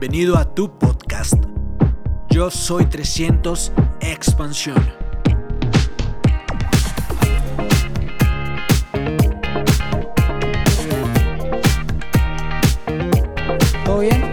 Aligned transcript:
Bienvenido 0.00 0.38
a 0.38 0.54
tu 0.54 0.78
podcast. 0.78 1.34
Yo 2.30 2.50
soy 2.50 2.86
300 2.86 3.70
Expansión. 4.00 4.78
¿Todo 13.84 13.98
bien? 13.98 14.32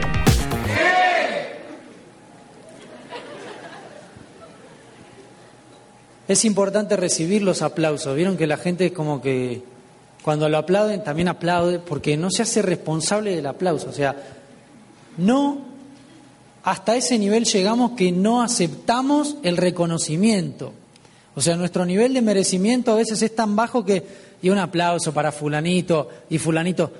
Es 6.30 6.46
importante 6.46 6.96
recibir 6.96 7.42
los 7.42 7.62
aplausos. 7.62 8.16
Vieron 8.16 8.38
que 8.38 8.48
la 8.48 8.56
gente 8.56 8.94
como 8.94 9.22
que 9.22 9.64
cuando 10.24 10.48
lo 10.48 10.60
aplauden 10.60 11.04
también 11.04 11.28
aplaude 11.28 11.80
porque 11.80 12.16
no 12.16 12.32
se 12.32 12.44
hace 12.44 12.62
responsable 12.62 13.36
del 13.36 13.48
aplauso. 13.48 13.90
O 13.90 13.94
sea, 13.94 14.37
no 15.18 15.68
hasta 16.64 16.96
ese 16.96 17.18
nivel 17.18 17.46
llegamos 17.46 17.92
que 17.92 18.12
no 18.12 18.42
aceptamos 18.42 19.38
el 19.44 19.56
reconocimiento. 19.56 20.74
O 21.34 21.42
sea, 21.42 21.56
nuestro 21.56 21.86
nivel 21.86 22.14
de 22.14 22.22
merecimiento 22.22 22.92
a 22.92 22.96
veces 22.96 23.22
es 23.22 23.34
tan 23.34 23.56
bajo 23.56 23.86
que 23.86 24.04
y 24.42 24.50
un 24.50 24.58
aplauso 24.58 25.14
para 25.14 25.32
fulanito 25.32 26.10
y 26.30 26.38
fulanito. 26.38 26.92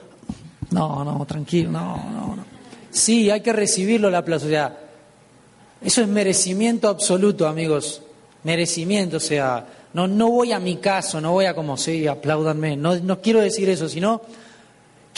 No, 0.72 1.04
no, 1.04 1.26
tranquilo, 1.26 1.72
no, 1.72 1.98
no, 1.98 2.36
no. 2.36 2.46
Sí, 2.92 3.30
hay 3.30 3.42
que 3.42 3.54
recibirlo 3.54 4.08
el 4.08 4.16
aplauso. 4.16 4.46
O 4.46 4.50
sea, 4.50 4.78
eso 5.82 6.02
es 6.02 6.08
merecimiento 6.08 6.88
absoluto, 6.88 7.48
amigos. 7.48 8.02
Merecimiento, 8.44 9.18
o 9.18 9.20
sea, 9.20 9.66
no, 9.94 10.08
no 10.08 10.30
voy 10.30 10.52
a 10.52 10.60
mi 10.60 10.78
caso, 10.78 11.20
no 11.20 11.34
voy 11.34 11.46
a 11.46 11.54
como, 11.54 11.76
sí, 11.76 12.08
apláudanme. 12.08 12.78
No, 12.78 12.96
no 12.96 13.22
quiero 13.22 13.42
decir 13.42 13.70
eso, 13.70 13.90
sino 13.90 14.22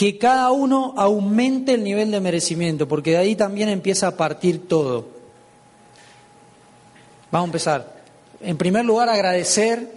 que 0.00 0.16
cada 0.16 0.50
uno 0.50 0.94
aumente 0.96 1.74
el 1.74 1.84
nivel 1.84 2.10
de 2.10 2.20
merecimiento, 2.20 2.88
porque 2.88 3.10
de 3.10 3.16
ahí 3.18 3.36
también 3.36 3.68
empieza 3.68 4.06
a 4.06 4.16
partir 4.16 4.66
todo. 4.66 5.04
Vamos 7.30 7.44
a 7.44 7.50
empezar. 7.50 8.02
En 8.40 8.56
primer 8.56 8.86
lugar, 8.86 9.10
agradecer 9.10 9.90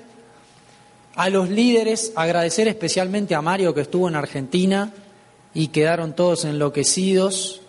a 1.16 1.30
los 1.30 1.50
líderes, 1.50 2.12
agradecer 2.18 2.68
especialmente 2.68 3.34
a 3.34 3.42
Mario 3.42 3.74
que 3.74 3.80
estuvo 3.80 4.09
en 4.09 4.16
Argentina 4.16 4.92
y 5.54 5.70
quedaron 5.70 6.14
todos 6.14 6.44
enloquecidos. 6.44 7.62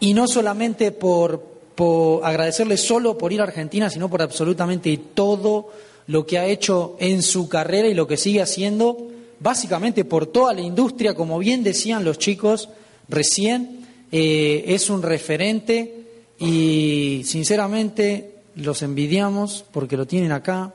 Y 0.00 0.14
no 0.14 0.26
solamente 0.26 0.90
por, 0.90 1.40
por 1.76 2.26
agradecerle 2.26 2.76
solo 2.76 3.16
por 3.16 3.32
ir 3.32 3.42
a 3.42 3.44
Argentina, 3.44 3.88
sino 3.90 4.10
por 4.10 4.22
absolutamente 4.22 4.98
todo 5.14 5.68
lo 6.08 6.26
que 6.26 6.40
ha 6.40 6.46
hecho 6.46 6.96
en 6.98 7.22
su 7.22 7.48
carrera 7.48 7.86
y 7.86 7.94
lo 7.94 8.08
que 8.08 8.16
sigue 8.16 8.42
haciendo, 8.42 9.12
básicamente 9.40 10.04
por 10.04 10.26
toda 10.26 10.52
la 10.54 10.60
industria, 10.60 11.14
como 11.14 11.38
bien 11.38 11.62
decían 11.62 12.04
los 12.04 12.18
chicos 12.18 12.68
recién, 13.08 13.86
eh, 14.10 14.64
es 14.68 14.90
un 14.90 15.02
referente 15.02 15.94
y 16.38 17.22
sinceramente 17.24 18.34
los 18.56 18.82
envidiamos 18.82 19.64
porque 19.70 19.96
lo 19.96 20.06
tienen 20.06 20.32
acá, 20.32 20.72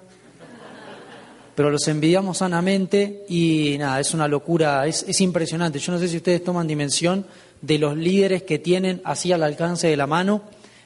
pero 1.55 1.69
los 1.69 1.87
envidiamos 1.87 2.39
sanamente 2.39 3.25
y 3.29 3.75
nada, 3.77 3.99
es 3.99 4.13
una 4.13 4.27
locura, 4.27 4.87
es, 4.87 5.05
es 5.07 5.21
impresionante. 5.21 5.79
Yo 5.79 5.91
no 5.91 5.99
sé 5.99 6.07
si 6.07 6.17
ustedes 6.17 6.43
toman 6.43 6.67
dimensión 6.67 7.25
de 7.61 7.77
los 7.77 7.95
líderes 7.95 8.43
que 8.43 8.59
tienen 8.59 9.01
así 9.03 9.31
al 9.31 9.43
alcance 9.43 9.87
de 9.87 9.97
la 9.97 10.07
mano 10.07 10.41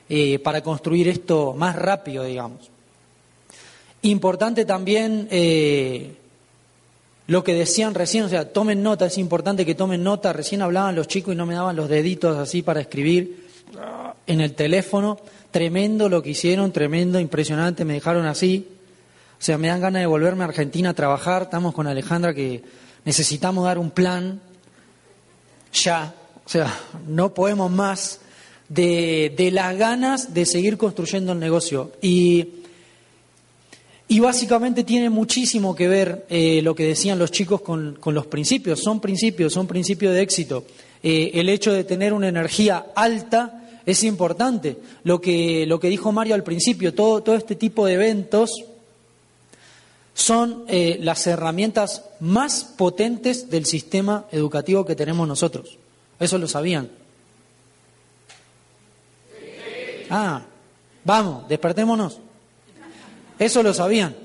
eh, 0.10 0.40
para 0.40 0.62
construir 0.62 1.08
esto 1.08 1.54
más 1.54 1.76
rápido, 1.76 2.24
digamos. 2.24 2.70
Importante 4.04 4.64
también 4.64 5.28
eh, 5.32 6.16
lo 7.28 7.44
que 7.44 7.54
decían 7.54 7.94
recién, 7.94 8.24
o 8.24 8.30
sea, 8.30 8.54
tomen 8.54 8.82
nota, 8.82 9.06
es 9.06 9.18
importante 9.18 9.66
que 9.66 9.76
tomen 9.76 10.02
nota. 10.02 10.32
Recién 10.32 10.62
hablaban 10.62 10.96
los 10.96 11.08
chicos 11.08 11.34
y 11.34 11.38
no 11.38 11.46
me 11.46 11.56
daban 11.56 11.76
los 11.76 11.90
deditos 11.90 12.38
así 12.38 12.62
para 12.62 12.80
escribir 12.80 13.48
en 14.26 14.40
el 14.40 14.54
teléfono. 14.54 15.20
Tremendo 15.52 16.08
lo 16.08 16.24
que 16.24 16.30
hicieron, 16.30 16.72
tremendo, 16.72 17.20
impresionante, 17.20 17.84
me 17.84 17.96
dejaron 17.96 18.26
así. 18.26 18.70
O 19.40 19.44
sea, 19.44 19.58
me 19.58 19.68
dan 19.68 19.82
ganas 19.82 20.02
de 20.02 20.06
volverme 20.06 20.44
a 20.44 20.48
Argentina 20.48 20.92
a 20.92 20.94
trabajar. 20.94 21.44
Estamos 21.44 21.74
con 21.74 21.86
Alejandra 21.86 22.34
que 22.34 22.64
necesitamos 23.04 23.66
dar 23.66 23.78
un 23.78 23.92
plan 23.92 24.40
ya. 25.74 26.16
O 26.46 26.50
sea, 26.50 26.74
no 27.08 27.34
podemos 27.34 27.70
más 27.70 28.22
de, 28.70 29.34
de 29.36 29.52
las 29.52 29.78
ganas 29.78 30.34
de 30.34 30.46
seguir 30.46 30.78
construyendo 30.78 31.34
el 31.34 31.40
negocio. 31.40 31.92
Y, 32.02 32.64
y 34.10 34.20
básicamente 34.20 34.84
tiene 34.84 35.10
muchísimo 35.10 35.76
que 35.76 35.88
ver 35.88 36.26
eh, 36.30 36.62
lo 36.62 36.74
que 36.74 36.86
decían 36.86 37.20
los 37.20 37.32
chicos 37.32 37.62
con, 37.62 37.98
con, 38.00 38.14
los 38.14 38.26
principios. 38.28 38.82
Son 38.82 39.02
principios, 39.02 39.52
son 39.52 39.68
principios 39.68 40.14
de 40.14 40.22
éxito. 40.22 40.64
Eh, 41.04 41.32
el 41.34 41.50
hecho 41.50 41.74
de 41.74 41.84
tener 41.84 42.14
una 42.14 42.30
energía 42.30 42.88
alta 42.96 43.82
es 43.86 44.04
importante. 44.04 44.78
Lo 45.04 45.20
que, 45.20 45.66
lo 45.66 45.80
que 45.80 45.90
dijo 45.90 46.12
Mario 46.12 46.36
al 46.36 46.44
principio, 46.44 46.94
todo, 46.94 47.22
todo 47.22 47.36
este 47.36 47.56
tipo 47.56 47.86
de 47.86 47.94
eventos 47.94 48.52
son 50.14 50.64
eh, 50.68 50.98
las 51.02 51.28
herramientas 51.28 52.04
más 52.22 52.64
potentes 52.64 53.50
del 53.50 53.66
sistema 53.66 54.26
educativo 54.32 54.86
que 54.86 54.96
tenemos 54.96 55.28
nosotros. 55.28 55.78
Eso 56.20 56.38
lo 56.38 56.48
sabían. 56.48 56.90
Ah, 60.10 60.44
vamos, 61.04 61.48
despertémonos. 61.50 62.20
Eso 63.40 63.64
lo 63.64 63.74
sabían. 63.74 64.16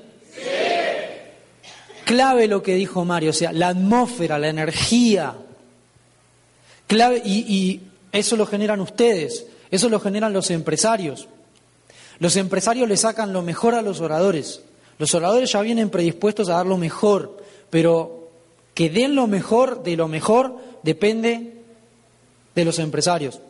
Clave 2.04 2.48
lo 2.48 2.62
que 2.62 2.74
dijo 2.74 3.04
Mario, 3.04 3.30
o 3.30 3.32
sea, 3.32 3.52
la 3.52 3.68
atmósfera, 3.68 4.38
la 4.38 4.48
energía. 4.48 5.34
Clave, 6.86 7.22
y, 7.24 7.80
eso 8.10 8.36
lo 8.36 8.46
generan 8.46 8.80
ustedes. 8.80 9.46
Eso 9.70 9.88
lo 9.88 10.00
generan 10.00 10.32
los 10.32 10.50
empresarios. 10.50 11.28
Los 12.18 12.36
empresarios 12.36 12.88
le 12.88 12.96
sacan 12.96 13.32
lo 13.32 13.42
mejor 13.42 13.74
a 13.74 13.82
los 13.82 14.00
oradores. 14.00 14.62
Los 14.98 15.14
oradores 15.14 15.52
ya 15.52 15.62
vienen 15.62 15.90
predispuestos 15.90 16.48
a 16.48 16.54
dar 16.54 16.66
lo 16.66 16.76
mejor, 16.76 17.38
pero 17.70 18.30
que 18.74 18.90
den 18.90 19.14
lo 19.14 19.26
mejor 19.26 19.82
de 19.82 19.96
lo 19.96 20.08
mejor 20.08 20.58
depende 20.82 21.54
de 22.54 22.64
los 22.64 22.78
empresarios. 22.78 23.40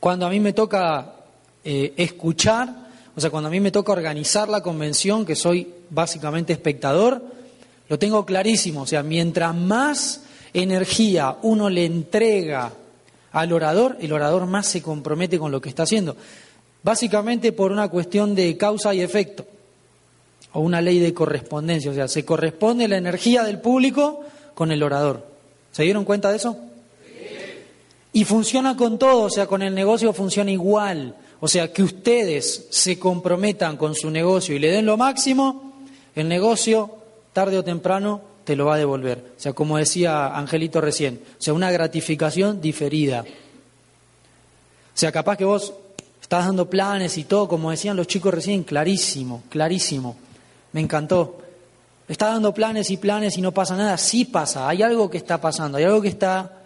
Cuando 0.00 0.26
a 0.26 0.30
mí 0.30 0.40
me 0.40 0.52
toca 0.52 1.14
eh, 1.62 1.94
escuchar, 1.96 2.89
o 3.20 3.22
sea, 3.22 3.28
cuando 3.28 3.48
a 3.48 3.50
mí 3.50 3.60
me 3.60 3.70
toca 3.70 3.92
organizar 3.92 4.48
la 4.48 4.62
convención, 4.62 5.26
que 5.26 5.36
soy 5.36 5.70
básicamente 5.90 6.54
espectador, 6.54 7.22
lo 7.86 7.98
tengo 7.98 8.24
clarísimo. 8.24 8.80
O 8.80 8.86
sea, 8.86 9.02
mientras 9.02 9.54
más 9.54 10.22
energía 10.54 11.36
uno 11.42 11.68
le 11.68 11.84
entrega 11.84 12.72
al 13.32 13.52
orador, 13.52 13.98
el 14.00 14.10
orador 14.14 14.46
más 14.46 14.68
se 14.68 14.80
compromete 14.80 15.38
con 15.38 15.52
lo 15.52 15.60
que 15.60 15.68
está 15.68 15.82
haciendo. 15.82 16.16
Básicamente 16.82 17.52
por 17.52 17.72
una 17.72 17.88
cuestión 17.88 18.34
de 18.34 18.56
causa 18.56 18.94
y 18.94 19.02
efecto, 19.02 19.44
o 20.54 20.60
una 20.60 20.80
ley 20.80 20.98
de 20.98 21.12
correspondencia, 21.12 21.90
o 21.90 21.94
sea, 21.94 22.08
se 22.08 22.24
corresponde 22.24 22.88
la 22.88 22.96
energía 22.96 23.44
del 23.44 23.60
público 23.60 24.24
con 24.54 24.72
el 24.72 24.82
orador. 24.82 25.26
¿Se 25.72 25.82
dieron 25.82 26.06
cuenta 26.06 26.30
de 26.30 26.38
eso? 26.38 26.56
Y 28.14 28.24
funciona 28.24 28.78
con 28.78 28.98
todo, 28.98 29.24
o 29.24 29.30
sea, 29.30 29.46
con 29.46 29.60
el 29.60 29.74
negocio 29.74 30.14
funciona 30.14 30.50
igual. 30.50 31.16
O 31.40 31.48
sea, 31.48 31.72
que 31.72 31.82
ustedes 31.82 32.66
se 32.70 32.98
comprometan 32.98 33.76
con 33.76 33.94
su 33.94 34.10
negocio 34.10 34.54
y 34.54 34.58
le 34.58 34.70
den 34.70 34.86
lo 34.86 34.96
máximo, 34.96 35.72
el 36.14 36.28
negocio, 36.28 36.90
tarde 37.32 37.58
o 37.58 37.64
temprano, 37.64 38.20
te 38.44 38.56
lo 38.56 38.66
va 38.66 38.74
a 38.74 38.78
devolver. 38.78 39.32
O 39.36 39.40
sea, 39.40 39.52
como 39.52 39.78
decía 39.78 40.36
Angelito 40.36 40.80
recién, 40.80 41.20
o 41.38 41.42
sea, 41.42 41.54
una 41.54 41.70
gratificación 41.70 42.60
diferida. 42.60 43.22
O 43.22 44.98
sea, 45.00 45.12
capaz 45.12 45.36
que 45.36 45.44
vos 45.44 45.72
estás 46.20 46.46
dando 46.46 46.68
planes 46.68 47.16
y 47.16 47.24
todo, 47.24 47.48
como 47.48 47.70
decían 47.70 47.96
los 47.96 48.06
chicos 48.06 48.34
recién, 48.34 48.62
clarísimo, 48.62 49.44
clarísimo. 49.48 50.16
Me 50.72 50.80
encantó. 50.80 51.38
Está 52.06 52.26
dando 52.26 52.52
planes 52.52 52.90
y 52.90 52.96
planes 52.96 53.38
y 53.38 53.40
no 53.40 53.52
pasa 53.52 53.76
nada. 53.76 53.96
Sí 53.96 54.26
pasa, 54.26 54.68
hay 54.68 54.82
algo 54.82 55.08
que 55.08 55.16
está 55.16 55.40
pasando, 55.40 55.78
hay 55.78 55.84
algo 55.84 56.02
que 56.02 56.08
está, 56.08 56.64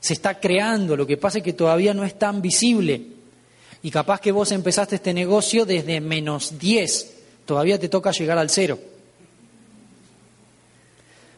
se 0.00 0.14
está 0.14 0.38
creando. 0.40 0.96
Lo 0.96 1.06
que 1.06 1.16
pasa 1.16 1.38
es 1.38 1.44
que 1.44 1.52
todavía 1.52 1.92
no 1.92 2.04
es 2.04 2.18
tan 2.18 2.40
visible. 2.40 3.13
Y 3.84 3.90
capaz 3.90 4.18
que 4.18 4.32
vos 4.32 4.50
empezaste 4.50 4.96
este 4.96 5.12
negocio 5.12 5.66
desde 5.66 6.00
menos 6.00 6.58
10, 6.58 7.14
todavía 7.44 7.78
te 7.78 7.90
toca 7.90 8.12
llegar 8.12 8.38
al 8.38 8.48
cero. 8.48 8.78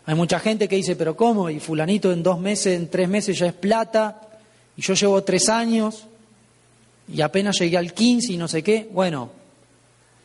Hay 0.04 0.14
mucha 0.14 0.38
gente 0.38 0.68
que 0.68 0.76
dice, 0.76 0.94
pero 0.94 1.16
¿cómo? 1.16 1.50
Y 1.50 1.58
fulanito 1.58 2.12
en 2.12 2.22
dos 2.22 2.38
meses, 2.38 2.78
en 2.78 2.88
tres 2.88 3.08
meses 3.08 3.36
ya 3.36 3.46
es 3.46 3.52
plata, 3.52 4.22
y 4.76 4.82
yo 4.82 4.94
llevo 4.94 5.24
tres 5.24 5.48
años, 5.48 6.04
y 7.12 7.20
apenas 7.20 7.58
llegué 7.58 7.78
al 7.78 7.92
15 7.92 8.34
y 8.34 8.36
no 8.36 8.46
sé 8.46 8.62
qué. 8.62 8.88
Bueno, 8.92 9.28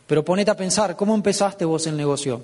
pero 0.06 0.24
ponete 0.24 0.52
a 0.52 0.58
pensar, 0.58 0.96
¿cómo 0.96 1.16
empezaste 1.16 1.66
vos 1.66 1.88
el 1.88 1.98
negocio? 1.98 2.44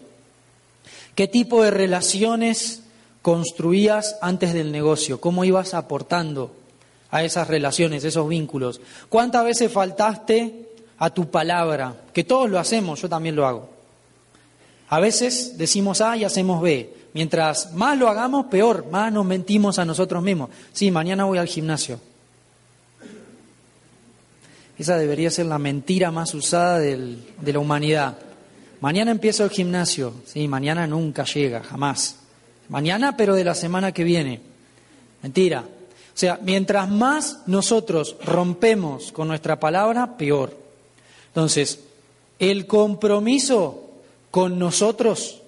¿Qué 1.13 1.27
tipo 1.27 1.62
de 1.62 1.69
relaciones 1.69 2.81
construías 3.21 4.18
antes 4.24 4.56
del 4.56 4.71
negocio? 4.71 5.21
¿Cómo 5.21 5.45
ibas 5.45 5.75
aportando 5.75 6.51
a 7.12 7.24
esas 7.24 7.48
relaciones, 7.48 8.04
esos 8.04 8.27
vínculos? 8.27 8.81
¿Cuántas 9.09 9.44
veces 9.45 9.71
faltaste 9.71 10.69
a 11.00 11.09
tu 11.09 11.30
palabra? 11.30 11.95
Que 12.13 12.24
todos 12.24 12.50
lo 12.50 12.59
hacemos, 12.59 13.01
yo 13.01 13.09
también 13.09 13.36
lo 13.36 13.45
hago. 13.48 13.69
A 14.89 15.00
veces 15.00 15.57
decimos 15.57 16.01
A 16.01 16.15
y 16.18 16.24
hacemos 16.24 16.62
B. 16.62 16.94
Mientras 17.13 17.74
más 17.74 17.98
lo 17.98 18.07
hagamos, 18.09 18.45
peor, 18.45 18.86
más 18.92 19.12
nos 19.12 19.25
mentimos 19.25 19.80
a 19.80 19.86
nosotros 19.86 20.21
mismos. 20.24 20.50
Sí, 20.71 20.92
mañana 20.92 21.25
voy 21.25 21.38
al 21.39 21.48
gimnasio. 21.48 22.00
Esa 24.77 24.98
debería 24.98 25.31
ser 25.31 25.48
la 25.48 25.57
mentira 25.57 26.12
más 26.12 26.33
usada 26.36 26.77
del- 26.80 27.24
de 27.42 27.53
la 27.53 27.60
humanidad. 27.60 28.18
Mañana 28.80 29.10
empiezo 29.10 29.44
el 29.44 29.50
gimnasio. 29.50 30.13
Sí, 30.25 30.48
mañana 30.48 30.86
nunca 30.86 31.24
llega, 31.25 31.63
jamás. 31.63 32.18
Mañana, 32.69 33.18
pero 33.18 33.33
de 33.33 33.44
la 33.44 33.56
semana 33.56 33.92
que 33.92 34.03
viene. 34.03 34.39
Mentira. 35.24 35.63
O 36.18 36.19
sea, 36.19 36.40
mientras 36.42 36.90
más 36.90 37.42
nosotros 37.46 38.16
rompemos 38.25 39.12
con 39.12 39.28
nuestra 39.28 39.60
palabra, 39.60 40.18
peor. 40.18 40.52
Entonces, 41.28 41.81
el 42.40 42.66
compromiso 42.66 43.84
con 44.31 44.58
nosotros 44.58 45.44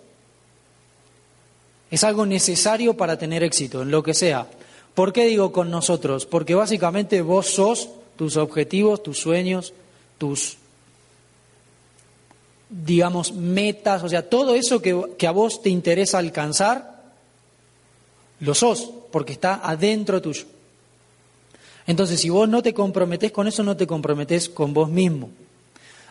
es 1.90 2.04
algo 2.04 2.28
necesario 2.28 2.96
para 2.96 3.18
tener 3.18 3.42
éxito 3.42 3.82
en 3.82 3.90
lo 3.90 4.04
que 4.04 4.14
sea. 4.14 4.46
¿Por 4.94 5.12
qué 5.12 5.26
digo 5.26 5.52
con 5.52 5.72
nosotros? 5.72 6.28
Porque 6.28 6.54
básicamente 6.54 7.24
vos 7.24 7.48
sos 7.48 7.90
tus 8.16 8.38
objetivos, 8.38 9.02
tus 9.02 9.18
sueños, 9.18 9.74
tus, 10.20 10.60
digamos, 12.70 13.32
metas, 13.32 14.04
o 14.04 14.10
sea, 14.10 14.30
todo 14.30 14.54
eso 14.54 14.84
que, 14.84 15.16
que 15.18 15.26
a 15.26 15.32
vos 15.32 15.64
te 15.64 15.70
interesa 15.72 16.20
alcanzar, 16.20 17.06
lo 18.42 18.54
sos, 18.54 18.88
porque 19.12 19.34
está 19.34 19.68
adentro 19.68 20.22
tuyo. 20.22 20.46
Entonces, 21.90 22.22
si 22.22 22.30
vos 22.30 22.48
no 22.48 22.62
te 22.62 22.72
comprometés 22.72 23.32
con 23.32 23.48
eso, 23.48 23.64
no 23.64 23.76
te 23.76 23.88
comprometés 23.88 24.48
con 24.48 24.76
vos 24.76 24.92
mismo. 24.92 25.32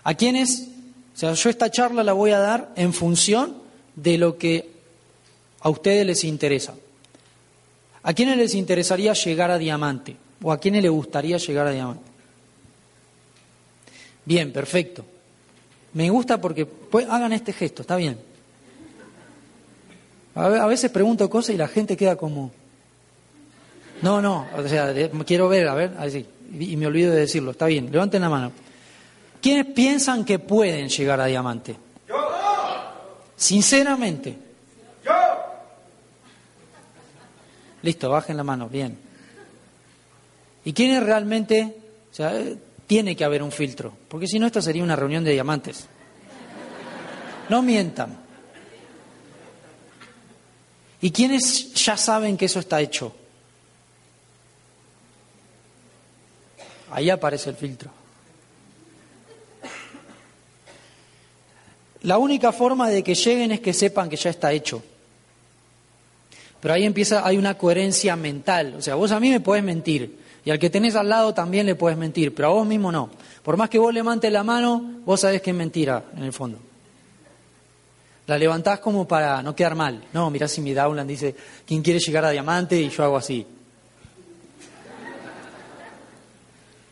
¿A 0.02 0.12
quiénes? 0.14 0.66
O 1.14 1.16
sea, 1.19 1.34
yo 1.34 1.48
esta 1.50 1.70
charla 1.70 2.02
la 2.02 2.14
voy 2.14 2.32
a 2.32 2.40
dar 2.40 2.72
en 2.75 2.92
función 2.92 3.54
de 3.94 4.19
lo 4.19 4.36
que 4.38 4.69
a 5.60 5.69
ustedes 5.70 6.04
les 6.04 6.25
interesa. 6.25 6.75
¿A 8.02 8.12
quiénes 8.12 8.36
les 8.38 8.56
interesaría 8.56 9.12
llegar 9.12 9.52
a 9.52 9.58
diamante? 9.58 10.16
¿O 10.42 10.50
a 10.50 10.58
quiénes 10.58 10.82
les 10.82 10.90
gustaría 10.90 11.36
llegar 11.36 11.69
a 11.69 11.70
diamante? 11.70 12.02
Bien, 14.25 14.52
perfecto. 14.52 15.04
Me 15.94 16.10
gusta 16.10 16.40
porque 16.40 16.66
pues, 16.66 17.06
hagan 17.08 17.32
este 17.32 17.52
gesto, 17.52 17.82
está 17.82 17.94
bien. 17.94 18.19
A 20.34 20.48
ve- 20.48 20.58
a 20.58 20.66
veces 20.66 20.90
pregunto 20.90 21.30
cosas 21.30 21.54
y 21.54 21.58
la 21.58 21.69
gente 21.69 21.96
queda 21.96 22.16
como... 22.16 22.50
No, 24.02 24.22
no, 24.22 24.46
o 24.56 24.68
sea, 24.68 24.94
quiero 25.26 25.48
ver, 25.48 25.68
a 25.68 25.74
ver, 25.74 25.94
así, 25.98 26.24
y, 26.52 26.76
me 26.76 26.86
olvido 26.86 27.12
de 27.12 27.20
decirlo, 27.20 27.50
está 27.50 27.66
bien, 27.66 27.90
levanten 27.90 28.22
la 28.22 28.28
mano. 28.28 28.52
¿Quiénes 29.40 29.66
piensan 29.74 30.24
que 30.24 30.38
pueden 30.38 30.88
llegar 30.88 31.20
a 31.20 31.26
diamante? 31.26 31.76
Sinceramente. 33.36 34.36
Listo, 37.82 38.10
bajen 38.10 38.36
la 38.36 38.44
mano, 38.44 38.68
bien. 38.68 38.98
¿Y 40.64 40.72
quiénes 40.72 41.02
realmente, 41.02 41.76
o 42.10 42.14
sea, 42.14 42.34
eh, 42.36 42.56
tiene 42.86 43.14
que 43.14 43.24
haber 43.24 43.42
un 43.42 43.52
filtro? 43.52 43.92
Porque 44.08 44.26
si 44.26 44.38
no, 44.38 44.46
esta 44.46 44.60
sería 44.60 44.82
una 44.82 44.96
reunión 44.96 45.22
de 45.22 45.32
diamantes. 45.32 45.86
No 47.48 47.62
mientan. 47.62 48.18
¿Y 51.00 51.12
quiénes 51.12 51.72
ya 51.74 51.96
saben 51.96 52.36
que 52.36 52.46
eso 52.46 52.58
está 52.58 52.80
hecho? 52.80 53.14
Ahí 56.90 57.11
aparece 57.11 57.50
el 57.50 57.56
filtro. 57.56 57.90
La 62.02 62.19
única 62.19 62.52
forma 62.52 62.88
de 62.88 63.02
que 63.02 63.14
lleguen 63.14 63.52
es 63.52 63.61
que 63.61 63.73
sepan 63.73 64.08
que 64.08 64.17
ya 64.17 64.31
está 64.31 64.52
hecho. 64.52 64.82
Pero 66.61 66.75
ahí 66.75 66.85
empieza, 66.85 67.26
hay 67.26 67.37
una 67.37 67.56
coherencia 67.56 68.17
mental. 68.17 68.75
O 68.79 68.82
sea, 68.82 68.94
vos 68.94 69.12
a 69.12 69.20
mí 69.20 69.31
me 69.31 69.40
podés 69.40 69.62
mentir. 69.62 70.19
Y 70.44 70.50
al 70.50 70.58
que 70.58 70.70
tenés 70.70 70.94
al 70.96 71.08
lado 71.08 71.35
también 71.35 71.67
le 71.67 71.75
puedes 71.75 71.99
mentir. 71.99 72.35
Pero 72.35 72.49
a 72.49 72.52
vos 72.52 72.67
mismo 72.67 72.90
no. 72.90 73.11
Por 73.43 73.56
más 73.56 73.69
que 73.69 73.79
vos 73.79 73.93
levantes 73.93 74.32
la 74.32 74.44
mano, 74.44 75.00
vos 75.05 75.20
sabés 75.20 75.43
que 75.43 75.50
es 75.50 75.56
mentira 75.56 76.05
en 76.17 76.25
el 76.25 76.32
fondo. 76.32 76.58
La 78.26 78.38
levantás 78.38 78.79
como 78.81 79.08
para 79.08 79.43
no 79.43 79.55
quedar 79.55 79.75
mal. 79.75 80.05
No, 80.12 80.31
mirá 80.31 80.46
si 80.49 80.61
mi 80.61 80.75
downline 80.75 81.06
dice, 81.06 81.35
¿quién 81.67 81.82
quiere 81.82 81.99
llegar 81.99 82.25
a 82.25 82.31
diamante? 82.31 82.81
Y 82.81 82.90
yo 82.90 83.05
hago 83.05 83.17
así. 83.17 83.46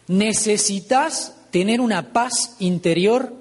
Necesitas 0.09 1.35
tener 1.51 1.81
una 1.81 2.13
paz 2.13 2.57
interior, 2.59 3.33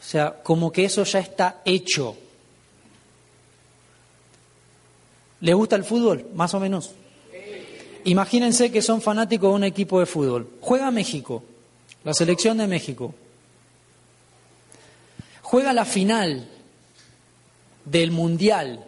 o 0.00 0.02
sea, 0.02 0.42
como 0.42 0.72
que 0.72 0.84
eso 0.84 1.04
ya 1.04 1.18
está 1.18 1.60
hecho. 1.64 2.16
¿Les 5.40 5.54
gusta 5.54 5.76
el 5.76 5.84
fútbol? 5.84 6.28
Más 6.34 6.54
o 6.54 6.60
menos. 6.60 6.92
Imagínense 8.04 8.70
que 8.70 8.82
son 8.82 9.02
fanáticos 9.02 9.50
de 9.50 9.56
un 9.56 9.64
equipo 9.64 9.98
de 9.98 10.06
fútbol. 10.06 10.48
Juega 10.60 10.90
México, 10.90 11.42
la 12.04 12.14
selección 12.14 12.58
de 12.58 12.68
México. 12.68 13.14
Juega 15.42 15.72
la 15.72 15.84
final 15.84 16.48
del 17.84 18.10
mundial, 18.12 18.84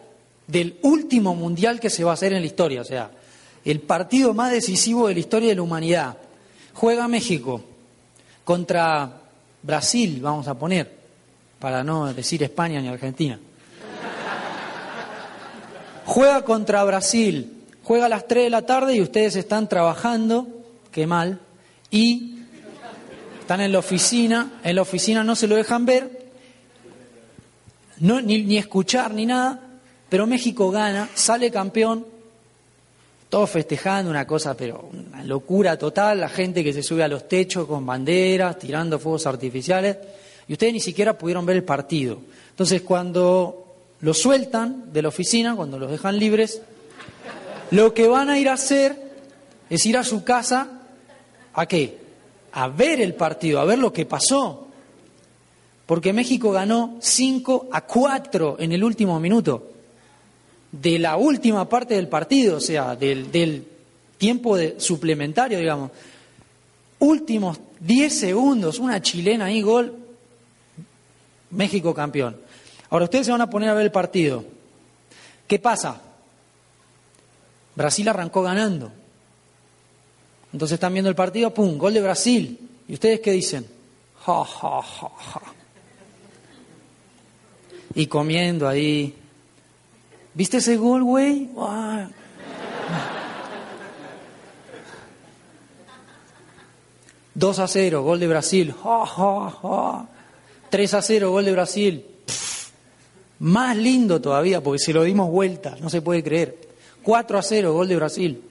del 0.47 0.77
último 0.83 1.35
mundial 1.35 1.79
que 1.79 1.89
se 1.89 2.03
va 2.03 2.11
a 2.11 2.13
hacer 2.13 2.33
en 2.33 2.41
la 2.41 2.47
historia, 2.47 2.81
o 2.81 2.85
sea, 2.85 3.11
el 3.65 3.81
partido 3.81 4.33
más 4.33 4.51
decisivo 4.51 5.07
de 5.07 5.13
la 5.13 5.19
historia 5.19 5.49
de 5.49 5.55
la 5.55 5.61
humanidad. 5.61 6.17
Juega 6.79 7.09
México 7.09 7.61
contra 8.45 9.11
Brasil, 9.61 10.21
vamos 10.21 10.47
a 10.47 10.57
poner, 10.57 10.89
para 11.59 11.83
no 11.83 12.13
decir 12.13 12.41
España 12.41 12.79
ni 12.79 12.87
Argentina. 12.87 13.37
Juega 16.05 16.45
contra 16.45 16.81
Brasil, 16.85 17.65
juega 17.83 18.05
a 18.05 18.09
las 18.09 18.25
3 18.29 18.45
de 18.45 18.49
la 18.49 18.61
tarde 18.61 18.95
y 18.95 19.01
ustedes 19.01 19.35
están 19.35 19.67
trabajando, 19.67 20.47
qué 20.89 21.05
mal, 21.05 21.41
y 21.91 22.43
están 23.41 23.59
en 23.59 23.73
la 23.73 23.79
oficina, 23.79 24.61
en 24.63 24.77
la 24.77 24.83
oficina 24.83 25.21
no 25.21 25.35
se 25.35 25.47
lo 25.47 25.57
dejan 25.57 25.85
ver, 25.85 26.31
no, 27.97 28.21
ni, 28.21 28.43
ni 28.43 28.57
escuchar 28.57 29.13
ni 29.13 29.25
nada, 29.25 29.59
pero 30.07 30.25
México 30.25 30.71
gana, 30.71 31.09
sale 31.13 31.51
campeón, 31.51 32.05
todos 33.29 33.49
festejando 33.51 34.09
una 34.09 34.25
cosa, 34.25 34.57
pero 34.57 34.89
una 34.91 35.23
locura 35.23 35.77
total, 35.77 36.19
la 36.19 36.29
gente 36.29 36.63
que 36.63 36.73
se 36.73 36.81
sube 36.81 37.03
a 37.03 37.07
los 37.07 37.27
techos 37.27 37.67
con 37.67 37.85
banderas, 37.85 38.57
tirando 38.57 38.97
fuegos 38.97 39.27
artificiales, 39.27 39.97
y 40.47 40.53
ustedes 40.53 40.73
ni 40.73 40.79
siquiera 40.79 41.15
pudieron 41.15 41.45
ver 41.45 41.57
el 41.57 41.63
partido. 41.63 42.17
Entonces, 42.49 42.81
cuando 42.81 43.67
los 44.01 44.17
sueltan 44.17 44.91
de 44.91 45.03
la 45.03 45.09
oficina, 45.09 45.55
cuando 45.55 45.77
los 45.77 45.91
dejan 45.91 46.17
libres, 46.17 46.63
lo 47.69 47.93
que 47.93 48.07
van 48.07 48.31
a 48.31 48.39
ir 48.39 48.49
a 48.49 48.53
hacer 48.53 48.99
es 49.69 49.85
ir 49.85 49.95
a 49.95 50.03
su 50.03 50.23
casa, 50.23 50.81
¿a 51.53 51.65
qué? 51.67 51.99
A 52.53 52.67
ver 52.67 52.99
el 52.99 53.13
partido, 53.13 53.59
a 53.59 53.65
ver 53.65 53.77
lo 53.77 53.93
que 53.93 54.07
pasó. 54.07 54.67
Porque 55.85 56.13
México 56.13 56.51
ganó 56.51 56.97
5 56.99 57.69
a 57.71 57.81
4 57.81 58.57
en 58.59 58.71
el 58.71 58.83
último 58.83 59.19
minuto 59.19 59.78
de 60.71 60.99
la 60.99 61.17
última 61.17 61.67
parte 61.67 61.95
del 61.95 62.07
partido, 62.07 62.57
o 62.57 62.61
sea, 62.61 62.95
del, 62.95 63.31
del 63.31 63.65
tiempo 64.17 64.55
de, 64.55 64.79
suplementario, 64.79 65.59
digamos. 65.59 65.91
Últimos 66.99 67.59
10 67.79 68.19
segundos, 68.19 68.77
una 68.79 69.01
chilena 69.01 69.45
ahí, 69.45 69.61
gol, 69.61 69.97
México 71.51 71.93
campeón. 71.93 72.37
Ahora 72.89 73.05
ustedes 73.05 73.25
se 73.25 73.31
van 73.31 73.41
a 73.41 73.49
poner 73.49 73.69
a 73.69 73.73
ver 73.73 73.85
el 73.85 73.91
partido. 73.91 74.43
¿Qué 75.47 75.59
pasa? 75.59 76.01
Brasil 77.75 78.07
arrancó 78.07 78.41
ganando. 78.41 78.91
Entonces 80.51 80.75
están 80.75 80.93
viendo 80.93 81.09
el 81.09 81.15
partido, 81.15 81.53
¡pum! 81.53 81.77
Gol 81.77 81.93
de 81.93 82.01
Brasil. 82.01 82.59
¿Y 82.87 82.93
ustedes 82.93 83.19
qué 83.19 83.31
dicen? 83.31 83.65
Ja, 84.25 84.43
ja, 84.43 84.81
ja, 84.81 85.09
ja. 85.09 85.41
Y 87.95 88.07
comiendo 88.07 88.67
ahí. 88.67 89.15
¿Viste 90.33 90.57
ese 90.57 90.77
gol, 90.77 91.03
güey? 91.03 91.45
¡Guau! 91.53 92.07
2 97.39 97.59
a 97.59 97.67
0, 97.67 98.03
gol 98.03 98.19
de 98.19 98.27
Brasil. 98.27 98.73
Ja, 98.83 99.05
ja, 99.05 99.49
ja. 99.61 100.07
3 100.69 100.93
a 100.93 101.01
0, 101.01 101.31
gol 101.31 101.45
de 101.45 101.51
Brasil. 101.53 102.05
Pff, 102.25 102.69
más 103.39 103.77
lindo 103.77 104.19
todavía, 104.19 104.61
porque 104.61 104.79
se 104.79 104.91
lo 104.91 105.03
dimos 105.03 105.31
vuelta, 105.31 105.77
no 105.79 105.89
se 105.89 106.01
puede 106.01 106.21
creer. 106.21 106.57
4 107.01 107.37
a 107.37 107.41
0, 107.41 107.73
gol 107.73 107.87
de 107.87 107.95
Brasil. 107.95 108.43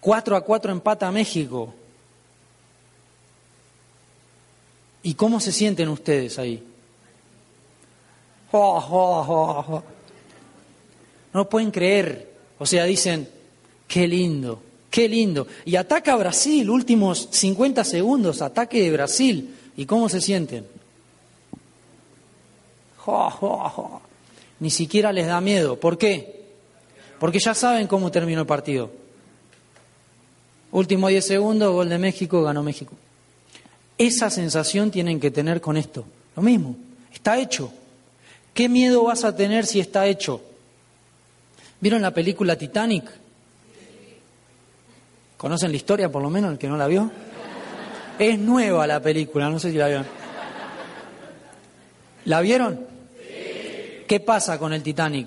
4 0.00 0.36
a 0.36 0.40
4 0.42 0.72
empata 0.72 1.10
México. 1.10 1.72
¿Y 5.02 5.14
cómo 5.14 5.40
se 5.40 5.52
sienten 5.52 5.88
ustedes 5.88 6.38
ahí? 6.38 6.62
No 11.32 11.48
pueden 11.48 11.70
creer. 11.72 12.32
O 12.58 12.66
sea, 12.66 12.84
dicen, 12.84 13.28
qué 13.88 14.06
lindo, 14.06 14.62
qué 14.90 15.08
lindo. 15.08 15.48
Y 15.64 15.74
ataca 15.76 16.12
a 16.12 16.16
Brasil, 16.16 16.70
últimos 16.70 17.28
50 17.32 17.82
segundos, 17.82 18.42
ataque 18.42 18.80
de 18.80 18.92
Brasil. 18.92 19.56
¿Y 19.76 19.86
cómo 19.86 20.08
se 20.08 20.20
sienten? 20.20 20.66
Ni 24.60 24.70
siquiera 24.70 25.12
les 25.12 25.26
da 25.26 25.40
miedo. 25.40 25.80
¿Por 25.80 25.98
qué? 25.98 26.44
Porque 27.18 27.40
ya 27.40 27.54
saben 27.54 27.88
cómo 27.88 28.12
terminó 28.12 28.42
el 28.42 28.46
partido. 28.46 28.90
Último 30.70 31.08
10 31.08 31.26
segundos, 31.26 31.72
gol 31.72 31.88
de 31.88 31.98
México, 31.98 32.42
ganó 32.42 32.62
México. 32.62 32.94
Esa 33.98 34.30
sensación 34.30 34.90
tienen 34.92 35.18
que 35.18 35.30
tener 35.32 35.60
con 35.60 35.76
esto. 35.76 36.04
Lo 36.36 36.42
mismo, 36.42 36.76
está 37.12 37.38
hecho. 37.38 37.72
¿Qué 38.54 38.68
miedo 38.68 39.02
vas 39.04 39.24
a 39.24 39.34
tener 39.34 39.66
si 39.66 39.80
está 39.80 40.06
hecho? 40.06 40.40
¿Vieron 41.80 42.00
la 42.00 42.12
película 42.12 42.56
Titanic? 42.56 43.04
¿Conocen 45.36 45.70
la 45.72 45.76
historia 45.76 46.10
por 46.10 46.22
lo 46.22 46.30
menos, 46.30 46.52
el 46.52 46.58
que 46.58 46.68
no 46.68 46.76
la 46.76 46.86
vio? 46.86 47.10
Es 48.18 48.38
nueva 48.38 48.86
la 48.86 49.00
película, 49.00 49.50
no 49.50 49.58
sé 49.58 49.72
si 49.72 49.76
la 49.76 49.88
vieron. 49.88 50.06
¿La 52.26 52.40
vieron? 52.40 52.86
¿Qué 54.06 54.20
pasa 54.20 54.58
con 54.58 54.72
el 54.72 54.82
Titanic? 54.82 55.26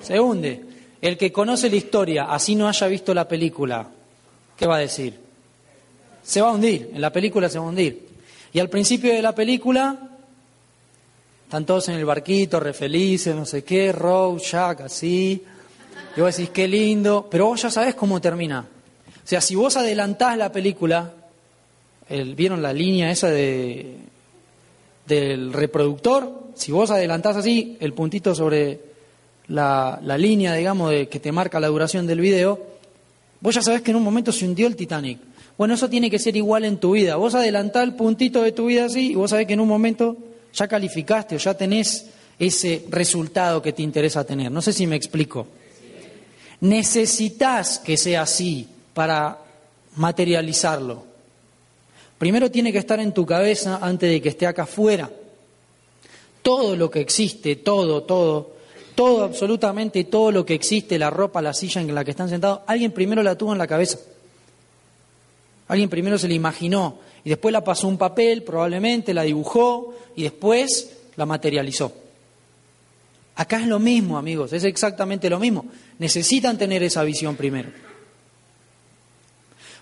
Se 0.00 0.20
hunde. 0.20 0.64
El 1.00 1.18
que 1.18 1.32
conoce 1.32 1.68
la 1.68 1.76
historia, 1.76 2.24
así 2.24 2.54
no 2.54 2.68
haya 2.68 2.86
visto 2.86 3.12
la 3.12 3.28
película, 3.28 3.86
¿qué 4.56 4.66
va 4.66 4.76
a 4.76 4.80
decir? 4.80 5.18
Se 6.22 6.40
va 6.40 6.48
a 6.48 6.52
hundir, 6.52 6.90
en 6.94 7.00
la 7.00 7.12
película 7.12 7.48
se 7.48 7.58
va 7.58 7.66
a 7.66 7.68
hundir. 7.68 8.08
Y 8.52 8.58
al 8.58 8.70
principio 8.70 9.12
de 9.12 9.20
la 9.20 9.34
película, 9.34 10.15
están 11.46 11.64
todos 11.64 11.88
en 11.90 11.94
el 11.94 12.04
barquito, 12.04 12.58
re 12.58 12.72
felices, 12.72 13.32
no 13.32 13.46
sé 13.46 13.62
qué, 13.62 13.92
Rose, 13.92 14.46
Jack, 14.50 14.80
así. 14.80 15.40
Y 16.16 16.20
vos 16.20 16.36
decís, 16.36 16.50
qué 16.52 16.66
lindo, 16.66 17.28
pero 17.30 17.46
vos 17.46 17.62
ya 17.62 17.70
sabés 17.70 17.94
cómo 17.94 18.20
termina. 18.20 18.66
O 19.08 19.28
sea, 19.28 19.40
si 19.40 19.54
vos 19.54 19.76
adelantás 19.76 20.36
la 20.36 20.50
película, 20.50 21.12
¿vieron 22.34 22.60
la 22.60 22.72
línea 22.72 23.12
esa 23.12 23.30
de, 23.30 23.94
del 25.06 25.52
reproductor? 25.52 26.48
Si 26.56 26.72
vos 26.72 26.90
adelantás 26.90 27.36
así 27.36 27.76
el 27.78 27.92
puntito 27.92 28.34
sobre 28.34 28.80
la, 29.46 30.00
la 30.02 30.18
línea, 30.18 30.52
digamos, 30.54 30.90
de, 30.90 31.08
que 31.08 31.20
te 31.20 31.30
marca 31.30 31.60
la 31.60 31.68
duración 31.68 32.08
del 32.08 32.20
video, 32.20 32.58
vos 33.40 33.54
ya 33.54 33.62
sabés 33.62 33.82
que 33.82 33.92
en 33.92 33.98
un 33.98 34.02
momento 34.02 34.32
se 34.32 34.46
hundió 34.46 34.66
el 34.66 34.74
Titanic. 34.74 35.20
Bueno, 35.56 35.74
eso 35.74 35.88
tiene 35.88 36.10
que 36.10 36.18
ser 36.18 36.36
igual 36.36 36.64
en 36.64 36.78
tu 36.78 36.90
vida. 36.94 37.14
Vos 37.14 37.36
adelantás 37.36 37.84
el 37.84 37.94
puntito 37.94 38.42
de 38.42 38.50
tu 38.50 38.66
vida 38.66 38.86
así 38.86 39.12
y 39.12 39.14
vos 39.14 39.30
sabés 39.30 39.46
que 39.46 39.52
en 39.52 39.60
un 39.60 39.68
momento 39.68 40.16
ya 40.56 40.66
calificaste 40.66 41.36
o 41.36 41.38
ya 41.38 41.54
tenés 41.54 42.06
ese 42.38 42.84
resultado 42.88 43.60
que 43.60 43.72
te 43.72 43.82
interesa 43.82 44.24
tener. 44.24 44.50
No 44.50 44.62
sé 44.62 44.72
si 44.72 44.86
me 44.86 44.96
explico. 44.96 45.46
Necesitas 46.60 47.78
que 47.78 47.96
sea 47.96 48.22
así 48.22 48.66
para 48.94 49.38
materializarlo. 49.96 51.04
Primero 52.18 52.50
tiene 52.50 52.72
que 52.72 52.78
estar 52.78 52.98
en 52.98 53.12
tu 53.12 53.26
cabeza 53.26 53.78
antes 53.82 54.10
de 54.10 54.22
que 54.22 54.30
esté 54.30 54.46
acá 54.46 54.62
afuera. 54.62 55.10
Todo 56.40 56.76
lo 56.76 56.90
que 56.90 57.00
existe, 57.00 57.56
todo, 57.56 58.04
todo, 58.04 58.56
todo, 58.94 59.24
absolutamente 59.24 60.04
todo 60.04 60.32
lo 60.32 60.46
que 60.46 60.54
existe, 60.54 60.98
la 60.98 61.10
ropa, 61.10 61.42
la 61.42 61.52
silla 61.52 61.82
en 61.82 61.94
la 61.94 62.04
que 62.04 62.12
están 62.12 62.30
sentados, 62.30 62.60
alguien 62.66 62.92
primero 62.92 63.22
la 63.22 63.36
tuvo 63.36 63.52
en 63.52 63.58
la 63.58 63.66
cabeza. 63.66 63.98
Alguien 65.68 65.88
primero 65.88 66.18
se 66.18 66.28
la 66.28 66.34
imaginó 66.34 66.98
y 67.24 67.30
después 67.30 67.52
la 67.52 67.64
pasó 67.64 67.88
un 67.88 67.98
papel, 67.98 68.42
probablemente 68.42 69.12
la 69.12 69.22
dibujó 69.22 69.94
y 70.14 70.22
después 70.22 70.96
la 71.16 71.26
materializó. 71.26 71.92
Acá 73.34 73.60
es 73.60 73.66
lo 73.66 73.78
mismo, 73.78 74.16
amigos, 74.16 74.52
es 74.52 74.64
exactamente 74.64 75.28
lo 75.28 75.38
mismo. 75.38 75.66
Necesitan 75.98 76.56
tener 76.56 76.82
esa 76.82 77.02
visión 77.02 77.36
primero. 77.36 77.70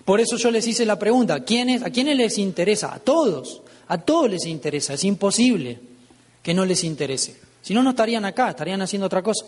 Por 0.03 0.19
eso 0.19 0.37
yo 0.37 0.51
les 0.51 0.67
hice 0.67 0.85
la 0.85 0.99
pregunta, 0.99 1.35
¿a 1.35 1.43
quiénes, 1.43 1.81
¿a 1.81 1.89
quiénes 1.89 2.17
les 2.17 2.37
interesa? 2.37 2.93
A 2.93 2.99
todos, 2.99 3.61
a 3.87 3.97
todos 3.97 4.29
les 4.29 4.45
interesa, 4.45 4.93
es 4.93 5.03
imposible 5.03 5.79
que 6.43 6.53
no 6.53 6.65
les 6.65 6.83
interese. 6.83 7.39
Si 7.61 7.73
no, 7.73 7.81
no 7.81 7.91
estarían 7.91 8.25
acá, 8.25 8.49
estarían 8.49 8.81
haciendo 8.81 9.07
otra 9.07 9.23
cosa. 9.23 9.45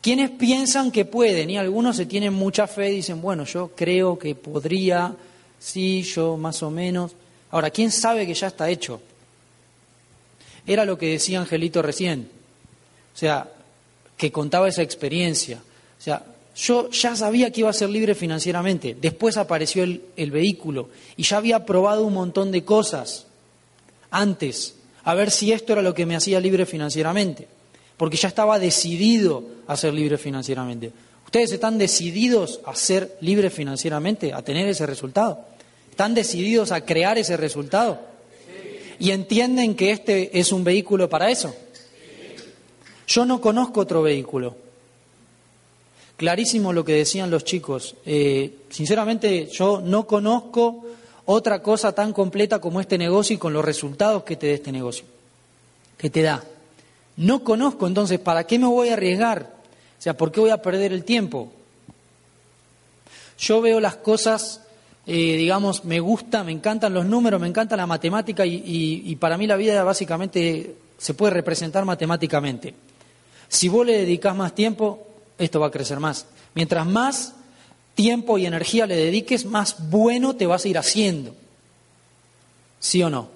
¿Quiénes 0.00 0.30
piensan 0.30 0.90
que 0.90 1.04
pueden? 1.04 1.50
Y 1.50 1.58
algunos 1.58 1.96
se 1.96 2.06
tienen 2.06 2.32
mucha 2.32 2.66
fe 2.66 2.90
y 2.90 2.96
dicen, 2.96 3.20
bueno, 3.20 3.44
yo 3.44 3.72
creo 3.74 4.18
que 4.18 4.34
podría, 4.34 5.14
sí, 5.58 6.02
yo 6.02 6.36
más 6.36 6.62
o 6.62 6.70
menos. 6.70 7.12
Ahora, 7.50 7.70
¿quién 7.70 7.90
sabe 7.90 8.26
que 8.26 8.34
ya 8.34 8.46
está 8.46 8.70
hecho? 8.70 9.00
Era 10.66 10.84
lo 10.84 10.96
que 10.96 11.10
decía 11.10 11.40
Angelito 11.40 11.82
recién. 11.82 12.30
O 13.14 13.18
sea, 13.18 13.50
que 14.16 14.32
contaba 14.32 14.68
esa 14.68 14.82
experiencia. 14.82 15.62
O 15.98 16.02
sea, 16.02 16.24
yo 16.56 16.90
ya 16.90 17.14
sabía 17.14 17.50
que 17.50 17.60
iba 17.60 17.70
a 17.70 17.74
ser 17.74 17.90
libre 17.90 18.14
financieramente. 18.14 18.96
Después 18.98 19.36
apareció 19.36 19.82
el, 19.82 20.02
el, 20.16 20.30
vehículo 20.30 20.88
y 21.16 21.24
ya 21.24 21.36
había 21.36 21.66
probado 21.66 22.04
un 22.04 22.14
montón 22.14 22.52
de 22.52 22.64
cosas 22.64 23.26
antes, 24.10 24.74
a 25.04 25.14
ver 25.14 25.30
si 25.30 25.52
esto 25.52 25.72
era 25.72 25.82
lo 25.82 25.94
que 25.94 26.06
me 26.06 26.16
hacía 26.16 26.40
libre 26.40 26.66
financieramente. 26.66 27.48
Porque 28.00 28.16
ya 28.16 28.28
estaba 28.28 28.58
decidido 28.58 29.44
a 29.66 29.76
ser 29.76 29.92
libre 29.92 30.16
financieramente. 30.16 30.90
¿Ustedes 31.26 31.52
están 31.52 31.76
decididos 31.76 32.60
a 32.64 32.74
ser 32.74 33.18
libres 33.20 33.52
financieramente, 33.52 34.32
a 34.32 34.40
tener 34.40 34.66
ese 34.68 34.86
resultado? 34.86 35.44
¿Están 35.90 36.14
decididos 36.14 36.72
a 36.72 36.80
crear 36.80 37.18
ese 37.18 37.36
resultado? 37.36 38.00
¿Y 38.98 39.10
entienden 39.10 39.74
que 39.74 39.90
este 39.90 40.40
es 40.40 40.50
un 40.50 40.64
vehículo 40.64 41.10
para 41.10 41.30
eso? 41.30 41.54
Yo 43.06 43.26
no 43.26 43.38
conozco 43.38 43.80
otro 43.80 44.00
vehículo. 44.00 44.56
Clarísimo 46.16 46.72
lo 46.72 46.86
que 46.86 46.94
decían 46.94 47.30
los 47.30 47.44
chicos. 47.44 47.96
Eh, 48.06 48.60
sinceramente, 48.70 49.46
yo 49.52 49.82
no 49.82 50.06
conozco 50.06 50.86
otra 51.26 51.60
cosa 51.60 51.94
tan 51.94 52.14
completa 52.14 52.62
como 52.62 52.80
este 52.80 52.96
negocio 52.96 53.36
y 53.36 53.38
con 53.38 53.52
los 53.52 53.62
resultados 53.62 54.22
que 54.22 54.36
te 54.36 54.46
da 54.46 54.54
este 54.54 54.72
negocio, 54.72 55.04
que 55.98 56.08
te 56.08 56.22
da. 56.22 56.42
No 57.20 57.44
conozco, 57.44 57.86
entonces, 57.86 58.18
¿para 58.18 58.44
qué 58.44 58.58
me 58.58 58.66
voy 58.66 58.88
a 58.88 58.94
arriesgar? 58.94 59.52
O 59.98 60.02
sea, 60.02 60.16
¿por 60.16 60.32
qué 60.32 60.40
voy 60.40 60.48
a 60.48 60.62
perder 60.62 60.90
el 60.94 61.04
tiempo? 61.04 61.52
Yo 63.38 63.60
veo 63.60 63.78
las 63.78 63.96
cosas, 63.96 64.62
eh, 65.06 65.36
digamos, 65.36 65.84
me 65.84 66.00
gusta, 66.00 66.42
me 66.44 66.52
encantan 66.52 66.94
los 66.94 67.04
números, 67.04 67.38
me 67.38 67.46
encanta 67.46 67.76
la 67.76 67.86
matemática 67.86 68.46
y, 68.46 68.62
y 69.04 69.16
para 69.16 69.36
mí 69.36 69.46
la 69.46 69.56
vida 69.56 69.84
básicamente 69.84 70.76
se 70.96 71.12
puede 71.12 71.34
representar 71.34 71.84
matemáticamente. 71.84 72.74
Si 73.48 73.68
vos 73.68 73.84
le 73.84 73.98
dedicas 73.98 74.34
más 74.34 74.54
tiempo, 74.54 75.06
esto 75.36 75.60
va 75.60 75.66
a 75.66 75.70
crecer 75.70 76.00
más. 76.00 76.24
Mientras 76.54 76.86
más 76.86 77.34
tiempo 77.94 78.38
y 78.38 78.46
energía 78.46 78.86
le 78.86 78.96
dediques, 78.96 79.44
más 79.44 79.90
bueno 79.90 80.36
te 80.36 80.46
vas 80.46 80.64
a 80.64 80.68
ir 80.68 80.78
haciendo. 80.78 81.34
¿Sí 82.78 83.02
o 83.02 83.10
no? 83.10 83.28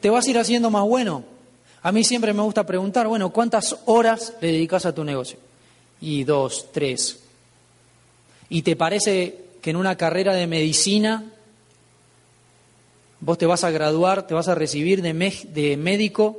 Te 0.00 0.08
vas 0.08 0.24
a 0.28 0.30
ir 0.30 0.38
haciendo 0.38 0.70
más 0.70 0.84
bueno. 0.84 1.35
A 1.82 1.92
mí 1.92 2.02
siempre 2.04 2.32
me 2.32 2.42
gusta 2.42 2.66
preguntar, 2.66 3.06
bueno, 3.06 3.30
¿cuántas 3.30 3.76
horas 3.86 4.34
le 4.40 4.52
dedicas 4.52 4.86
a 4.86 4.94
tu 4.94 5.04
negocio? 5.04 5.38
Y 6.00 6.24
dos, 6.24 6.72
tres. 6.72 7.20
¿Y 8.48 8.62
te 8.62 8.76
parece 8.76 9.46
que 9.60 9.70
en 9.70 9.76
una 9.76 9.96
carrera 9.96 10.34
de 10.34 10.46
medicina 10.46 11.24
vos 13.20 13.38
te 13.38 13.46
vas 13.46 13.64
a 13.64 13.70
graduar, 13.70 14.26
te 14.26 14.34
vas 14.34 14.48
a 14.48 14.54
recibir 14.54 15.02
de, 15.02 15.76
médico 15.76 16.38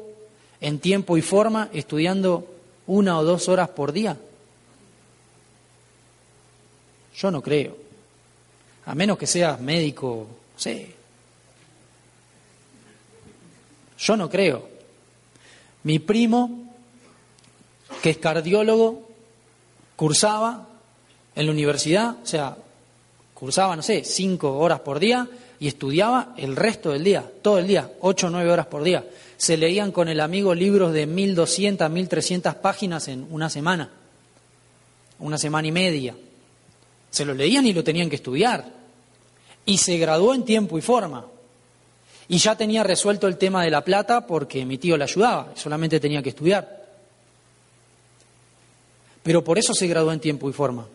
en 0.62 0.80
tiempo 0.80 1.18
y 1.18 1.22
forma 1.22 1.70
estudiando 1.74 2.48
una 2.86 3.20
o 3.20 3.24
dos 3.24 3.50
horas 3.50 3.70
por 3.70 3.92
día? 3.92 4.18
Yo 7.16 7.32
no 7.32 7.42
creo. 7.42 7.76
A 8.86 8.96
menos 8.96 9.18
que 9.18 9.28
seas 9.28 9.60
médico, 9.60 10.28
sé. 10.56 10.94
Yo 13.98 14.16
no 14.16 14.30
creo. 14.30 14.77
Mi 15.84 16.00
primo, 16.00 16.74
que 18.02 18.12
es 18.12 18.18
cardiólogo, 18.18 19.08
cursaba 19.96 20.68
en 21.36 21.46
la 21.46 21.52
universidad, 21.52 22.18
o 22.22 22.26
sea, 22.26 22.58
cursaba, 23.34 23.76
no 23.76 23.84
sé, 23.84 24.04
cinco 24.04 24.58
horas 24.58 24.80
por 24.82 25.00
día 25.00 25.28
y 25.60 25.68
estudiaba 25.68 26.34
el 26.38 26.56
resto 26.56 26.92
del 26.92 27.04
día, 27.04 27.30
todo 27.42 27.60
el 27.60 27.68
día, 27.68 27.92
ocho 28.02 28.28
o 28.28 28.30
nueve 28.30 28.52
horas 28.52 28.68
por 28.68 28.84
día 28.84 29.04
se 29.38 29.56
leían 29.56 29.92
con 29.92 30.10
el 30.10 30.20
amigo 30.20 30.54
libros 30.54 30.92
de 30.92 31.08
1.200, 31.08 31.78
1.300 31.78 32.56
páginas 32.56 33.08
en 33.08 33.28
una 33.30 33.50
semana, 33.50 33.90
una 35.20 35.38
semana 35.38 35.68
y 35.68 35.72
media. 35.72 36.16
Se 37.12 37.24
lo 37.24 37.36
leían 37.36 37.66
y 37.66 37.74
lo 37.74 37.84
tenían 37.84 38.10
que 38.10 38.16
estudiar. 38.16 38.66
Y 39.64 39.78
se 39.78 39.98
graduó 39.98 40.34
en 40.34 40.44
tiempo 40.44 40.78
y 40.78 40.82
forma. 40.82 41.26
Y 42.30 42.38
ya 42.38 42.56
tenía 42.56 42.84
resuelto 42.84 43.28
el 43.28 43.38
tema 43.38 43.64
de 43.64 43.72
la 43.72 43.84
plata 43.84 44.28
porque 44.28 44.66
mi 44.66 44.78
tío 44.78 44.98
le 44.98 45.06
ayudaba, 45.06 45.52
solamente 45.56 46.00
tenía 46.00 46.22
que 46.22 46.30
estudiar. 46.30 46.86
Pero 49.24 49.44
por 49.44 49.58
eso 49.58 49.74
se 49.74 49.88
graduó 49.88 50.12
en 50.12 50.20
tiempo 50.20 50.50
y 50.50 50.54
forma. 50.54 50.88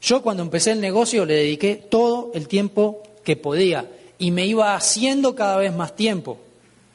Yo 0.00 0.22
cuando 0.22 0.42
empecé 0.42 0.72
el 0.72 0.80
negocio 0.80 1.24
le 1.24 1.34
dediqué 1.34 1.76
todo 1.76 2.30
el 2.34 2.46
tiempo 2.46 3.02
que 3.24 3.36
podía 3.36 3.88
y 4.18 4.30
me 4.30 4.46
iba 4.46 4.74
haciendo 4.74 5.34
cada 5.34 5.56
vez 5.56 5.74
más 5.74 5.96
tiempo. 5.96 6.38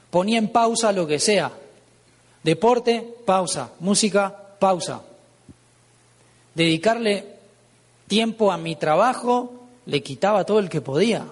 Ponía 0.09 0.37
en 0.37 0.49
pausa 0.49 0.91
lo 0.91 1.07
que 1.07 1.19
sea. 1.19 1.51
Deporte, 2.43 3.15
pausa. 3.25 3.71
Música, 3.79 4.35
pausa. 4.59 5.01
Dedicarle 6.55 7.25
tiempo 8.07 8.51
a 8.51 8.57
mi 8.57 8.75
trabajo 8.75 9.53
le 9.85 10.03
quitaba 10.03 10.45
todo 10.45 10.59
el 10.59 10.69
que 10.69 10.81
podía. 10.81 11.25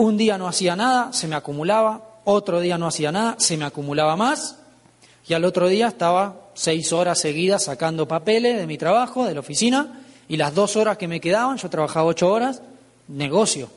Un 0.00 0.16
día 0.16 0.38
no 0.38 0.48
hacía 0.48 0.76
nada, 0.76 1.12
se 1.12 1.28
me 1.28 1.36
acumulaba, 1.36 2.22
otro 2.24 2.58
día 2.58 2.78
no 2.78 2.86
hacía 2.86 3.12
nada, 3.12 3.34
se 3.38 3.58
me 3.58 3.66
acumulaba 3.66 4.16
más, 4.16 4.56
y 5.28 5.34
al 5.34 5.44
otro 5.44 5.68
día 5.68 5.88
estaba 5.88 6.52
seis 6.54 6.90
horas 6.94 7.20
seguidas 7.20 7.64
sacando 7.64 8.08
papeles 8.08 8.56
de 8.56 8.66
mi 8.66 8.78
trabajo, 8.78 9.26
de 9.26 9.34
la 9.34 9.40
oficina, 9.40 10.00
y 10.26 10.38
las 10.38 10.54
dos 10.54 10.76
horas 10.76 10.96
que 10.96 11.06
me 11.06 11.20
quedaban, 11.20 11.58
yo 11.58 11.68
trabajaba 11.68 12.06
ocho 12.06 12.32
horas, 12.32 12.62
negocio. 13.08 13.68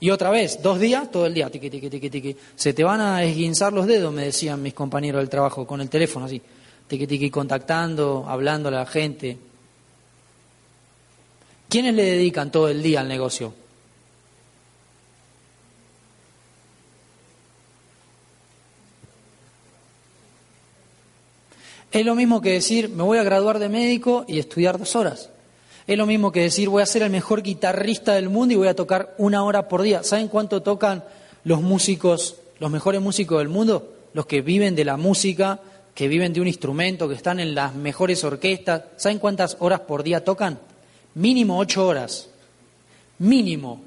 Y 0.00 0.10
otra 0.10 0.28
vez, 0.28 0.60
dos 0.62 0.78
días, 0.78 1.10
todo 1.10 1.24
el 1.24 1.32
día, 1.32 1.48
tiqui, 1.48 1.70
tiqui, 1.70 1.88
tiqui, 1.88 2.10
tiqui. 2.10 2.36
Se 2.54 2.74
te 2.74 2.84
van 2.84 3.00
a 3.00 3.24
esguinzar 3.24 3.72
los 3.72 3.86
dedos, 3.86 4.12
me 4.12 4.26
decían 4.26 4.60
mis 4.60 4.74
compañeros 4.74 5.22
del 5.22 5.30
trabajo, 5.30 5.66
con 5.66 5.80
el 5.80 5.88
teléfono 5.88 6.26
así, 6.26 6.42
tiqui, 6.86 7.06
tiqui, 7.06 7.30
contactando, 7.30 8.26
hablando 8.28 8.68
a 8.68 8.72
la 8.72 8.84
gente. 8.84 9.38
¿Quiénes 11.70 11.94
le 11.94 12.02
dedican 12.02 12.52
todo 12.52 12.68
el 12.68 12.82
día 12.82 13.00
al 13.00 13.08
negocio? 13.08 13.63
Es 21.94 22.04
lo 22.04 22.16
mismo 22.16 22.40
que 22.40 22.50
decir, 22.50 22.88
me 22.88 23.04
voy 23.04 23.18
a 23.18 23.22
graduar 23.22 23.60
de 23.60 23.68
médico 23.68 24.24
y 24.26 24.40
estudiar 24.40 24.80
dos 24.80 24.96
horas. 24.96 25.30
Es 25.86 25.96
lo 25.96 26.06
mismo 26.06 26.32
que 26.32 26.40
decir, 26.40 26.68
voy 26.68 26.82
a 26.82 26.86
ser 26.86 27.04
el 27.04 27.10
mejor 27.10 27.40
guitarrista 27.40 28.14
del 28.14 28.28
mundo 28.28 28.52
y 28.52 28.56
voy 28.56 28.66
a 28.66 28.74
tocar 28.74 29.14
una 29.16 29.44
hora 29.44 29.68
por 29.68 29.80
día. 29.80 30.02
¿Saben 30.02 30.26
cuánto 30.26 30.60
tocan 30.60 31.04
los 31.44 31.62
músicos, 31.62 32.38
los 32.58 32.68
mejores 32.68 33.00
músicos 33.00 33.38
del 33.38 33.48
mundo? 33.48 33.94
Los 34.12 34.26
que 34.26 34.42
viven 34.42 34.74
de 34.74 34.84
la 34.84 34.96
música, 34.96 35.60
que 35.94 36.08
viven 36.08 36.32
de 36.32 36.40
un 36.40 36.48
instrumento, 36.48 37.08
que 37.08 37.14
están 37.14 37.38
en 37.38 37.54
las 37.54 37.76
mejores 37.76 38.24
orquestas. 38.24 38.82
¿Saben 38.96 39.20
cuántas 39.20 39.56
horas 39.60 39.78
por 39.78 40.02
día 40.02 40.24
tocan? 40.24 40.58
Mínimo 41.14 41.60
ocho 41.60 41.86
horas. 41.86 42.28
Mínimo. 43.20 43.82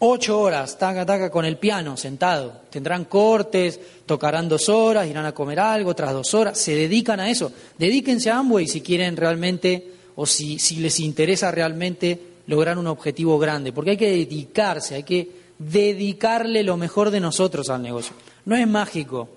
Ocho 0.00 0.40
horas, 0.40 0.76
taca, 0.76 1.06
taca, 1.06 1.30
con 1.30 1.44
el 1.44 1.56
piano, 1.56 1.96
sentado. 1.96 2.62
Tendrán 2.68 3.04
cortes, 3.04 3.78
tocarán 4.04 4.48
dos 4.48 4.68
horas, 4.68 5.06
irán 5.06 5.24
a 5.24 5.32
comer 5.32 5.60
algo, 5.60 5.90
otras 5.90 6.12
dos 6.12 6.34
horas. 6.34 6.58
Se 6.58 6.74
dedican 6.74 7.20
a 7.20 7.30
eso. 7.30 7.52
Dedíquense 7.78 8.30
a 8.30 8.38
Amway 8.38 8.66
si 8.66 8.80
quieren 8.80 9.16
realmente, 9.16 9.92
o 10.16 10.26
si, 10.26 10.58
les 10.80 11.00
interesa 11.00 11.50
realmente 11.50 12.20
lograr 12.48 12.76
un 12.76 12.88
objetivo 12.88 13.38
grande. 13.38 13.72
Porque 13.72 13.90
hay 13.90 13.96
que 13.96 14.10
dedicarse, 14.10 14.96
hay 14.96 15.04
que 15.04 15.28
dedicarle 15.58 16.64
lo 16.64 16.76
mejor 16.76 17.10
de 17.10 17.20
nosotros 17.20 17.70
al 17.70 17.82
negocio. 17.82 18.14
No 18.46 18.56
es 18.56 18.66
mágico. 18.66 19.28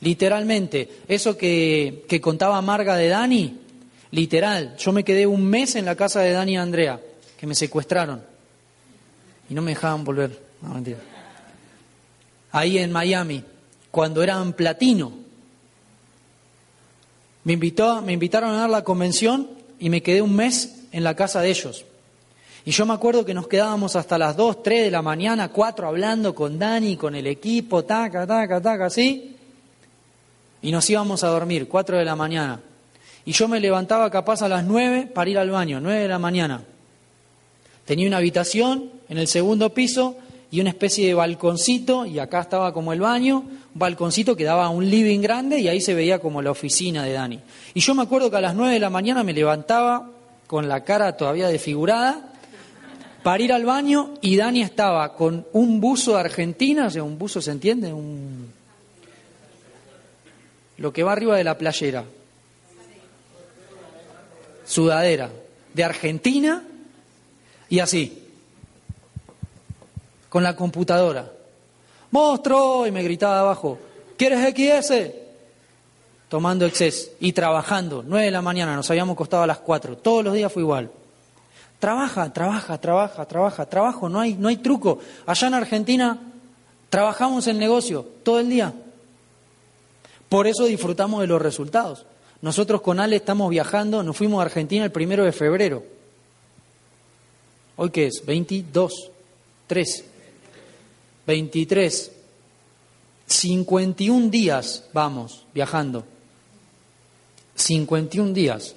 Literalmente, 0.00 0.88
eso 1.06 1.36
que, 1.36 2.04
que 2.08 2.20
contaba 2.20 2.62
Marga 2.62 2.96
de 2.96 3.08
Dani, 3.08 3.56
literal, 4.12 4.76
yo 4.78 4.92
me 4.92 5.04
quedé 5.04 5.26
un 5.26 5.44
mes 5.44 5.76
en 5.76 5.84
la 5.84 5.96
casa 5.96 6.20
de 6.20 6.32
Dani 6.32 6.52
y 6.52 6.56
Andrea, 6.56 7.00
que 7.36 7.46
me 7.46 7.54
secuestraron 7.54 8.37
y 9.48 9.54
no 9.54 9.62
me 9.62 9.72
dejaban 9.72 10.04
volver. 10.04 10.42
No, 10.62 10.74
mentira. 10.74 10.98
Ahí 12.52 12.78
en 12.78 12.92
Miami, 12.92 13.44
cuando 13.90 14.22
eran 14.22 14.52
platino, 14.52 15.12
me, 17.44 17.52
invitó, 17.52 18.02
me 18.02 18.12
invitaron 18.12 18.50
a 18.50 18.60
dar 18.60 18.70
la 18.70 18.84
convención 18.84 19.48
y 19.78 19.90
me 19.90 20.02
quedé 20.02 20.22
un 20.22 20.34
mes 20.34 20.86
en 20.92 21.04
la 21.04 21.14
casa 21.14 21.40
de 21.40 21.50
ellos. 21.50 21.84
Y 22.64 22.70
yo 22.70 22.84
me 22.84 22.92
acuerdo 22.92 23.24
que 23.24 23.34
nos 23.34 23.48
quedábamos 23.48 23.96
hasta 23.96 24.18
las 24.18 24.36
2, 24.36 24.62
3 24.62 24.84
de 24.84 24.90
la 24.90 25.00
mañana, 25.00 25.48
4 25.48 25.88
hablando 25.88 26.34
con 26.34 26.58
Dani, 26.58 26.96
con 26.96 27.14
el 27.14 27.26
equipo, 27.26 27.84
taca, 27.84 28.26
taca, 28.26 28.60
taca, 28.60 28.86
así. 28.86 29.36
Y 30.60 30.72
nos 30.72 30.88
íbamos 30.90 31.24
a 31.24 31.28
dormir, 31.28 31.68
4 31.68 31.98
de 31.98 32.04
la 32.04 32.16
mañana. 32.16 32.60
Y 33.24 33.32
yo 33.32 33.48
me 33.48 33.60
levantaba 33.60 34.10
capaz 34.10 34.42
a 34.42 34.48
las 34.48 34.64
9 34.64 35.10
para 35.14 35.30
ir 35.30 35.38
al 35.38 35.50
baño, 35.50 35.80
9 35.80 36.00
de 36.00 36.08
la 36.08 36.18
mañana. 36.18 36.62
Tenía 37.88 38.06
una 38.06 38.18
habitación 38.18 38.90
en 39.08 39.16
el 39.16 39.28
segundo 39.28 39.72
piso 39.72 40.14
y 40.50 40.60
una 40.60 40.68
especie 40.68 41.06
de 41.06 41.14
balconcito, 41.14 42.04
y 42.04 42.18
acá 42.18 42.42
estaba 42.42 42.74
como 42.74 42.92
el 42.92 43.00
baño, 43.00 43.38
un 43.38 43.78
balconcito 43.78 44.36
que 44.36 44.44
daba 44.44 44.66
a 44.66 44.68
un 44.68 44.90
living 44.90 45.20
grande 45.20 45.58
y 45.58 45.68
ahí 45.68 45.80
se 45.80 45.94
veía 45.94 46.18
como 46.18 46.42
la 46.42 46.50
oficina 46.50 47.02
de 47.02 47.12
Dani. 47.12 47.40
Y 47.72 47.80
yo 47.80 47.94
me 47.94 48.02
acuerdo 48.02 48.30
que 48.30 48.36
a 48.36 48.42
las 48.42 48.54
nueve 48.54 48.74
de 48.74 48.78
la 48.80 48.90
mañana 48.90 49.24
me 49.24 49.32
levantaba 49.32 50.10
con 50.46 50.68
la 50.68 50.84
cara 50.84 51.16
todavía 51.16 51.48
desfigurada 51.48 52.30
para 53.22 53.42
ir 53.42 53.54
al 53.54 53.64
baño 53.64 54.12
y 54.20 54.36
Dani 54.36 54.60
estaba 54.60 55.14
con 55.14 55.46
un 55.54 55.80
buzo 55.80 56.12
de 56.12 56.20
Argentina, 56.20 56.88
o 56.88 56.90
sea, 56.90 57.02
un 57.02 57.16
buzo, 57.16 57.40
¿se 57.40 57.52
entiende? 57.52 57.90
Un... 57.90 58.52
Lo 60.76 60.92
que 60.92 61.02
va 61.02 61.12
arriba 61.12 61.38
de 61.38 61.44
la 61.44 61.56
playera. 61.56 62.04
Sudadera. 64.66 65.30
De 65.72 65.84
Argentina 65.84 66.64
y 67.68 67.80
así, 67.80 68.26
con 70.28 70.42
la 70.42 70.56
computadora. 70.56 71.30
¡Monstruo! 72.10 72.86
Y 72.86 72.90
me 72.90 73.02
gritaba 73.02 73.40
abajo, 73.40 73.78
¿quieres 74.16 74.54
XS? 74.54 74.92
Tomando 76.28 76.66
exceso 76.66 77.10
y 77.20 77.32
trabajando. 77.32 78.04
Nueve 78.06 78.26
de 78.26 78.30
la 78.30 78.42
mañana, 78.42 78.76
nos 78.76 78.90
habíamos 78.90 79.16
costado 79.16 79.42
a 79.42 79.46
las 79.46 79.58
cuatro. 79.58 79.96
Todos 79.96 80.24
los 80.24 80.34
días 80.34 80.52
fue 80.52 80.62
igual. 80.62 80.90
Trabaja, 81.78 82.32
trabaja, 82.32 82.78
trabaja, 82.78 83.24
trabaja, 83.24 83.66
trabajo, 83.66 84.08
no 84.08 84.20
hay, 84.20 84.34
no 84.34 84.48
hay 84.48 84.56
truco. 84.56 84.98
Allá 85.26 85.48
en 85.48 85.54
Argentina 85.54 86.18
trabajamos 86.90 87.46
el 87.46 87.58
negocio 87.58 88.04
todo 88.22 88.40
el 88.40 88.48
día. 88.48 88.72
Por 90.28 90.46
eso 90.46 90.64
disfrutamos 90.64 91.20
de 91.20 91.26
los 91.26 91.40
resultados. 91.40 92.04
Nosotros 92.42 92.82
con 92.82 93.00
Ale 93.00 93.16
estamos 93.16 93.48
viajando, 93.50 94.02
nos 94.02 94.16
fuimos 94.16 94.40
a 94.40 94.42
Argentina 94.42 94.84
el 94.84 94.92
primero 94.92 95.24
de 95.24 95.32
febrero. 95.32 95.97
¿Hoy 97.80 97.90
qué 97.90 98.08
es? 98.08 98.26
22, 98.26 99.10
3, 99.68 100.04
23, 101.24 102.12
51 103.24 104.28
días 104.30 104.84
vamos 104.92 105.46
viajando. 105.54 106.04
51 107.54 108.32
días. 108.32 108.74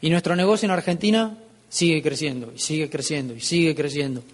Y 0.00 0.10
nuestro 0.10 0.34
negocio 0.34 0.66
en 0.66 0.72
Argentina 0.72 1.38
sigue 1.68 2.02
creciendo, 2.02 2.52
y 2.52 2.58
sigue 2.58 2.90
creciendo, 2.90 3.34
y 3.34 3.40
sigue 3.40 3.76
creciendo. 3.76 4.24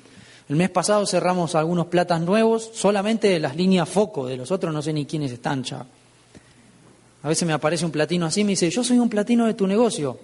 El 0.48 0.56
mes 0.56 0.70
pasado 0.70 1.06
cerramos 1.06 1.54
algunos 1.54 1.88
platas 1.88 2.22
nuevos, 2.22 2.70
solamente 2.72 3.28
de 3.28 3.38
las 3.38 3.54
líneas 3.54 3.86
foco, 3.86 4.26
de 4.26 4.38
los 4.38 4.50
otros 4.50 4.72
no 4.72 4.80
sé 4.80 4.94
ni 4.94 5.04
quiénes 5.04 5.30
están 5.30 5.62
ya. 5.62 5.84
A 7.22 7.28
veces 7.28 7.46
me 7.46 7.52
aparece 7.52 7.84
un 7.84 7.90
platino 7.90 8.24
así 8.24 8.40
y 8.40 8.44
me 8.44 8.52
dice, 8.52 8.70
yo 8.70 8.82
soy 8.82 8.98
un 8.98 9.10
platino 9.10 9.44
de 9.46 9.52
tu 9.52 9.66
negocio. 9.66 10.18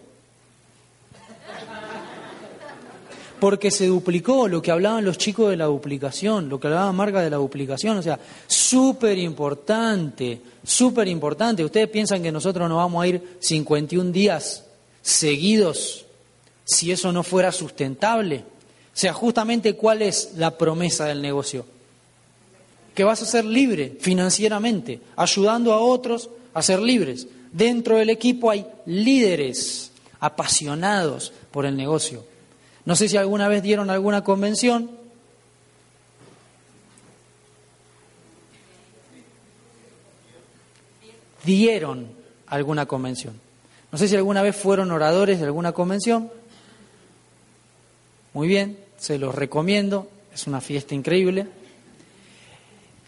Porque 3.40 3.70
se 3.70 3.86
duplicó 3.86 4.46
lo 4.46 4.60
que 4.60 4.70
hablaban 4.70 5.04
los 5.04 5.18
chicos 5.18 5.50
de 5.50 5.56
la 5.56 5.64
duplicación, 5.64 6.48
lo 6.48 6.60
que 6.60 6.68
hablaba 6.68 6.92
Marga 6.92 7.22
de 7.22 7.30
la 7.30 7.38
duplicación, 7.38 7.96
o 7.96 8.02
sea, 8.02 8.20
súper 8.46 9.18
importante, 9.18 10.40
súper 10.62 11.08
importante. 11.08 11.64
Ustedes 11.64 11.88
piensan 11.88 12.22
que 12.22 12.30
nosotros 12.30 12.68
nos 12.68 12.76
vamos 12.76 13.02
a 13.02 13.08
ir 13.08 13.38
51 13.40 14.12
días 14.12 14.64
seguidos 15.02 16.04
si 16.64 16.92
eso 16.92 17.10
no 17.12 17.22
fuera 17.22 17.50
sustentable. 17.50 18.44
O 18.92 18.96
sea, 19.00 19.12
justamente 19.12 19.74
cuál 19.74 20.02
es 20.02 20.32
la 20.36 20.56
promesa 20.56 21.06
del 21.06 21.22
negocio. 21.22 21.64
Que 22.94 23.04
vas 23.04 23.22
a 23.22 23.26
ser 23.26 23.44
libre 23.44 23.96
financieramente, 24.00 25.00
ayudando 25.16 25.72
a 25.72 25.80
otros 25.80 26.28
a 26.52 26.62
ser 26.62 26.80
libres. 26.80 27.26
Dentro 27.52 27.96
del 27.96 28.10
equipo 28.10 28.50
hay 28.50 28.66
líderes 28.86 29.90
apasionados 30.20 31.32
por 31.50 31.64
el 31.64 31.76
negocio. 31.76 32.29
No 32.84 32.96
sé 32.96 33.08
si 33.08 33.16
alguna 33.16 33.48
vez 33.48 33.62
dieron 33.62 33.90
alguna 33.90 34.24
convención. 34.24 34.90
Dieron 41.44 42.08
alguna 42.46 42.86
convención. 42.86 43.40
No 43.92 43.98
sé 43.98 44.08
si 44.08 44.16
alguna 44.16 44.42
vez 44.42 44.56
fueron 44.56 44.90
oradores 44.90 45.40
de 45.40 45.46
alguna 45.46 45.72
convención. 45.72 46.30
Muy 48.32 48.46
bien, 48.46 48.78
se 48.98 49.18
los 49.18 49.34
recomiendo. 49.34 50.08
Es 50.32 50.46
una 50.46 50.60
fiesta 50.60 50.94
increíble. 50.94 51.46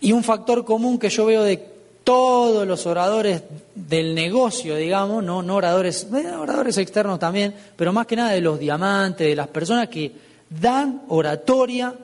Y 0.00 0.12
un 0.12 0.24
factor 0.24 0.64
común 0.64 0.98
que 0.98 1.08
yo 1.08 1.26
veo 1.26 1.44
de 1.44 1.71
todos 2.05 2.67
los 2.67 2.87
oradores 2.87 3.43
del 3.75 4.15
negocio, 4.15 4.77
digamos, 4.77 5.23
no, 5.23 5.43
no 5.43 5.57
oradores, 5.57 6.07
eh, 6.12 6.33
oradores 6.33 6.79
externos 6.79 7.19
también, 7.19 7.55
pero 7.77 7.93
más 7.93 8.07
que 8.07 8.17
nada 8.17 8.33
de 8.33 8.41
los 8.41 8.59
diamantes, 8.59 9.27
de 9.27 9.37
las 9.37 9.49
personas 9.49 9.88
que 9.88 10.12
dan 10.49 11.03
oratoria 11.09 11.95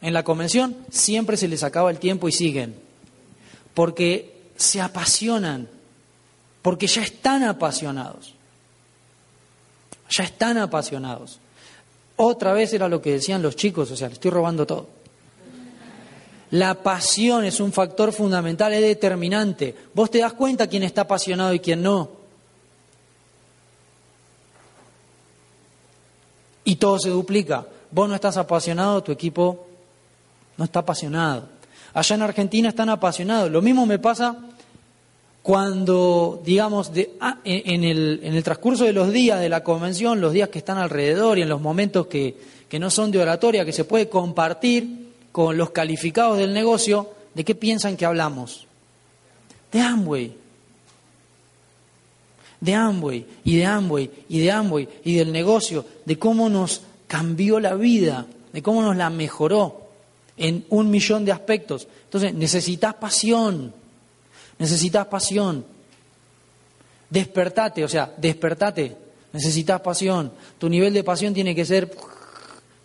en 0.00 0.12
la 0.12 0.24
convención, 0.24 0.76
siempre 0.90 1.36
se 1.36 1.48
les 1.48 1.62
acaba 1.62 1.90
el 1.90 1.98
tiempo 1.98 2.28
y 2.28 2.32
siguen, 2.32 2.74
porque 3.74 4.42
se 4.56 4.80
apasionan, 4.80 5.68
porque 6.60 6.86
ya 6.86 7.02
están 7.02 7.44
apasionados, 7.44 8.34
ya 10.10 10.24
están 10.24 10.58
apasionados. 10.58 11.38
Otra 12.16 12.52
vez 12.52 12.72
era 12.72 12.88
lo 12.88 13.00
que 13.00 13.12
decían 13.12 13.42
los 13.42 13.56
chicos, 13.56 13.90
o 13.90 13.96
sea, 13.96 14.08
le 14.08 14.14
estoy 14.14 14.30
robando 14.30 14.66
todo. 14.66 15.01
La 16.52 16.74
pasión 16.74 17.46
es 17.46 17.60
un 17.60 17.72
factor 17.72 18.12
fundamental, 18.12 18.74
es 18.74 18.82
determinante. 18.82 19.74
Vos 19.94 20.10
te 20.10 20.18
das 20.18 20.34
cuenta 20.34 20.66
quién 20.66 20.82
está 20.82 21.02
apasionado 21.02 21.54
y 21.54 21.60
quién 21.60 21.82
no. 21.82 22.10
Y 26.64 26.76
todo 26.76 26.98
se 26.98 27.08
duplica. 27.08 27.66
Vos 27.90 28.06
no 28.06 28.14
estás 28.14 28.36
apasionado, 28.36 29.02
tu 29.02 29.12
equipo 29.12 29.66
no 30.58 30.64
está 30.66 30.80
apasionado. 30.80 31.48
Allá 31.94 32.16
en 32.16 32.22
Argentina 32.22 32.68
están 32.68 32.90
apasionados. 32.90 33.50
Lo 33.50 33.62
mismo 33.62 33.86
me 33.86 33.98
pasa 33.98 34.36
cuando, 35.42 36.42
digamos, 36.44 36.92
de, 36.92 37.16
ah, 37.20 37.38
en, 37.44 37.82
el, 37.82 38.20
en, 38.22 38.34
el, 38.34 38.44
transcurso 38.44 38.84
de 38.84 38.92
los 38.92 39.10
días 39.10 39.40
de 39.40 39.48
la 39.48 39.64
convención, 39.64 40.20
los 40.20 40.34
días 40.34 40.50
que 40.50 40.58
están 40.58 40.76
alrededor 40.76 41.38
y 41.38 41.42
en 41.42 41.48
los 41.48 41.62
momentos 41.62 42.08
que, 42.08 42.36
que 42.68 42.78
no 42.78 42.90
son 42.90 43.10
de 43.10 43.22
oratoria, 43.22 43.64
que 43.64 43.72
se 43.72 43.84
puede 43.84 44.10
compartir 44.10 45.01
con 45.32 45.56
los 45.56 45.70
calificados 45.70 46.38
del 46.38 46.54
negocio, 46.54 47.10
¿de 47.34 47.44
qué 47.44 47.54
piensan 47.54 47.96
que 47.96 48.06
hablamos? 48.06 48.66
De 49.72 49.80
Amway. 49.80 50.36
De 52.60 52.74
Amway 52.74 53.26
y 53.44 53.56
de 53.56 53.66
Amway 53.66 54.10
y 54.28 54.38
de 54.40 54.52
Amway 54.52 54.88
y 55.04 55.16
del 55.16 55.32
negocio, 55.32 55.84
de 56.04 56.18
cómo 56.18 56.48
nos 56.48 56.82
cambió 57.08 57.58
la 57.58 57.74
vida, 57.74 58.26
de 58.52 58.62
cómo 58.62 58.82
nos 58.82 58.96
la 58.96 59.10
mejoró 59.10 59.88
en 60.36 60.64
un 60.68 60.90
millón 60.90 61.24
de 61.24 61.32
aspectos. 61.32 61.88
Entonces, 62.04 62.34
necesitas 62.34 62.94
pasión 62.94 63.74
necesitas 64.62 65.06
pasión. 65.06 65.64
Despertate, 67.10 67.84
o 67.84 67.88
sea, 67.88 68.14
despertate, 68.16 68.96
necesitas 69.32 69.80
pasión. 69.80 70.32
Tu 70.56 70.68
nivel 70.68 70.94
de 70.94 71.04
pasión 71.04 71.34
tiene 71.34 71.54
que 71.54 71.64
ser 71.64 71.94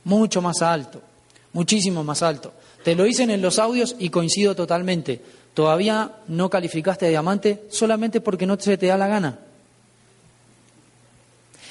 mucho 0.04 0.42
más 0.42 0.62
alto, 0.62 1.02
muchísimo 1.58 2.04
más 2.04 2.22
alto. 2.22 2.54
Te 2.84 2.94
lo 2.94 3.04
dicen 3.04 3.32
en 3.32 3.42
los 3.42 3.58
audios 3.58 3.96
y 3.98 4.10
coincido 4.10 4.56
totalmente. 4.56 5.20
Todavía 5.56 6.18
no 6.28 6.52
calificaste 6.52 7.08
a 7.08 7.10
diamante 7.10 7.64
solamente 7.72 8.22
porque 8.22 8.46
no 8.46 8.60
se 8.60 8.78
te 8.78 8.86
da 8.86 8.96
la 8.96 9.08
gana. 9.08 9.40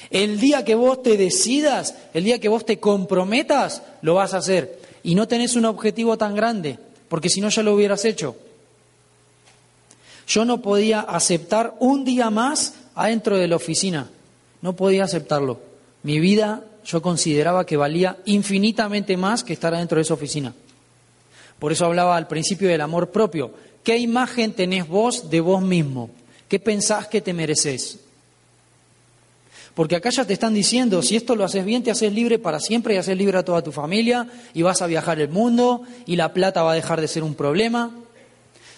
El 0.09 0.41
día 0.41 0.65
que 0.65 0.75
vos 0.75 1.01
te 1.01 1.15
decidas, 1.15 1.95
el 2.13 2.25
día 2.25 2.37
que 2.41 2.49
vos 2.49 2.65
te 2.65 2.81
comprometas, 2.81 3.81
lo 4.01 4.15
vas 4.15 4.33
a 4.33 4.39
hacer. 4.39 4.77
Y 5.03 5.15
no 5.15 5.25
tenés 5.25 5.55
un 5.55 5.63
objetivo 5.63 6.17
tan 6.17 6.35
grande, 6.35 6.77
porque 7.07 7.29
si 7.29 7.39
no 7.39 7.47
ya 7.47 7.63
lo 7.63 7.73
hubieras 7.73 8.03
hecho. 8.03 8.35
Yo 10.27 10.43
no 10.43 10.61
podía 10.61 10.99
aceptar 10.99 11.75
un 11.79 12.03
día 12.03 12.29
más 12.29 12.73
adentro 12.93 13.37
de 13.37 13.47
la 13.47 13.55
oficina. 13.55 14.09
No 14.61 14.75
podía 14.75 15.05
aceptarlo. 15.05 15.61
Mi 16.03 16.19
vida 16.19 16.65
yo 16.87 17.01
consideraba 17.01 17.65
que 17.65 17.75
valía 17.75 18.17
infinitamente 18.25 19.17
más 19.17 19.43
que 19.43 19.53
estar 19.53 19.73
adentro 19.73 19.97
de 19.97 20.03
esa 20.03 20.13
oficina. 20.13 20.53
Por 21.59 21.71
eso 21.71 21.85
hablaba 21.85 22.15
al 22.15 22.27
principio 22.27 22.69
del 22.69 22.81
amor 22.81 23.11
propio. 23.11 23.51
¿Qué 23.83 23.97
imagen 23.97 24.53
tenés 24.53 24.87
vos 24.87 25.29
de 25.29 25.41
vos 25.41 25.61
mismo? 25.61 26.09
¿Qué 26.47 26.59
pensás 26.59 27.07
que 27.07 27.19
te 27.19 27.33
mereces? 27.33 27.99
Porque 29.73 29.97
acá 29.97 30.09
ya 30.09 30.25
te 30.25 30.33
están 30.33 30.53
diciendo, 30.53 31.01
si 31.03 31.17
esto 31.17 31.35
lo 31.35 31.43
haces 31.43 31.65
bien, 31.65 31.83
te 31.83 31.91
haces 31.91 32.11
libre 32.11 32.39
para 32.39 32.59
siempre 32.59 32.95
y 32.95 32.97
haces 32.97 33.17
libre 33.17 33.37
a 33.37 33.45
toda 33.45 33.61
tu 33.61 33.71
familia 33.71 34.27
y 34.53 34.61
vas 34.61 34.81
a 34.81 34.87
viajar 34.87 35.19
el 35.19 35.29
mundo 35.29 35.83
y 36.05 36.15
la 36.15 36.33
plata 36.33 36.63
va 36.63 36.71
a 36.71 36.75
dejar 36.75 37.01
de 37.01 37.07
ser 37.07 37.21
un 37.21 37.35
problema. 37.35 37.91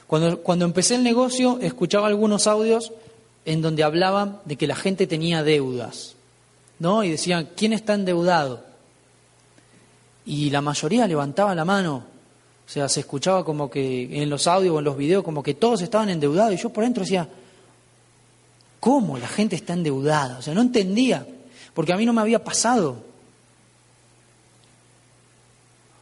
Cuando, 0.07 0.41
cuando 0.41 0.65
empecé 0.65 0.95
el 0.95 1.03
negocio, 1.03 1.59
escuchaba 1.61 2.07
algunos 2.07 2.47
audios 2.47 2.91
en 3.45 3.61
donde 3.61 3.83
hablaban 3.83 4.39
de 4.45 4.57
que 4.57 4.67
la 4.67 4.75
gente 4.75 5.07
tenía 5.07 5.43
deudas, 5.43 6.15
¿no? 6.79 7.03
Y 7.03 7.11
decían, 7.11 7.49
¿quién 7.55 7.73
está 7.73 7.93
endeudado? 7.93 8.65
Y 10.25 10.49
la 10.49 10.61
mayoría 10.61 11.07
levantaba 11.07 11.53
la 11.55 11.65
mano. 11.65 12.03
O 12.65 12.71
sea, 12.71 12.87
se 12.87 12.99
escuchaba 12.99 13.43
como 13.43 13.69
que 13.69 14.21
en 14.21 14.29
los 14.29 14.47
audios 14.47 14.75
o 14.75 14.79
en 14.79 14.85
los 14.85 14.97
videos, 14.97 15.23
como 15.23 15.41
que 15.41 15.55
todos 15.55 15.81
estaban 15.81 16.09
endeudados. 16.09 16.53
Y 16.53 16.57
yo 16.57 16.69
por 16.69 16.83
dentro 16.83 17.03
decía, 17.03 17.27
¿cómo 18.79 19.17
la 19.17 19.27
gente 19.27 19.55
está 19.55 19.73
endeudada? 19.73 20.37
O 20.37 20.41
sea, 20.41 20.53
no 20.53 20.61
entendía, 20.61 21.25
porque 21.73 21.93
a 21.93 21.97
mí 21.97 22.05
no 22.05 22.13
me 22.13 22.21
había 22.21 22.43
pasado. 22.43 23.03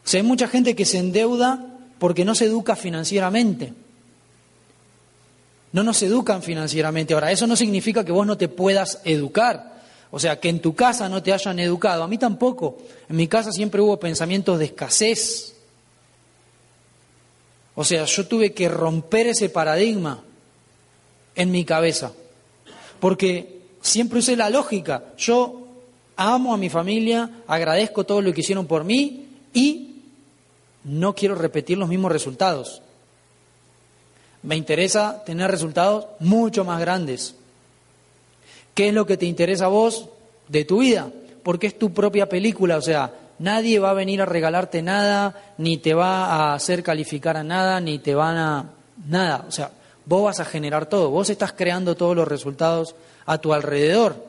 O 0.04 0.10
sea, 0.10 0.20
hay 0.20 0.26
mucha 0.26 0.46
gente 0.48 0.76
que 0.76 0.84
se 0.84 0.98
endeuda 0.98 1.64
porque 1.98 2.24
no 2.24 2.34
se 2.34 2.44
educa 2.44 2.76
financieramente. 2.76 3.72
No 5.72 5.82
nos 5.82 6.02
educan 6.02 6.42
financieramente. 6.42 7.14
Ahora, 7.14 7.30
eso 7.30 7.46
no 7.46 7.56
significa 7.56 8.04
que 8.04 8.12
vos 8.12 8.26
no 8.26 8.38
te 8.38 8.48
puedas 8.48 9.00
educar. 9.04 9.77
O 10.10 10.18
sea, 10.18 10.40
que 10.40 10.48
en 10.48 10.60
tu 10.60 10.74
casa 10.74 11.08
no 11.08 11.22
te 11.22 11.32
hayan 11.32 11.58
educado. 11.58 12.02
A 12.02 12.08
mí 12.08 12.18
tampoco. 12.18 12.78
En 13.08 13.16
mi 13.16 13.28
casa 13.28 13.52
siempre 13.52 13.80
hubo 13.80 13.98
pensamientos 13.98 14.58
de 14.58 14.66
escasez. 14.66 15.54
O 17.74 17.84
sea, 17.84 18.04
yo 18.04 18.26
tuve 18.26 18.52
que 18.52 18.68
romper 18.68 19.28
ese 19.28 19.50
paradigma 19.50 20.22
en 21.34 21.50
mi 21.50 21.64
cabeza. 21.64 22.12
Porque 23.00 23.60
siempre 23.80 24.18
usé 24.18 24.36
la 24.36 24.50
lógica. 24.50 25.12
Yo 25.18 25.68
amo 26.16 26.52
a 26.52 26.56
mi 26.56 26.68
familia, 26.68 27.42
agradezco 27.46 28.04
todo 28.04 28.20
lo 28.20 28.32
que 28.32 28.40
hicieron 28.40 28.66
por 28.66 28.84
mí 28.84 29.28
y 29.52 30.02
no 30.84 31.14
quiero 31.14 31.34
repetir 31.34 31.78
los 31.78 31.88
mismos 31.88 32.10
resultados. 32.10 32.82
Me 34.42 34.56
interesa 34.56 35.22
tener 35.24 35.50
resultados 35.50 36.06
mucho 36.20 36.64
más 36.64 36.80
grandes. 36.80 37.34
¿Qué 38.78 38.86
es 38.86 38.94
lo 38.94 39.06
que 39.06 39.16
te 39.16 39.26
interesa 39.26 39.64
a 39.64 39.70
vos 39.70 40.08
de 40.46 40.64
tu 40.64 40.78
vida? 40.78 41.10
Porque 41.42 41.66
es 41.66 41.76
tu 41.76 41.92
propia 41.92 42.28
película, 42.28 42.76
o 42.76 42.80
sea, 42.80 43.12
nadie 43.40 43.80
va 43.80 43.90
a 43.90 43.94
venir 43.94 44.22
a 44.22 44.24
regalarte 44.24 44.82
nada, 44.82 45.54
ni 45.58 45.78
te 45.78 45.94
va 45.94 46.26
a 46.26 46.54
hacer 46.54 46.84
calificar 46.84 47.36
a 47.36 47.42
nada, 47.42 47.80
ni 47.80 47.98
te 47.98 48.14
van 48.14 48.36
a... 48.36 48.70
nada, 49.08 49.46
o 49.48 49.50
sea, 49.50 49.72
vos 50.04 50.22
vas 50.22 50.38
a 50.38 50.44
generar 50.44 50.86
todo, 50.86 51.10
vos 51.10 51.28
estás 51.28 51.54
creando 51.54 51.96
todos 51.96 52.14
los 52.14 52.28
resultados 52.28 52.94
a 53.26 53.38
tu 53.38 53.52
alrededor. 53.52 54.24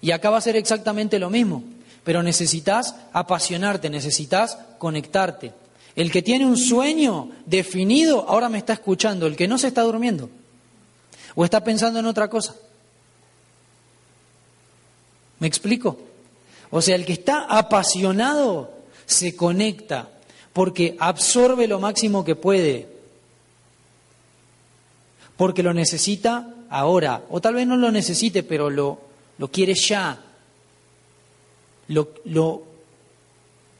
Y 0.00 0.12
acá 0.12 0.30
va 0.30 0.38
a 0.38 0.40
ser 0.40 0.56
exactamente 0.56 1.18
lo 1.18 1.28
mismo, 1.28 1.62
pero 2.02 2.22
necesitas 2.22 2.94
apasionarte, 3.12 3.90
necesitas 3.90 4.56
conectarte. 4.78 5.52
El 5.94 6.10
que 6.10 6.22
tiene 6.22 6.46
un 6.46 6.56
sueño 6.56 7.28
definido 7.44 8.24
ahora 8.26 8.48
me 8.48 8.56
está 8.56 8.72
escuchando, 8.72 9.26
el 9.26 9.36
que 9.36 9.48
no 9.48 9.58
se 9.58 9.68
está 9.68 9.82
durmiendo 9.82 10.30
o 11.34 11.44
está 11.44 11.62
pensando 11.62 11.98
en 11.98 12.06
otra 12.06 12.28
cosa. 12.28 12.54
¿Me 15.38 15.48
explico? 15.48 15.98
O 16.70 16.80
sea, 16.80 16.94
el 16.94 17.04
que 17.04 17.14
está 17.14 17.44
apasionado 17.44 18.72
se 19.06 19.36
conecta 19.36 20.08
porque 20.52 20.96
absorbe 20.98 21.66
lo 21.66 21.80
máximo 21.80 22.24
que 22.24 22.36
puede, 22.36 22.88
porque 25.36 25.62
lo 25.62 25.74
necesita 25.74 26.54
ahora, 26.70 27.24
o 27.30 27.40
tal 27.40 27.54
vez 27.54 27.66
no 27.66 27.76
lo 27.76 27.90
necesite, 27.90 28.42
pero 28.42 28.70
lo, 28.70 29.00
lo 29.38 29.48
quiere 29.50 29.74
ya, 29.74 30.18
lo, 31.88 32.14
lo 32.24 32.62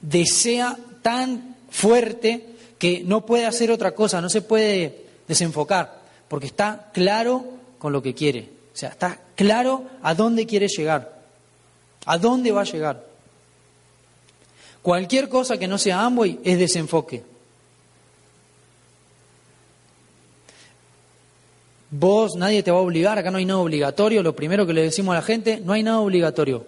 desea 0.00 0.76
tan 1.00 1.56
fuerte 1.70 2.46
que 2.78 3.02
no 3.04 3.24
puede 3.24 3.46
hacer 3.46 3.70
otra 3.70 3.94
cosa, 3.94 4.20
no 4.20 4.28
se 4.28 4.42
puede 4.42 5.04
desenfocar, 5.28 6.01
porque 6.32 6.46
está 6.46 6.88
claro 6.94 7.44
con 7.78 7.92
lo 7.92 8.02
que 8.02 8.14
quiere. 8.14 8.48
O 8.72 8.74
sea, 8.76 8.88
está 8.88 9.20
claro 9.36 9.84
a 10.00 10.14
dónde 10.14 10.46
quiere 10.46 10.66
llegar, 10.66 11.20
a 12.06 12.16
dónde 12.16 12.50
va 12.52 12.62
a 12.62 12.64
llegar. 12.64 13.04
Cualquier 14.80 15.28
cosa 15.28 15.58
que 15.58 15.68
no 15.68 15.76
sea 15.76 16.02
Amway 16.02 16.40
es 16.42 16.58
desenfoque. 16.58 17.22
Vos, 21.90 22.34
nadie 22.34 22.62
te 22.62 22.70
va 22.70 22.78
a 22.78 22.80
obligar, 22.80 23.18
acá 23.18 23.30
no 23.30 23.36
hay 23.36 23.44
nada 23.44 23.60
obligatorio, 23.60 24.22
lo 24.22 24.34
primero 24.34 24.66
que 24.66 24.72
le 24.72 24.84
decimos 24.84 25.12
a 25.12 25.16
la 25.16 25.22
gente, 25.22 25.60
no 25.62 25.74
hay 25.74 25.82
nada 25.82 26.00
obligatorio. 26.00 26.66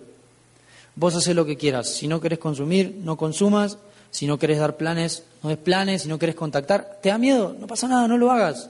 Vos 0.95 1.15
haces 1.15 1.35
lo 1.35 1.47
que 1.47 1.57
quieras, 1.57 1.89
si 1.89 2.07
no 2.07 2.21
querés 2.21 2.39
consumir, 2.39 3.01
no 3.03 3.17
consumas, 3.17 3.79
si 4.11 4.27
no 4.27 4.39
querés 4.39 4.59
dar 4.59 4.77
planes, 4.77 5.23
no 5.43 5.49
des 5.49 5.57
planes, 5.57 6.03
si 6.03 6.09
no 6.09 6.19
querés 6.19 6.35
contactar, 6.35 6.99
¿te 7.01 7.09
da 7.09 7.17
miedo? 7.17 7.57
No 7.59 7.67
pasa 7.67 7.89
nada, 7.89 8.07
no 8.07 8.19
lo 8.19 8.31
hagas. 8.31 8.69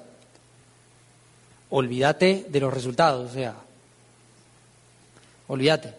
Olvídate 1.77 2.47
de 2.49 2.61
los 2.61 2.73
resultados, 2.73 3.31
o 3.31 3.35
sea, 3.35 3.55
olvídate. 5.49 5.93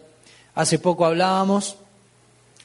Hace 0.54 0.78
poco 0.78 1.04
hablábamos 1.04 1.76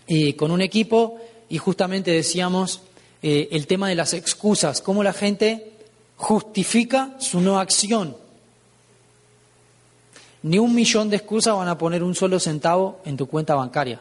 eh, 0.07 0.35
con 0.35 0.51
un 0.51 0.61
equipo 0.61 1.19
y 1.49 1.57
justamente 1.57 2.11
decíamos 2.11 2.81
eh, 3.21 3.49
el 3.51 3.67
tema 3.67 3.89
de 3.89 3.95
las 3.95 4.13
excusas, 4.13 4.81
cómo 4.81 5.03
la 5.03 5.13
gente 5.13 5.73
justifica 6.15 7.15
su 7.19 7.41
no 7.41 7.59
acción. 7.59 8.15
Ni 10.43 10.57
un 10.57 10.73
millón 10.73 11.09
de 11.09 11.17
excusas 11.17 11.55
van 11.55 11.67
a 11.67 11.77
poner 11.77 12.03
un 12.03 12.15
solo 12.15 12.39
centavo 12.39 12.99
en 13.05 13.17
tu 13.17 13.27
cuenta 13.27 13.55
bancaria 13.55 13.99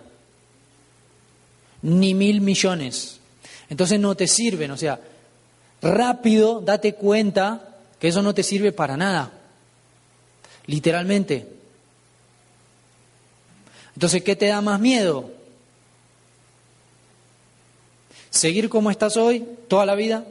ni 1.82 2.14
mil 2.14 2.40
millones. 2.40 3.18
Entonces 3.68 4.00
no 4.00 4.14
te 4.14 4.26
sirven, 4.26 4.70
o 4.70 4.76
sea, 4.76 5.00
rápido 5.80 6.60
date 6.60 6.94
cuenta 6.94 7.69
que 8.00 8.08
eso 8.08 8.22
no 8.22 8.34
te 8.34 8.42
sirve 8.42 8.72
para 8.72 8.96
nada, 8.96 9.30
literalmente. 10.66 11.46
Entonces, 13.94 14.22
¿qué 14.22 14.34
te 14.34 14.46
da 14.46 14.62
más 14.62 14.80
miedo? 14.80 15.30
¿Seguir 18.30 18.70
como 18.70 18.90
estás 18.90 19.18
hoy 19.18 19.46
toda 19.68 19.84
la 19.84 19.94
vida? 19.94 20.24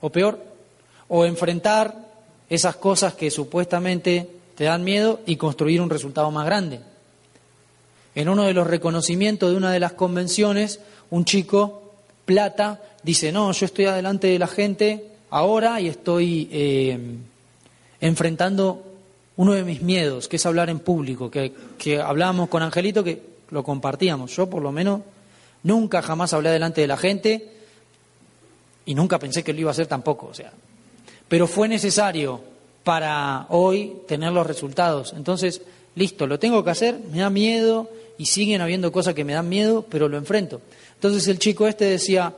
¿O 0.00 0.10
peor? 0.10 0.38
¿O 1.08 1.24
enfrentar 1.24 2.06
esas 2.48 2.76
cosas 2.76 3.14
que 3.14 3.30
supuestamente 3.32 4.30
te 4.54 4.64
dan 4.64 4.84
miedo 4.84 5.20
y 5.26 5.36
construir 5.36 5.80
un 5.80 5.90
resultado 5.90 6.30
más 6.30 6.46
grande? 6.46 6.80
En 8.14 8.28
uno 8.28 8.44
de 8.44 8.54
los 8.54 8.66
reconocimientos 8.66 9.50
de 9.50 9.56
una 9.56 9.72
de 9.72 9.80
las 9.80 9.94
convenciones, 9.94 10.78
un 11.10 11.24
chico, 11.24 11.94
plata, 12.24 12.80
dice, 13.02 13.32
no, 13.32 13.50
yo 13.50 13.66
estoy 13.66 13.86
adelante 13.86 14.28
de 14.28 14.38
la 14.38 14.46
gente 14.46 15.17
ahora 15.30 15.80
y 15.80 15.88
estoy 15.88 16.48
eh, 16.50 16.98
enfrentando 18.00 18.82
uno 19.36 19.52
de 19.52 19.64
mis 19.64 19.82
miedos, 19.82 20.28
que 20.28 20.36
es 20.36 20.46
hablar 20.46 20.68
en 20.70 20.80
público, 20.80 21.30
que, 21.30 21.52
que 21.78 22.00
hablábamos 22.00 22.48
con 22.48 22.62
Angelito, 22.62 23.04
que 23.04 23.22
lo 23.50 23.62
compartíamos. 23.62 24.34
Yo 24.34 24.50
por 24.50 24.62
lo 24.62 24.72
menos 24.72 25.00
nunca 25.62 26.02
jamás 26.02 26.32
hablé 26.32 26.50
delante 26.50 26.80
de 26.80 26.86
la 26.86 26.96
gente 26.96 27.52
y 28.84 28.94
nunca 28.94 29.18
pensé 29.18 29.44
que 29.44 29.52
lo 29.52 29.60
iba 29.60 29.70
a 29.70 29.72
hacer 29.72 29.86
tampoco, 29.86 30.28
o 30.28 30.34
sea. 30.34 30.52
Pero 31.28 31.46
fue 31.46 31.68
necesario 31.68 32.40
para 32.82 33.46
hoy 33.50 33.98
tener 34.08 34.32
los 34.32 34.46
resultados. 34.46 35.12
Entonces, 35.14 35.60
listo, 35.94 36.26
lo 36.26 36.38
tengo 36.38 36.64
que 36.64 36.70
hacer, 36.70 36.98
me 37.12 37.18
da 37.18 37.28
miedo 37.28 37.90
y 38.16 38.26
siguen 38.26 38.60
habiendo 38.60 38.90
cosas 38.90 39.14
que 39.14 39.24
me 39.24 39.34
dan 39.34 39.48
miedo, 39.48 39.84
pero 39.88 40.08
lo 40.08 40.16
enfrento. 40.16 40.60
Entonces 40.94 41.28
el 41.28 41.38
chico 41.38 41.68
este 41.68 41.84
decía, 41.84 42.34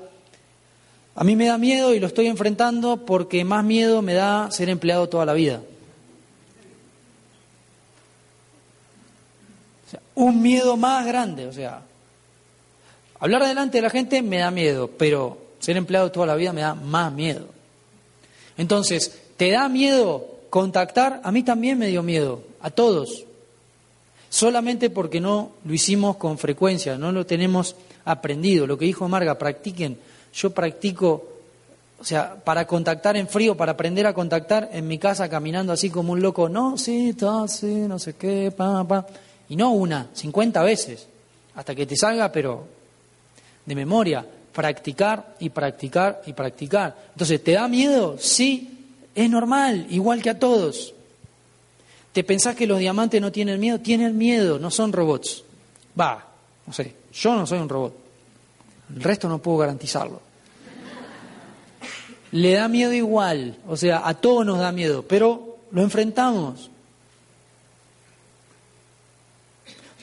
a 1.14 1.24
mí 1.24 1.36
me 1.36 1.46
da 1.46 1.58
miedo 1.58 1.94
y 1.94 2.00
lo 2.00 2.06
estoy 2.06 2.26
enfrentando 2.26 3.04
porque 3.04 3.44
más 3.44 3.64
miedo 3.64 4.02
me 4.02 4.14
da 4.14 4.50
ser 4.50 4.68
empleado 4.68 5.08
toda 5.08 5.26
la 5.26 5.32
vida. 5.32 5.62
Un 10.14 10.42
miedo 10.42 10.76
más 10.76 11.06
grande, 11.06 11.46
o 11.46 11.52
sea, 11.52 11.82
hablar 13.18 13.44
delante 13.44 13.78
de 13.78 13.82
la 13.82 13.90
gente 13.90 14.22
me 14.22 14.38
da 14.38 14.50
miedo, 14.50 14.90
pero 14.96 15.38
ser 15.58 15.76
empleado 15.76 16.12
toda 16.12 16.26
la 16.26 16.36
vida 16.36 16.52
me 16.52 16.60
da 16.60 16.74
más 16.74 17.12
miedo. 17.12 17.46
Entonces, 18.56 19.18
¿te 19.36 19.50
da 19.50 19.68
miedo 19.68 20.26
contactar? 20.50 21.20
A 21.24 21.32
mí 21.32 21.42
también 21.42 21.78
me 21.78 21.86
dio 21.86 22.02
miedo, 22.02 22.42
a 22.60 22.70
todos. 22.70 23.24
Solamente 24.28 24.90
porque 24.90 25.20
no 25.20 25.52
lo 25.64 25.74
hicimos 25.74 26.16
con 26.16 26.38
frecuencia, 26.38 26.96
no 26.96 27.10
lo 27.10 27.26
tenemos 27.26 27.74
aprendido. 28.04 28.66
Lo 28.66 28.78
que 28.78 28.84
dijo 28.84 29.08
Marga, 29.08 29.38
practiquen. 29.38 29.98
Yo 30.32 30.50
practico, 30.50 31.28
o 31.98 32.04
sea, 32.04 32.36
para 32.36 32.66
contactar 32.66 33.16
en 33.16 33.28
frío, 33.28 33.56
para 33.56 33.72
aprender 33.72 34.06
a 34.06 34.14
contactar 34.14 34.70
en 34.72 34.86
mi 34.86 34.98
casa 34.98 35.28
caminando 35.28 35.72
así 35.72 35.90
como 35.90 36.12
un 36.12 36.22
loco. 36.22 36.48
No, 36.48 36.78
sí, 36.78 37.10
está, 37.10 37.46
sí, 37.48 37.66
no 37.66 37.98
sé 37.98 38.14
qué, 38.14 38.50
pa, 38.50 38.84
pa. 38.84 39.06
Y 39.48 39.56
no 39.56 39.72
una, 39.72 40.08
50 40.12 40.62
veces, 40.62 41.06
hasta 41.54 41.74
que 41.74 41.86
te 41.86 41.96
salga, 41.96 42.30
pero 42.30 42.66
de 43.66 43.74
memoria 43.74 44.24
practicar 44.52 45.36
y 45.40 45.50
practicar 45.50 46.22
y 46.26 46.32
practicar. 46.32 46.96
Entonces, 47.12 47.42
¿te 47.42 47.52
da 47.52 47.68
miedo? 47.68 48.16
Sí, 48.18 48.78
es 49.14 49.30
normal, 49.30 49.86
igual 49.90 50.22
que 50.22 50.30
a 50.30 50.38
todos. 50.38 50.94
¿Te 52.12 52.24
pensás 52.24 52.56
que 52.56 52.66
los 52.66 52.78
diamantes 52.78 53.20
no 53.20 53.30
tienen 53.30 53.60
miedo? 53.60 53.78
Tienen 53.78 54.18
miedo, 54.18 54.58
no 54.58 54.70
son 54.70 54.92
robots. 54.92 55.44
Va, 55.98 56.26
no 56.66 56.72
sé, 56.72 56.94
yo 57.12 57.34
no 57.36 57.46
soy 57.46 57.58
un 57.58 57.68
robot. 57.68 57.99
El 58.94 59.02
resto 59.02 59.28
no 59.28 59.38
puedo 59.38 59.58
garantizarlo. 59.58 60.20
Le 62.32 62.52
da 62.52 62.68
miedo 62.68 62.92
igual, 62.92 63.56
o 63.66 63.76
sea, 63.76 64.06
a 64.06 64.14
todos 64.14 64.46
nos 64.46 64.58
da 64.58 64.70
miedo, 64.70 65.02
pero 65.02 65.58
lo 65.72 65.82
enfrentamos. 65.82 66.70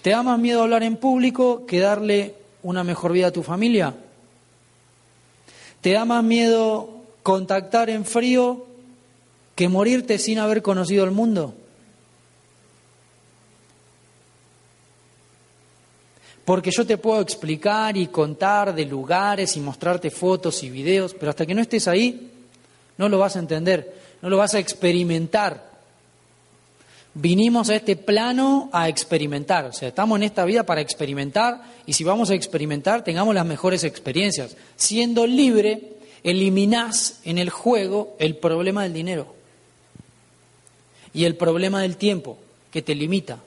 ¿Te 0.02 0.10
da 0.12 0.23
más 0.23 0.39
miedo 0.39 0.62
hablar 0.63 0.84
en 0.84 0.97
público 0.97 1.65
que 1.65 1.80
darle 1.80 2.36
una 2.63 2.84
mejor 2.84 3.13
vida 3.13 3.28
a 3.28 3.32
tu 3.32 3.43
familia? 3.43 3.95
¿Te 5.82 5.93
da 5.93 6.06
más 6.06 6.23
miedo 6.23 7.02
contactar 7.23 7.89
en 7.89 8.06
frío 8.06 8.65
que 9.56 9.69
morirte 9.69 10.17
sin 10.17 10.39
haber 10.39 10.62
conocido 10.62 11.04
el 11.04 11.12
mundo? 11.12 11.56
Porque 16.47 16.71
yo 16.71 16.88
te 16.88 16.97
puedo 16.97 17.19
explicar 17.19 17.97
y 17.97 18.07
contar 18.07 18.73
de 18.73 18.86
lugares 18.86 19.57
y 19.57 19.60
mostrarte 19.60 20.10
fotos 20.10 20.63
y 20.63 20.69
videos, 20.69 21.13
pero 21.13 21.31
hasta 21.31 21.45
que 21.45 21.53
no 21.53 21.60
estés 21.60 21.89
ahí, 21.89 22.31
no 22.97 23.10
lo 23.10 23.19
vas 23.19 23.36
a 23.36 23.39
entender, 23.39 23.93
no 24.21 24.29
lo 24.29 24.38
vas 24.38 24.53
a 24.53 24.60
experimentar. 24.60 25.69
Vinimos 27.15 27.69
a 27.69 27.75
este 27.75 27.97
plano 27.97 28.69
a 28.71 28.88
experimentar, 28.88 29.65
o 29.65 29.73
sea, 29.73 29.89
estamos 29.89 30.15
en 30.19 30.23
esta 30.23 30.45
vida 30.45 30.63
para 30.63 30.79
experimentar 30.79 31.63
y 31.86 31.91
si 31.91 32.05
vamos 32.05 32.29
a 32.29 32.36
experimentar, 32.36 33.03
tengamos 33.03 33.36
las 33.36 33.45
mejores 33.45 33.83
experiencias. 33.83 34.55
Siendo 34.77 35.27
libre, 35.27 35.97
eliminás 36.23 37.19
en 37.25 37.39
el 37.39 37.49
juego 37.49 38.15
el 38.19 38.38
problema 38.38 38.83
del 38.83 38.93
dinero 38.93 39.36
y 41.13 41.25
el 41.25 41.36
problema 41.36 41.81
del 41.81 41.97
tiempo 41.97 42.38
que 42.71 42.81
te 42.81 42.95
limita. 42.95 43.39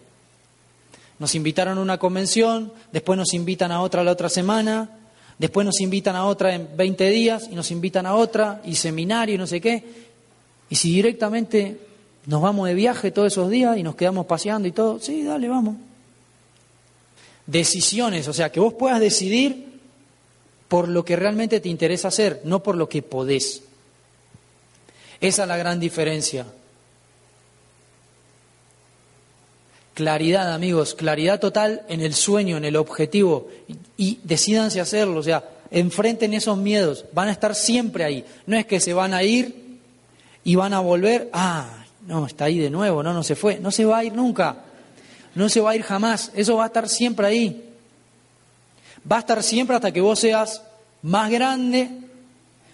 Nos 1.21 1.35
invitaron 1.35 1.77
a 1.77 1.83
una 1.83 1.99
convención, 1.99 2.73
después 2.91 3.17
nos 3.17 3.35
invitan 3.35 3.71
a 3.71 3.83
otra 3.83 4.03
la 4.03 4.11
otra 4.11 4.31
semana, 4.31 4.89
después 5.39 5.67
nos 5.67 5.81
invitan 5.83 6.17
a 6.17 6.25
otra 6.25 6.55
en 6.55 6.69
20 6.75 7.11
días 7.11 7.47
y 7.53 7.55
nos 7.55 7.71
invitan 7.71 8.07
a 8.07 8.15
otra 8.15 8.63
y 8.65 8.75
seminario 8.75 9.35
y 9.35 9.39
no 9.39 9.47
sé 9.47 9.61
qué. 9.61 9.85
Y 10.71 10.77
si 10.77 10.95
directamente 10.95 11.79
nos 12.25 12.41
vamos 12.41 12.67
de 12.67 12.75
viaje 12.75 13.11
todos 13.11 13.33
esos 13.33 13.51
días 13.51 13.77
y 13.77 13.83
nos 13.83 13.97
quedamos 13.97 14.25
paseando 14.25 14.67
y 14.67 14.73
todo, 14.73 14.99
sí, 14.99 15.23
dale, 15.23 15.47
vamos. 15.49 15.77
Decisiones, 17.47 18.27
o 18.27 18.33
sea, 18.33 18.51
que 18.51 18.61
vos 18.61 18.73
puedas 18.73 18.99
decidir 18.99 19.79
por 20.69 20.89
lo 20.89 21.05
que 21.05 21.17
realmente 21.17 21.61
te 21.61 21.69
interesa 21.69 22.09
hacer, 22.09 22.41
no 22.45 22.63
por 22.63 22.77
lo 22.77 22.89
que 22.89 23.03
podés. 23.03 23.63
Esa 25.21 25.43
es 25.43 25.49
la 25.49 25.57
gran 25.59 25.79
diferencia. 25.79 26.47
Claridad, 30.01 30.55
amigos, 30.55 30.95
claridad 30.95 31.39
total 31.41 31.83
en 31.91 32.01
el 32.01 32.15
sueño, 32.15 32.57
en 32.57 32.65
el 32.65 32.77
objetivo, 32.77 33.49
y, 33.99 34.19
decidanse 34.25 34.81
hacerlo, 34.81 35.21
o 35.21 35.23
sea, 35.23 35.45
enfrenten 35.71 36.33
esos 36.33 36.57
miedos, 36.57 37.05
van 37.13 37.29
a 37.29 37.33
estar 37.33 37.55
siempre 37.55 38.03
ahí, 38.05 38.25
no 38.47 38.57
es 38.57 38.65
que 38.65 38.81
se 38.81 38.95
van 38.95 39.13
a 39.13 39.23
ir 39.25 39.79
y 40.43 40.55
van 40.55 40.73
a 40.73 40.81
volver, 40.81 41.29
ah, 41.35 41.85
no, 42.07 42.25
está 42.25 42.47
ahí 42.47 42.59
de 42.59 42.71
nuevo, 42.71 43.03
no, 43.03 43.13
no 43.13 43.23
se 43.23 43.37
fue, 43.37 43.59
no 43.61 43.71
se 43.71 43.85
va 43.85 43.99
a 43.99 44.05
ir 44.05 44.15
nunca, 44.15 44.65
no 45.35 45.51
se 45.51 45.61
va 45.61 45.73
a 45.73 45.77
ir 45.77 45.83
jamás, 45.83 46.33
eso 46.35 46.57
va 46.57 46.65
a 46.65 46.69
estar 46.69 46.89
siempre 46.89 47.27
ahí, 47.27 47.63
va 49.13 49.17
a 49.17 49.21
estar 49.21 49.43
siempre 49.43 49.77
hasta 49.77 49.93
que 49.93 50.01
vos 50.01 50.19
seas 50.19 50.63
más 51.03 51.31
grande, 51.31 51.91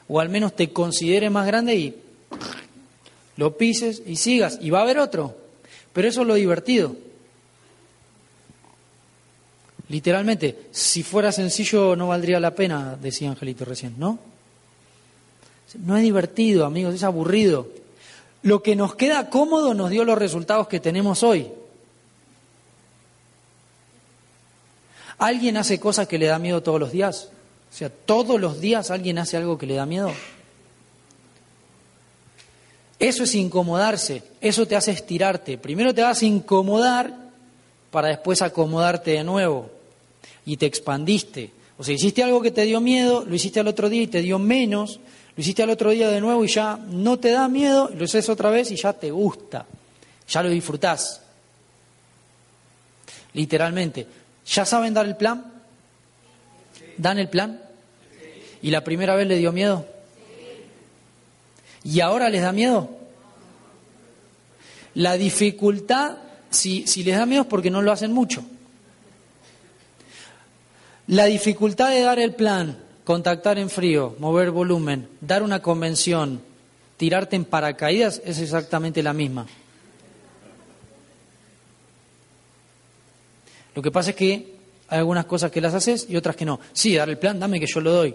o 0.06 0.20
al 0.20 0.28
menos 0.28 0.54
te 0.54 0.72
consideres 0.72 1.32
más 1.32 1.48
grande 1.48 1.74
y 1.74 1.96
lo 3.36 3.56
pises 3.56 4.00
y 4.06 4.14
sigas, 4.14 4.60
y 4.62 4.70
va 4.70 4.78
a 4.78 4.82
haber 4.82 5.00
otro, 5.00 5.36
pero 5.92 6.06
eso 6.06 6.20
es 6.20 6.28
lo 6.28 6.34
divertido. 6.34 7.04
Literalmente, 9.88 10.68
si 10.72 11.02
fuera 11.02 11.30
sencillo 11.30 11.94
no 11.94 12.08
valdría 12.08 12.40
la 12.40 12.54
pena, 12.54 12.96
decía 13.00 13.30
Angelito 13.30 13.64
recién, 13.64 13.94
¿no? 13.98 14.18
No 15.78 15.96
es 15.96 16.02
divertido, 16.02 16.64
amigos, 16.64 16.94
es 16.94 17.04
aburrido. 17.04 17.68
Lo 18.42 18.62
que 18.62 18.74
nos 18.74 18.94
queda 18.94 19.30
cómodo 19.30 19.74
nos 19.74 19.90
dio 19.90 20.04
los 20.04 20.18
resultados 20.18 20.66
que 20.68 20.80
tenemos 20.80 21.22
hoy. 21.22 21.48
¿Alguien 25.18 25.56
hace 25.56 25.78
cosas 25.80 26.08
que 26.08 26.18
le 26.18 26.26
da 26.26 26.38
miedo 26.38 26.62
todos 26.62 26.80
los 26.80 26.92
días? 26.92 27.30
O 27.70 27.74
sea, 27.74 27.88
todos 27.88 28.40
los 28.40 28.60
días 28.60 28.90
alguien 28.90 29.18
hace 29.18 29.36
algo 29.36 29.56
que 29.56 29.66
le 29.66 29.74
da 29.74 29.86
miedo. 29.86 30.12
Eso 32.98 33.24
es 33.24 33.34
incomodarse, 33.34 34.22
eso 34.40 34.66
te 34.66 34.74
hace 34.74 34.90
estirarte. 34.90 35.58
Primero 35.58 35.94
te 35.94 36.02
vas 36.02 36.22
a 36.22 36.26
incomodar 36.26 37.14
para 37.90 38.08
después 38.08 38.42
acomodarte 38.42 39.12
de 39.12 39.24
nuevo 39.24 39.75
y 40.46 40.56
te 40.56 40.64
expandiste. 40.64 41.50
O 41.76 41.84
sea, 41.84 41.94
hiciste 41.94 42.22
algo 42.22 42.40
que 42.40 42.52
te 42.52 42.62
dio 42.62 42.80
miedo, 42.80 43.24
lo 43.26 43.34
hiciste 43.34 43.60
al 43.60 43.68
otro 43.68 43.90
día 43.90 44.02
y 44.02 44.06
te 44.06 44.22
dio 44.22 44.38
menos, 44.38 45.00
lo 45.36 45.40
hiciste 45.42 45.62
al 45.62 45.70
otro 45.70 45.90
día 45.90 46.08
de 46.08 46.20
nuevo 46.20 46.44
y 46.44 46.48
ya 46.48 46.76
no 46.76 47.18
te 47.18 47.32
da 47.32 47.48
miedo, 47.48 47.90
lo 47.94 48.04
haces 48.04 48.28
otra 48.30 48.48
vez 48.48 48.70
y 48.70 48.76
ya 48.76 48.94
te 48.94 49.10
gusta, 49.10 49.66
ya 50.26 50.42
lo 50.42 50.48
disfrutás. 50.48 51.20
Literalmente. 53.34 54.06
¿Ya 54.46 54.64
saben 54.64 54.94
dar 54.94 55.04
el 55.04 55.16
plan? 55.16 55.52
¿Dan 56.96 57.18
el 57.18 57.28
plan? 57.28 57.60
¿Y 58.62 58.70
la 58.70 58.82
primera 58.82 59.14
vez 59.14 59.26
le 59.26 59.36
dio 59.36 59.52
miedo? 59.52 59.86
¿Y 61.84 62.00
ahora 62.00 62.30
les 62.30 62.40
da 62.40 62.52
miedo? 62.52 62.88
La 64.94 65.18
dificultad, 65.18 66.16
si, 66.48 66.86
si 66.86 67.04
les 67.04 67.18
da 67.18 67.26
miedo 67.26 67.42
es 67.42 67.48
porque 67.48 67.70
no 67.70 67.82
lo 67.82 67.92
hacen 67.92 68.12
mucho. 68.12 68.44
La 71.08 71.26
dificultad 71.26 71.90
de 71.90 72.00
dar 72.00 72.18
el 72.18 72.34
plan, 72.34 72.76
contactar 73.04 73.58
en 73.58 73.70
frío, 73.70 74.16
mover 74.18 74.50
volumen, 74.50 75.08
dar 75.20 75.44
una 75.44 75.62
convención, 75.62 76.40
tirarte 76.96 77.36
en 77.36 77.44
paracaídas 77.44 78.20
es 78.24 78.40
exactamente 78.40 79.02
la 79.02 79.12
misma. 79.12 79.46
Lo 83.76 83.82
que 83.82 83.92
pasa 83.92 84.10
es 84.10 84.16
que 84.16 84.56
hay 84.88 84.98
algunas 84.98 85.26
cosas 85.26 85.52
que 85.52 85.60
las 85.60 85.74
haces 85.74 86.06
y 86.08 86.16
otras 86.16 86.34
que 86.34 86.44
no. 86.44 86.58
Sí, 86.72 86.96
dar 86.96 87.08
el 87.08 87.18
plan, 87.18 87.38
dame 87.38 87.60
que 87.60 87.66
yo 87.66 87.80
lo 87.80 87.92
doy. 87.92 88.14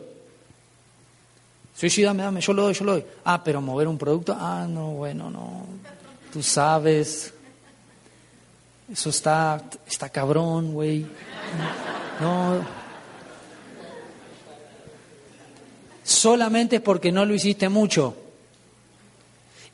Sí, 1.74 1.90
sí, 1.90 2.02
dame, 2.02 2.24
dame, 2.24 2.42
yo 2.42 2.52
lo 2.52 2.64
doy, 2.64 2.74
yo 2.74 2.84
lo 2.84 2.92
doy. 2.94 3.06
Ah, 3.24 3.42
pero 3.42 3.62
mover 3.62 3.88
un 3.88 3.98
producto, 3.98 4.36
ah, 4.38 4.68
no, 4.70 4.92
bueno, 4.92 5.30
no. 5.30 5.66
Tú 6.34 6.44
sabes. 6.44 7.34
Eso 8.92 9.10
está, 9.10 9.64
está 9.88 10.10
cabrón, 10.10 10.74
güey. 10.74 11.06
No. 12.20 12.81
Solamente 16.12 16.78
es 16.78 16.82
porque 16.82 17.12
no 17.12 17.26
lo 17.26 17.34
hiciste 17.34 17.70
mucho. 17.70 18.16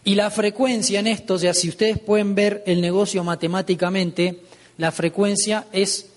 Y 0.03 0.15
la 0.15 0.31
frecuencia 0.31 0.99
en 0.99 1.07
esto, 1.07 1.33
o 1.33 1.37
sea, 1.37 1.53
si 1.53 1.67
ustedes 1.67 1.99
pueden 1.99 2.33
ver 2.33 2.63
el 2.65 2.79
negocio 2.79 3.23
matemáticamente, 3.23 4.41
la 4.77 4.91
frecuencia 4.91 5.67
es 5.73 6.07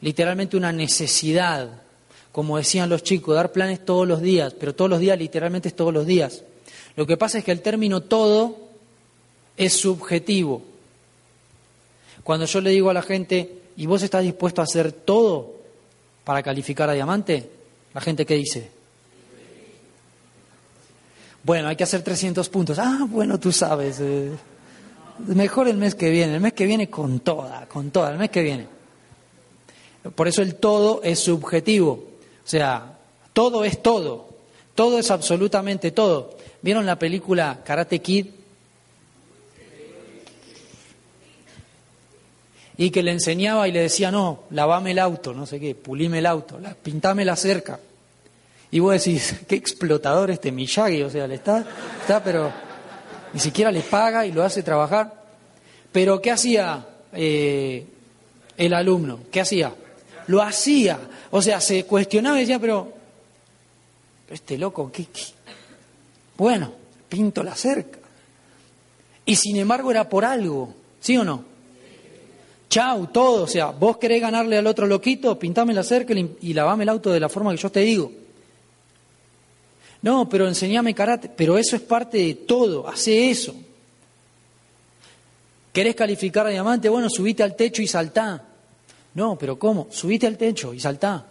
literalmente 0.00 0.56
una 0.56 0.72
necesidad, 0.72 1.82
como 2.32 2.56
decían 2.56 2.88
los 2.88 3.02
chicos, 3.02 3.34
dar 3.34 3.52
planes 3.52 3.84
todos 3.84 4.08
los 4.08 4.22
días, 4.22 4.54
pero 4.54 4.74
todos 4.74 4.90
los 4.90 5.00
días 5.00 5.18
literalmente 5.18 5.68
es 5.68 5.76
todos 5.76 5.92
los 5.92 6.06
días. 6.06 6.42
Lo 6.96 7.06
que 7.06 7.16
pasa 7.16 7.38
es 7.38 7.44
que 7.44 7.52
el 7.52 7.60
término 7.60 8.00
todo 8.00 8.56
es 9.56 9.74
subjetivo. 9.74 10.62
Cuando 12.22 12.46
yo 12.46 12.60
le 12.60 12.70
digo 12.70 12.88
a 12.88 12.94
la 12.94 13.02
gente, 13.02 13.62
¿y 13.76 13.84
vos 13.86 14.02
estás 14.02 14.22
dispuesto 14.22 14.62
a 14.62 14.64
hacer 14.64 14.90
todo 14.90 15.54
para 16.24 16.42
calificar 16.42 16.88
a 16.88 16.94
diamante? 16.94 17.50
La 17.92 18.00
gente 18.00 18.24
qué 18.24 18.36
dice? 18.36 18.73
Bueno, 21.44 21.68
hay 21.68 21.76
que 21.76 21.84
hacer 21.84 22.02
300 22.02 22.48
puntos. 22.48 22.78
Ah, 22.78 23.06
bueno, 23.06 23.38
tú 23.38 23.52
sabes. 23.52 23.98
Eh, 24.00 24.30
mejor 25.26 25.68
el 25.68 25.76
mes 25.76 25.94
que 25.94 26.08
viene. 26.08 26.34
El 26.34 26.40
mes 26.40 26.54
que 26.54 26.64
viene 26.64 26.88
con 26.88 27.20
toda, 27.20 27.66
con 27.66 27.90
toda, 27.90 28.10
el 28.10 28.18
mes 28.18 28.30
que 28.30 28.42
viene. 28.42 28.66
Por 30.14 30.26
eso 30.26 30.40
el 30.40 30.54
todo 30.54 31.02
es 31.02 31.20
subjetivo. 31.20 31.92
O 31.92 32.48
sea, 32.48 32.98
todo 33.34 33.64
es 33.64 33.82
todo. 33.82 34.30
Todo 34.74 34.98
es 34.98 35.10
absolutamente 35.10 35.90
todo. 35.90 36.36
¿Vieron 36.62 36.86
la 36.86 36.98
película 36.98 37.60
Karate 37.62 38.00
Kid? 38.00 38.26
Y 42.76 42.90
que 42.90 43.02
le 43.02 43.12
enseñaba 43.12 43.68
y 43.68 43.72
le 43.72 43.82
decía, 43.82 44.10
no, 44.10 44.44
lavame 44.50 44.92
el 44.92 44.98
auto, 44.98 45.32
no 45.32 45.46
sé 45.46 45.60
qué, 45.60 45.76
pulime 45.76 46.18
el 46.18 46.26
auto, 46.26 46.58
pintame 46.82 47.24
la 47.24 47.36
cerca. 47.36 47.78
Y 48.74 48.80
vos 48.80 48.92
decís, 48.92 49.36
qué 49.46 49.54
explotador 49.54 50.32
este 50.32 50.50
Miyagi, 50.50 51.04
o 51.04 51.08
sea, 51.08 51.28
le 51.28 51.36
está, 51.36 51.64
está, 52.00 52.24
pero 52.24 52.52
ni 53.32 53.38
siquiera 53.38 53.70
le 53.70 53.82
paga 53.82 54.26
y 54.26 54.32
lo 54.32 54.42
hace 54.42 54.64
trabajar. 54.64 55.14
Pero 55.92 56.20
¿qué 56.20 56.32
hacía 56.32 56.84
eh, 57.12 57.86
el 58.56 58.74
alumno? 58.74 59.20
¿Qué 59.30 59.40
hacía? 59.40 59.72
Lo 60.26 60.42
hacía. 60.42 60.98
O 61.30 61.40
sea, 61.40 61.60
se 61.60 61.84
cuestionaba 61.84 62.36
y 62.36 62.40
decía, 62.40 62.58
pero, 62.58 62.92
este 64.28 64.58
loco, 64.58 64.90
¿qué? 64.90 65.06
Bueno, 66.36 66.72
pinto 67.08 67.44
la 67.44 67.54
cerca. 67.54 68.00
Y 69.24 69.36
sin 69.36 69.56
embargo 69.56 69.92
era 69.92 70.08
por 70.08 70.24
algo, 70.24 70.74
¿sí 70.98 71.16
o 71.16 71.22
no? 71.22 71.44
Chau, 72.68 73.06
todo. 73.06 73.44
O 73.44 73.46
sea, 73.46 73.66
vos 73.66 73.98
querés 73.98 74.20
ganarle 74.20 74.58
al 74.58 74.66
otro 74.66 74.88
loquito, 74.88 75.38
pintame 75.38 75.72
la 75.72 75.84
cerca 75.84 76.12
y 76.12 76.52
lavame 76.52 76.82
el 76.82 76.88
auto 76.88 77.12
de 77.12 77.20
la 77.20 77.28
forma 77.28 77.52
que 77.52 77.58
yo 77.58 77.70
te 77.70 77.78
digo. 77.78 78.23
No, 80.04 80.28
pero 80.28 80.46
enseñame 80.46 80.94
karate. 80.94 81.30
Pero 81.30 81.56
eso 81.56 81.76
es 81.76 81.82
parte 81.82 82.18
de 82.18 82.34
todo. 82.34 82.86
Hace 82.86 83.30
eso. 83.30 83.54
¿Querés 85.72 85.96
calificar 85.96 86.46
a 86.46 86.50
diamante? 86.50 86.90
Bueno, 86.90 87.08
subite 87.08 87.42
al 87.42 87.56
techo 87.56 87.80
y 87.80 87.86
saltá. 87.86 88.44
No, 89.14 89.38
pero 89.38 89.58
¿cómo? 89.58 89.88
Subite 89.90 90.26
al 90.26 90.36
techo 90.36 90.74
y 90.74 90.78
saltá. 90.78 91.24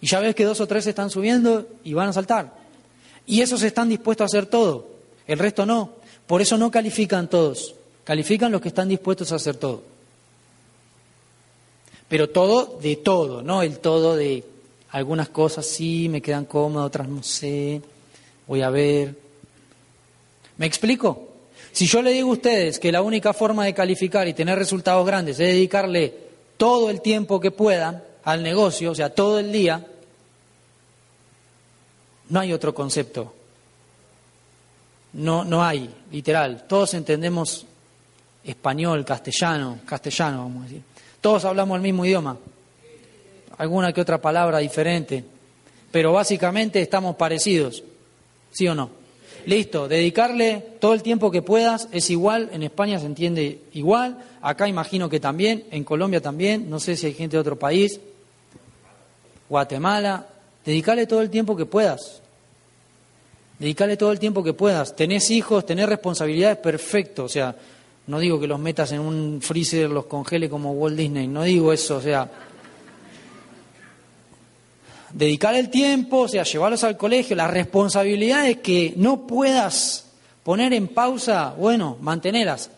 Y 0.00 0.06
ya 0.06 0.20
ves 0.20 0.36
que 0.36 0.44
dos 0.44 0.60
o 0.60 0.66
tres 0.68 0.86
están 0.86 1.10
subiendo 1.10 1.66
y 1.82 1.92
van 1.92 2.10
a 2.10 2.12
saltar. 2.12 2.54
Y 3.26 3.40
esos 3.40 3.60
están 3.64 3.88
dispuestos 3.88 4.22
a 4.22 4.26
hacer 4.26 4.46
todo. 4.46 4.90
El 5.26 5.40
resto 5.40 5.66
no. 5.66 5.94
Por 6.28 6.40
eso 6.40 6.56
no 6.56 6.70
califican 6.70 7.28
todos. 7.28 7.74
Califican 8.04 8.52
los 8.52 8.60
que 8.60 8.68
están 8.68 8.88
dispuestos 8.88 9.32
a 9.32 9.36
hacer 9.36 9.56
todo. 9.56 9.82
Pero 12.08 12.30
todo 12.30 12.78
de 12.80 12.94
todo, 12.94 13.42
no 13.42 13.62
el 13.62 13.80
todo 13.80 14.14
de 14.14 14.44
algunas 14.90 15.30
cosas 15.30 15.66
sí 15.66 16.08
me 16.08 16.22
quedan 16.22 16.44
cómodas, 16.44 16.86
otras 16.86 17.08
no 17.08 17.24
sé 17.24 17.82
voy 18.46 18.62
a 18.62 18.70
ver. 18.70 19.14
¿Me 20.56 20.66
explico? 20.66 21.28
Si 21.72 21.86
yo 21.86 22.02
le 22.02 22.12
digo 22.12 22.30
a 22.30 22.34
ustedes 22.34 22.78
que 22.78 22.92
la 22.92 23.02
única 23.02 23.32
forma 23.32 23.64
de 23.64 23.74
calificar 23.74 24.28
y 24.28 24.34
tener 24.34 24.58
resultados 24.58 25.04
grandes 25.06 25.40
es 25.40 25.48
dedicarle 25.48 26.14
todo 26.56 26.88
el 26.88 27.00
tiempo 27.00 27.40
que 27.40 27.50
puedan 27.50 28.02
al 28.22 28.42
negocio, 28.42 28.92
o 28.92 28.94
sea, 28.94 29.10
todo 29.10 29.38
el 29.40 29.50
día, 29.50 29.84
no 32.28 32.40
hay 32.40 32.52
otro 32.52 32.74
concepto. 32.74 33.34
No, 35.14 35.44
no 35.44 35.64
hay, 35.64 35.92
literal. 36.10 36.64
Todos 36.68 36.94
entendemos 36.94 37.66
español, 38.44 39.04
castellano, 39.04 39.80
castellano, 39.84 40.38
vamos 40.38 40.60
a 40.60 40.64
decir. 40.64 40.82
Todos 41.20 41.44
hablamos 41.44 41.76
el 41.76 41.82
mismo 41.82 42.04
idioma. 42.04 42.36
Alguna 43.58 43.92
que 43.92 44.00
otra 44.00 44.20
palabra 44.20 44.58
diferente. 44.58 45.24
Pero 45.90 46.12
básicamente 46.12 46.80
estamos 46.80 47.16
parecidos. 47.16 47.82
¿Sí 48.54 48.68
o 48.68 48.74
no? 48.74 48.88
Listo, 49.46 49.88
dedicarle 49.88 50.64
todo 50.80 50.94
el 50.94 51.02
tiempo 51.02 51.30
que 51.30 51.42
puedas 51.42 51.88
es 51.92 52.08
igual, 52.08 52.48
en 52.52 52.62
España 52.62 52.98
se 52.98 53.06
entiende 53.06 53.60
igual, 53.74 54.16
acá 54.40 54.68
imagino 54.68 55.10
que 55.10 55.20
también, 55.20 55.64
en 55.70 55.84
Colombia 55.84 56.22
también, 56.22 56.70
no 56.70 56.80
sé 56.80 56.96
si 56.96 57.06
hay 57.06 57.14
gente 57.14 57.36
de 57.36 57.40
otro 57.40 57.58
país, 57.58 58.00
Guatemala, 59.48 60.28
dedicarle 60.64 61.06
todo 61.06 61.20
el 61.20 61.28
tiempo 61.28 61.56
que 61.56 61.66
puedas. 61.66 62.22
Dedicarle 63.58 63.96
todo 63.96 64.12
el 64.12 64.18
tiempo 64.18 64.42
que 64.42 64.54
puedas. 64.54 64.96
Tenés 64.96 65.30
hijos, 65.30 65.66
tenés 65.66 65.88
responsabilidades, 65.88 66.58
perfecto. 66.58 67.24
O 67.24 67.28
sea, 67.28 67.54
no 68.06 68.18
digo 68.18 68.40
que 68.40 68.46
los 68.46 68.58
metas 68.58 68.92
en 68.92 69.00
un 69.00 69.40
freezer, 69.42 69.90
los 69.90 70.06
congele 70.06 70.48
como 70.48 70.72
Walt 70.72 70.96
Disney, 70.96 71.26
no 71.26 71.42
digo 71.42 71.72
eso, 71.72 71.96
o 71.96 72.00
sea, 72.00 72.30
dedicar 75.14 75.54
el 75.54 75.70
tiempo, 75.70 76.22
o 76.22 76.28
sea, 76.28 76.42
llevarlos 76.42 76.84
al 76.84 76.96
colegio, 76.96 77.36
las 77.36 77.50
responsabilidades 77.50 78.58
que 78.58 78.92
no 78.96 79.26
puedas 79.26 80.06
poner 80.42 80.74
en 80.74 80.88
pausa, 80.88 81.54
bueno, 81.56 81.96
mantenerlas. 82.00 82.70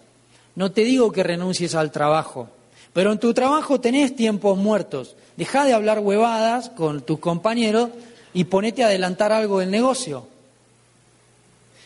No 0.54 0.70
te 0.70 0.84
digo 0.84 1.10
que 1.10 1.22
renuncies 1.22 1.74
al 1.74 1.90
trabajo, 1.90 2.48
pero 2.92 3.12
en 3.12 3.18
tu 3.18 3.34
trabajo 3.34 3.80
tenés 3.80 4.14
tiempos 4.14 4.56
muertos. 4.56 5.16
Deja 5.36 5.64
de 5.64 5.72
hablar 5.72 5.98
huevadas 5.98 6.70
con 6.70 7.02
tus 7.02 7.18
compañeros 7.18 7.90
y 8.32 8.44
ponete 8.44 8.84
a 8.84 8.86
adelantar 8.86 9.32
algo 9.32 9.58
del 9.58 9.70
negocio. 9.70 10.28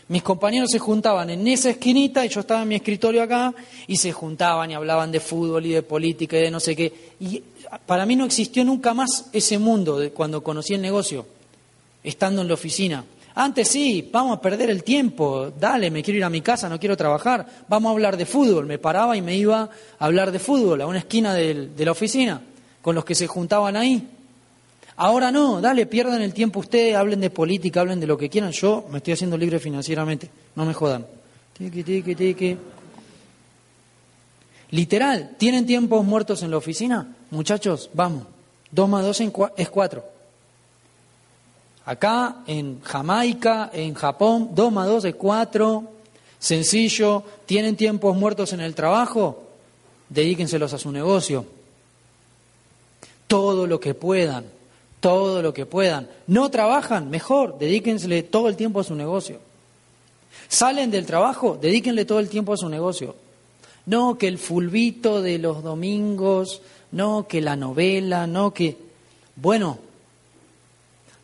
Mis 0.08 0.24
compañeros 0.24 0.70
se 0.72 0.80
juntaban 0.80 1.30
en 1.30 1.46
esa 1.46 1.70
esquinita 1.70 2.26
y 2.26 2.28
yo 2.28 2.40
estaba 2.40 2.62
en 2.62 2.68
mi 2.68 2.74
escritorio 2.74 3.22
acá 3.22 3.54
y 3.86 3.96
se 3.96 4.10
juntaban 4.10 4.68
y 4.68 4.74
hablaban 4.74 5.12
de 5.12 5.20
fútbol 5.20 5.66
y 5.66 5.70
de 5.70 5.84
política 5.84 6.36
y 6.36 6.42
de 6.42 6.50
no 6.50 6.58
sé 6.58 6.74
qué. 6.74 6.92
Y 7.20 7.40
para 7.86 8.06
mí 8.06 8.16
no 8.16 8.24
existió 8.24 8.64
nunca 8.64 8.94
más 8.94 9.26
ese 9.32 9.58
mundo 9.58 9.98
de 9.98 10.10
cuando 10.10 10.42
conocí 10.42 10.74
el 10.74 10.82
negocio, 10.82 11.26
estando 12.02 12.42
en 12.42 12.48
la 12.48 12.54
oficina. 12.54 13.04
Antes 13.34 13.68
sí, 13.68 14.08
vamos 14.12 14.36
a 14.36 14.40
perder 14.40 14.70
el 14.70 14.82
tiempo, 14.82 15.52
dale, 15.58 15.90
me 15.90 16.02
quiero 16.02 16.18
ir 16.18 16.24
a 16.24 16.30
mi 16.30 16.40
casa, 16.40 16.68
no 16.68 16.80
quiero 16.80 16.96
trabajar, 16.96 17.46
vamos 17.68 17.90
a 17.90 17.92
hablar 17.92 18.16
de 18.16 18.26
fútbol. 18.26 18.66
Me 18.66 18.78
paraba 18.78 19.16
y 19.16 19.22
me 19.22 19.36
iba 19.36 19.62
a 19.98 20.04
hablar 20.04 20.32
de 20.32 20.40
fútbol 20.40 20.80
a 20.80 20.86
una 20.86 20.98
esquina 20.98 21.32
de, 21.32 21.70
la 21.76 21.92
oficina, 21.92 22.42
con 22.82 22.94
los 22.94 23.04
que 23.04 23.14
se 23.14 23.28
juntaban 23.28 23.76
ahí. 23.76 24.08
Ahora 24.96 25.30
no, 25.30 25.60
dale, 25.60 25.86
pierdan 25.86 26.20
el 26.22 26.34
tiempo 26.34 26.60
ustedes, 26.60 26.96
hablen 26.96 27.20
de 27.20 27.30
política, 27.30 27.80
hablen 27.80 28.00
de 28.00 28.06
lo 28.06 28.18
que 28.18 28.28
quieran. 28.28 28.50
Yo 28.50 28.86
me 28.90 28.98
estoy 28.98 29.14
haciendo 29.14 29.38
libre 29.38 29.60
financieramente, 29.60 30.28
no 30.56 30.66
me 30.66 30.74
jodan. 30.74 31.06
Tiki, 31.56 31.82
tiki, 31.82 32.14
tiki. 32.14 32.56
Literal, 34.72 35.36
¿tienen 35.38 35.66
tiempos 35.66 36.04
muertos 36.04 36.42
en 36.42 36.50
la 36.50 36.56
oficina? 36.56 37.16
Muchachos, 37.30 37.90
vamos, 37.92 38.24
dos 38.70 38.88
más 38.88 39.04
dos 39.04 39.20
es 39.56 39.70
cuatro. 39.70 40.04
Acá, 41.84 42.42
en 42.46 42.80
Jamaica, 42.82 43.70
en 43.72 43.94
Japón, 43.94 44.50
dos 44.52 44.72
más 44.72 44.86
dos 44.86 45.04
es 45.04 45.14
cuatro. 45.14 45.84
Sencillo, 46.38 47.22
¿tienen 47.46 47.76
tiempos 47.76 48.16
muertos 48.16 48.52
en 48.52 48.60
el 48.60 48.74
trabajo? 48.74 49.42
Dedíquenselos 50.08 50.72
a 50.72 50.78
su 50.78 50.90
negocio. 50.90 51.44
Todo 53.26 53.66
lo 53.66 53.78
que 53.78 53.94
puedan, 53.94 54.44
todo 55.00 55.42
lo 55.42 55.54
que 55.54 55.66
puedan. 55.66 56.08
¿No 56.26 56.50
trabajan? 56.50 57.10
Mejor, 57.10 57.58
dedíquensele 57.58 58.22
todo 58.22 58.48
el 58.48 58.56
tiempo 58.56 58.80
a 58.80 58.84
su 58.84 58.94
negocio. 58.94 59.38
¿Salen 60.48 60.90
del 60.90 61.06
trabajo? 61.06 61.58
Dedíquenle 61.60 62.04
todo 62.04 62.18
el 62.18 62.28
tiempo 62.28 62.52
a 62.52 62.56
su 62.56 62.68
negocio. 62.68 63.14
No 63.86 64.18
que 64.18 64.28
el 64.28 64.38
fulbito 64.38 65.22
de 65.22 65.38
los 65.38 65.62
domingos, 65.62 66.62
no 66.92 67.26
que 67.28 67.40
la 67.40 67.56
novela, 67.56 68.26
no 68.26 68.52
que... 68.52 68.76
Bueno, 69.36 69.78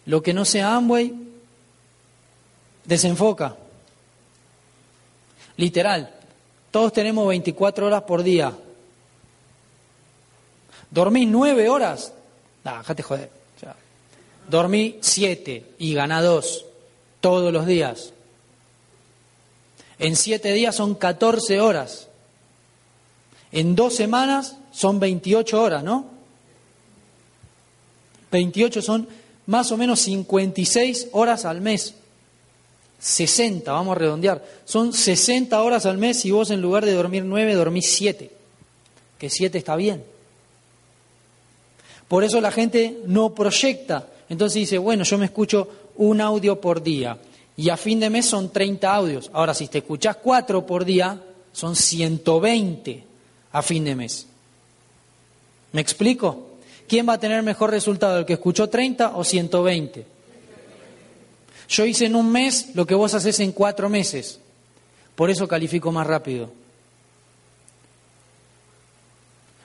lo 0.06 0.22
que 0.22 0.32
no 0.32 0.44
sea 0.44 0.76
Amway, 0.76 1.12
desenfoca. 2.84 3.56
Literal, 5.56 6.14
todos 6.70 6.92
tenemos 6.92 7.26
24 7.28 7.86
horas 7.86 8.02
por 8.02 8.22
día. 8.22 8.52
¿Dormís 10.90 11.28
nueve 11.28 11.68
horas? 11.68 12.12
Nah, 12.64 12.78
déjate 12.78 13.02
joder. 13.02 13.30
dormí 14.48 14.98
siete 15.00 15.72
y 15.78 15.94
ganá 15.94 16.22
dos 16.22 16.64
todos 17.20 17.52
los 17.52 17.66
días. 17.66 18.12
En 19.98 20.14
siete 20.14 20.52
días 20.52 20.74
son 20.76 20.94
14 20.94 21.60
horas. 21.60 22.08
En 23.52 23.74
dos 23.74 23.94
semanas 23.94 24.56
son 24.72 24.98
28 25.00 25.62
horas, 25.62 25.84
¿no? 25.84 26.06
28 28.30 28.82
son 28.82 29.08
más 29.46 29.70
o 29.72 29.76
menos 29.76 30.00
56 30.00 31.08
horas 31.12 31.44
al 31.44 31.60
mes. 31.60 31.94
60, 32.98 33.70
vamos 33.70 33.96
a 33.96 33.98
redondear. 33.98 34.44
Son 34.64 34.92
60 34.92 35.62
horas 35.62 35.86
al 35.86 35.98
mes 35.98 36.24
y 36.24 36.30
vos 36.30 36.50
en 36.50 36.60
lugar 36.60 36.84
de 36.84 36.92
dormir 36.92 37.24
9 37.24 37.54
dormís 37.54 37.88
7. 37.90 38.30
Que 39.18 39.30
7 39.30 39.58
está 39.58 39.76
bien. 39.76 40.04
Por 42.08 42.24
eso 42.24 42.40
la 42.40 42.50
gente 42.50 42.98
no 43.06 43.34
proyecta. 43.34 44.08
Entonces 44.28 44.54
dice, 44.54 44.78
bueno, 44.78 45.04
yo 45.04 45.18
me 45.18 45.26
escucho 45.26 45.68
un 45.96 46.20
audio 46.20 46.60
por 46.60 46.82
día. 46.82 47.18
Y 47.56 47.70
a 47.70 47.76
fin 47.76 48.00
de 48.00 48.10
mes 48.10 48.26
son 48.26 48.52
30 48.52 48.92
audios. 48.92 49.30
Ahora, 49.32 49.54
si 49.54 49.68
te 49.68 49.78
escuchás 49.78 50.16
4 50.16 50.66
por 50.66 50.84
día, 50.84 51.22
son 51.52 51.74
120 51.74 53.05
a 53.56 53.62
fin 53.62 53.84
de 53.84 53.96
mes. 53.96 54.26
¿Me 55.72 55.80
explico? 55.80 56.58
¿Quién 56.86 57.08
va 57.08 57.14
a 57.14 57.18
tener 57.18 57.42
mejor 57.42 57.70
resultado, 57.70 58.18
el 58.18 58.26
que 58.26 58.34
escuchó 58.34 58.68
30 58.68 59.16
o 59.16 59.24
120? 59.24 60.06
Yo 61.70 61.86
hice 61.86 62.04
en 62.04 62.16
un 62.16 62.30
mes 62.30 62.74
lo 62.74 62.86
que 62.86 62.94
vos 62.94 63.14
haces 63.14 63.40
en 63.40 63.52
cuatro 63.52 63.88
meses. 63.88 64.40
Por 65.14 65.30
eso 65.30 65.48
califico 65.48 65.90
más 65.90 66.06
rápido. 66.06 66.52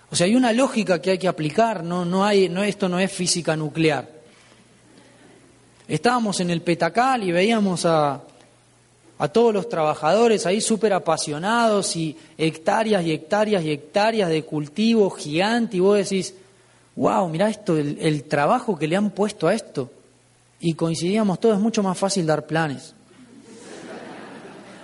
O 0.09 0.15
sea, 0.15 0.25
hay 0.25 0.37
una 0.37 0.53
lógica 0.53 1.01
que 1.01 1.11
hay 1.11 1.17
que 1.17 1.27
aplicar, 1.27 1.83
no, 1.83 2.05
no 2.05 2.23
hay, 2.23 2.47
no, 2.47 2.63
esto 2.63 2.87
no 2.87 2.97
es 2.97 3.11
física 3.11 3.57
nuclear. 3.57 4.09
Estábamos 5.89 6.39
en 6.39 6.49
el 6.49 6.61
Petacal 6.61 7.25
y 7.25 7.33
veíamos 7.33 7.85
a, 7.85 8.21
a 9.21 9.27
todos 9.27 9.53
los 9.53 9.69
trabajadores 9.69 10.47
ahí 10.47 10.59
súper 10.61 10.93
apasionados 10.93 11.95
y 11.95 12.17
hectáreas 12.39 13.05
y 13.05 13.11
hectáreas 13.11 13.63
y 13.63 13.69
hectáreas 13.69 14.31
de 14.31 14.41
cultivo 14.41 15.11
gigante 15.11 15.77
y 15.77 15.79
vos 15.79 15.95
decís, 15.95 16.33
wow, 16.95 17.29
mira 17.29 17.47
esto, 17.47 17.77
el, 17.77 17.99
el 18.01 18.23
trabajo 18.23 18.79
que 18.79 18.87
le 18.87 18.95
han 18.95 19.11
puesto 19.11 19.47
a 19.47 19.53
esto 19.53 19.91
y 20.59 20.73
coincidíamos 20.73 21.39
todos, 21.39 21.57
es 21.57 21.61
mucho 21.61 21.83
más 21.83 21.99
fácil 21.99 22.25
dar 22.25 22.47
planes. 22.47 22.95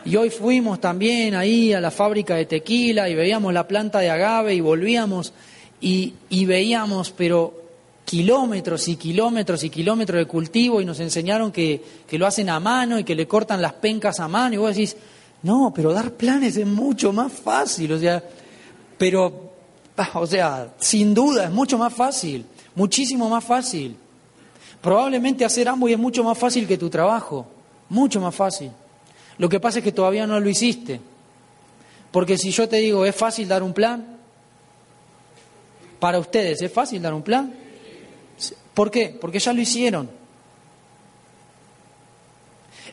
Y 0.06 0.16
hoy 0.16 0.30
fuimos 0.30 0.80
también 0.80 1.34
ahí 1.34 1.74
a 1.74 1.82
la 1.82 1.90
fábrica 1.90 2.36
de 2.36 2.46
tequila 2.46 3.10
y 3.10 3.16
veíamos 3.16 3.52
la 3.52 3.68
planta 3.68 3.98
de 3.98 4.12
agave 4.12 4.54
y 4.54 4.62
volvíamos 4.62 5.34
y, 5.82 6.14
y 6.30 6.46
veíamos, 6.46 7.10
pero 7.10 7.66
kilómetros 8.08 8.88
y 8.88 8.95
kilómetros 8.95 9.66
y 9.66 9.70
kilómetros 9.70 10.20
de 10.20 10.26
cultivo 10.26 10.80
y 10.80 10.86
nos 10.86 11.01
enseñaron 11.01 11.51
que, 11.51 11.84
que, 12.08 12.18
lo 12.18 12.26
hacen 12.26 12.49
a 12.49 12.58
mano 12.58 12.97
y 12.97 13.03
que 13.03 13.14
le 13.14 13.28
cortan 13.28 13.62
las 13.62 13.74
pencas 13.74 14.22
a 14.22 14.30
mano 14.30 14.55
y 14.55 14.58
vos 14.58 14.74
decís, 14.74 14.95
no, 15.43 15.74
pero 15.76 15.91
dar 15.91 16.14
planes 16.14 16.55
es 16.55 16.66
mucho 16.66 17.12
más 17.12 17.34
fácil, 17.34 17.91
o 17.91 17.99
sea, 17.99 18.24
pero, 18.97 19.51
o 20.14 20.26
sea, 20.26 20.74
sin 20.80 21.14
duda 21.14 21.43
es 21.43 21.51
mucho 21.51 21.78
más 21.78 21.93
fácil, 21.93 22.45
muchísimo 22.76 23.28
más 23.28 23.43
fácil. 23.43 23.97
Probablemente 24.82 25.43
hacer 25.43 25.68
ambos 25.68 25.91
es 25.91 25.99
mucho 25.99 26.24
más 26.24 26.38
fácil 26.38 26.66
que 26.66 26.78
tu 26.78 26.89
trabajo, 26.89 27.45
mucho 27.89 28.22
más 28.22 28.34
fácil. 28.34 28.72
Lo 29.38 29.49
que 29.49 29.60
pasa 29.60 29.80
es 29.80 29.84
que 29.84 29.91
todavía 29.91 30.26
no 30.26 30.39
lo 30.39 30.47
hiciste. 30.47 31.01
Porque 32.10 32.38
si 32.38 32.51
yo 32.51 32.70
te 32.70 32.78
digo, 32.78 33.05
¿es 33.05 33.14
fácil 33.14 33.49
dar 33.49 33.64
un 33.64 33.74
plan? 33.74 34.18
Para 35.99 36.20
ustedes, 36.20 36.62
¿es 36.62 36.72
fácil 36.72 37.01
dar 37.01 37.14
un 37.14 37.22
plan? 37.22 37.66
¿Por 38.78 38.92
qué? 38.92 39.10
Porque 39.10 39.40
ya 39.40 39.54
lo 39.54 39.60
hicieron. 39.60 40.08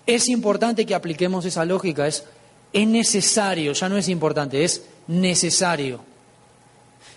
Es 0.06 0.30
importante 0.30 0.86
que 0.86 0.94
apliquemos 0.94 1.44
esa 1.44 1.66
lógica, 1.66 2.06
es, 2.06 2.24
es 2.72 2.88
necesario, 2.88 3.74
ya 3.74 3.90
no 3.90 3.98
es 3.98 4.08
importante, 4.08 4.64
es 4.64 4.82
necesario. 5.08 6.00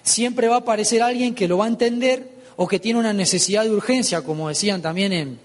Siempre 0.04 0.50
va 0.50 0.56
a 0.56 0.60
aparecer 0.60 1.02
alguien 1.02 1.34
que 1.34 1.48
lo 1.48 1.60
va 1.60 1.64
a 1.64 1.70
entender 1.70 2.30
o 2.58 2.68
que 2.68 2.78
tiene 2.78 3.00
una 3.00 3.14
necesidad 3.14 3.64
de 3.64 3.72
urgencia, 3.72 4.22
como 4.22 4.50
decían 4.50 4.82
también 4.82 5.14
en, 5.14 5.40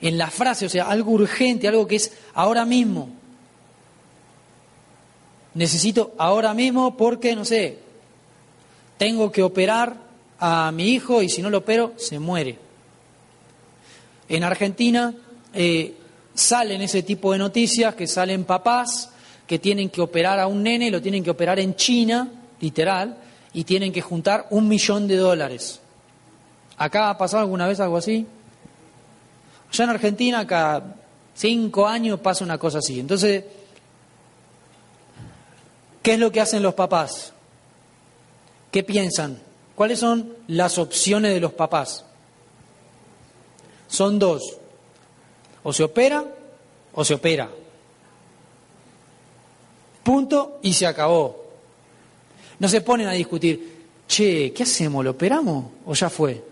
en 0.00 0.16
la 0.16 0.30
frase, 0.30 0.64
o 0.64 0.70
sea, 0.70 0.84
algo 0.84 1.12
urgente, 1.12 1.68
algo 1.68 1.86
que 1.86 1.96
es 1.96 2.10
ahora 2.32 2.64
mismo. 2.64 3.10
Necesito 5.52 6.14
ahora 6.16 6.54
mismo 6.54 6.96
porque, 6.96 7.36
no 7.36 7.44
sé, 7.44 7.80
tengo 8.96 9.30
que 9.30 9.42
operar 9.42 10.03
a 10.46 10.70
mi 10.72 10.90
hijo 10.90 11.22
y 11.22 11.30
si 11.30 11.40
no 11.40 11.48
lo 11.48 11.58
opero, 11.58 11.94
se 11.96 12.18
muere. 12.18 12.58
En 14.28 14.44
Argentina 14.44 15.14
eh, 15.54 15.94
salen 16.34 16.82
ese 16.82 17.02
tipo 17.02 17.32
de 17.32 17.38
noticias, 17.38 17.94
que 17.94 18.06
salen 18.06 18.44
papás 18.44 19.08
que 19.46 19.58
tienen 19.58 19.88
que 19.88 20.02
operar 20.02 20.38
a 20.38 20.46
un 20.46 20.62
nene, 20.62 20.90
lo 20.90 21.00
tienen 21.00 21.24
que 21.24 21.30
operar 21.30 21.58
en 21.60 21.74
China, 21.76 22.30
literal, 22.60 23.16
y 23.54 23.64
tienen 23.64 23.90
que 23.90 24.02
juntar 24.02 24.46
un 24.50 24.68
millón 24.68 25.08
de 25.08 25.16
dólares. 25.16 25.80
¿Acá 26.76 27.08
ha 27.08 27.16
pasado 27.16 27.42
alguna 27.42 27.66
vez 27.66 27.80
algo 27.80 27.96
así? 27.96 28.26
Ya 29.72 29.84
en 29.84 29.90
Argentina 29.90 30.46
cada 30.46 30.96
cinco 31.34 31.86
años 31.86 32.20
pasa 32.20 32.44
una 32.44 32.58
cosa 32.58 32.80
así. 32.80 33.00
Entonces, 33.00 33.44
¿qué 36.02 36.12
es 36.12 36.18
lo 36.18 36.30
que 36.30 36.42
hacen 36.42 36.62
los 36.62 36.74
papás? 36.74 37.32
¿Qué 38.70 38.82
piensan? 38.82 39.43
¿Cuáles 39.74 39.98
son 39.98 40.34
las 40.48 40.78
opciones 40.78 41.34
de 41.34 41.40
los 41.40 41.52
papás? 41.52 42.04
Son 43.88 44.18
dos. 44.18 44.56
O 45.62 45.72
se 45.72 45.82
opera 45.82 46.24
o 46.92 47.04
se 47.04 47.14
opera. 47.14 47.50
Punto 50.02 50.58
y 50.62 50.72
se 50.72 50.86
acabó. 50.86 51.44
No 52.58 52.68
se 52.68 52.82
ponen 52.82 53.08
a 53.08 53.12
discutir, 53.12 53.86
che, 54.06 54.52
¿qué 54.52 54.62
hacemos? 54.62 55.04
¿Lo 55.04 55.12
operamos 55.12 55.66
o 55.86 55.94
ya 55.94 56.10
fue? 56.10 56.44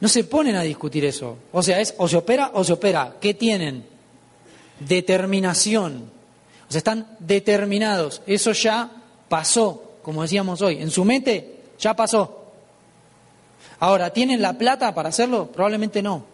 No 0.00 0.08
se 0.08 0.24
ponen 0.24 0.54
a 0.56 0.62
discutir 0.62 1.04
eso. 1.04 1.38
O 1.52 1.62
sea, 1.62 1.80
es 1.80 1.94
o 1.96 2.06
se 2.06 2.16
opera 2.16 2.50
o 2.54 2.62
se 2.62 2.74
opera. 2.74 3.16
¿Qué 3.20 3.34
tienen? 3.34 3.86
Determinación. 4.80 6.10
O 6.68 6.70
sea, 6.70 6.78
están 6.78 7.16
determinados. 7.20 8.20
Eso 8.26 8.52
ya 8.52 8.90
pasó, 9.28 9.83
como 10.04 10.22
decíamos 10.22 10.62
hoy. 10.62 10.80
En 10.80 10.92
su 10.92 11.04
mente 11.04 11.62
ya 11.80 11.96
pasó. 11.96 12.44
Ahora, 13.80 14.10
¿tienen 14.10 14.40
la 14.40 14.52
plata 14.52 14.94
para 14.94 15.08
hacerlo? 15.08 15.46
Probablemente 15.50 16.00
no. 16.00 16.24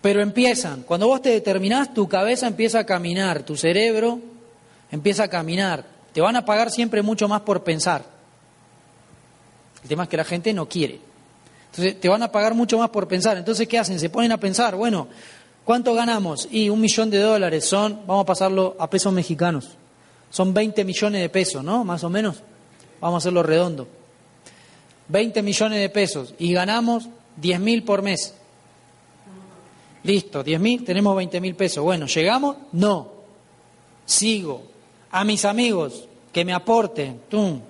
Pero 0.00 0.22
empiezan. 0.22 0.82
Cuando 0.82 1.08
vos 1.08 1.20
te 1.20 1.30
determinás, 1.30 1.92
tu 1.92 2.08
cabeza 2.08 2.46
empieza 2.46 2.78
a 2.78 2.86
caminar, 2.86 3.42
tu 3.42 3.56
cerebro 3.56 4.20
empieza 4.90 5.24
a 5.24 5.28
caminar. 5.28 5.84
Te 6.12 6.20
van 6.20 6.36
a 6.36 6.44
pagar 6.44 6.70
siempre 6.70 7.02
mucho 7.02 7.28
más 7.28 7.42
por 7.42 7.62
pensar. 7.62 8.04
El 9.82 9.88
tema 9.88 10.04
es 10.04 10.08
que 10.08 10.16
la 10.16 10.24
gente 10.24 10.52
no 10.52 10.68
quiere. 10.68 11.00
Entonces 11.70 12.00
te 12.00 12.08
van 12.08 12.22
a 12.22 12.30
pagar 12.30 12.54
mucho 12.54 12.78
más 12.78 12.90
por 12.90 13.08
pensar. 13.08 13.36
Entonces, 13.36 13.66
¿qué 13.66 13.78
hacen? 13.78 13.98
Se 13.98 14.10
ponen 14.10 14.30
a 14.30 14.38
pensar, 14.38 14.76
bueno, 14.76 15.08
¿cuánto 15.64 15.94
ganamos? 15.94 16.48
Y 16.50 16.68
un 16.68 16.80
millón 16.80 17.10
de 17.10 17.18
dólares 17.18 17.64
son, 17.64 18.00
vamos 18.06 18.22
a 18.22 18.26
pasarlo 18.26 18.76
a 18.78 18.88
pesos 18.88 19.12
mexicanos. 19.12 19.76
Son 20.32 20.54
20 20.54 20.84
millones 20.86 21.20
de 21.20 21.28
pesos, 21.28 21.62
¿no? 21.62 21.84
Más 21.84 22.02
o 22.04 22.08
menos. 22.08 22.36
Vamos 23.02 23.16
a 23.16 23.18
hacerlo 23.18 23.42
redondo. 23.42 23.86
20 25.08 25.42
millones 25.42 25.78
de 25.78 25.90
pesos 25.90 26.34
y 26.38 26.54
ganamos 26.54 27.06
10 27.36 27.60
mil 27.60 27.84
por 27.84 28.00
mes. 28.00 28.32
Listo, 30.04 30.42
10 30.42 30.58
mil, 30.58 30.84
tenemos 30.84 31.14
20 31.14 31.38
mil 31.38 31.54
pesos. 31.54 31.84
Bueno, 31.84 32.06
¿llegamos? 32.06 32.56
No. 32.72 33.12
Sigo. 34.06 34.62
A 35.10 35.22
mis 35.22 35.44
amigos 35.44 36.08
que 36.32 36.46
me 36.46 36.54
aporten, 36.54 37.20
¡tum! 37.28 37.60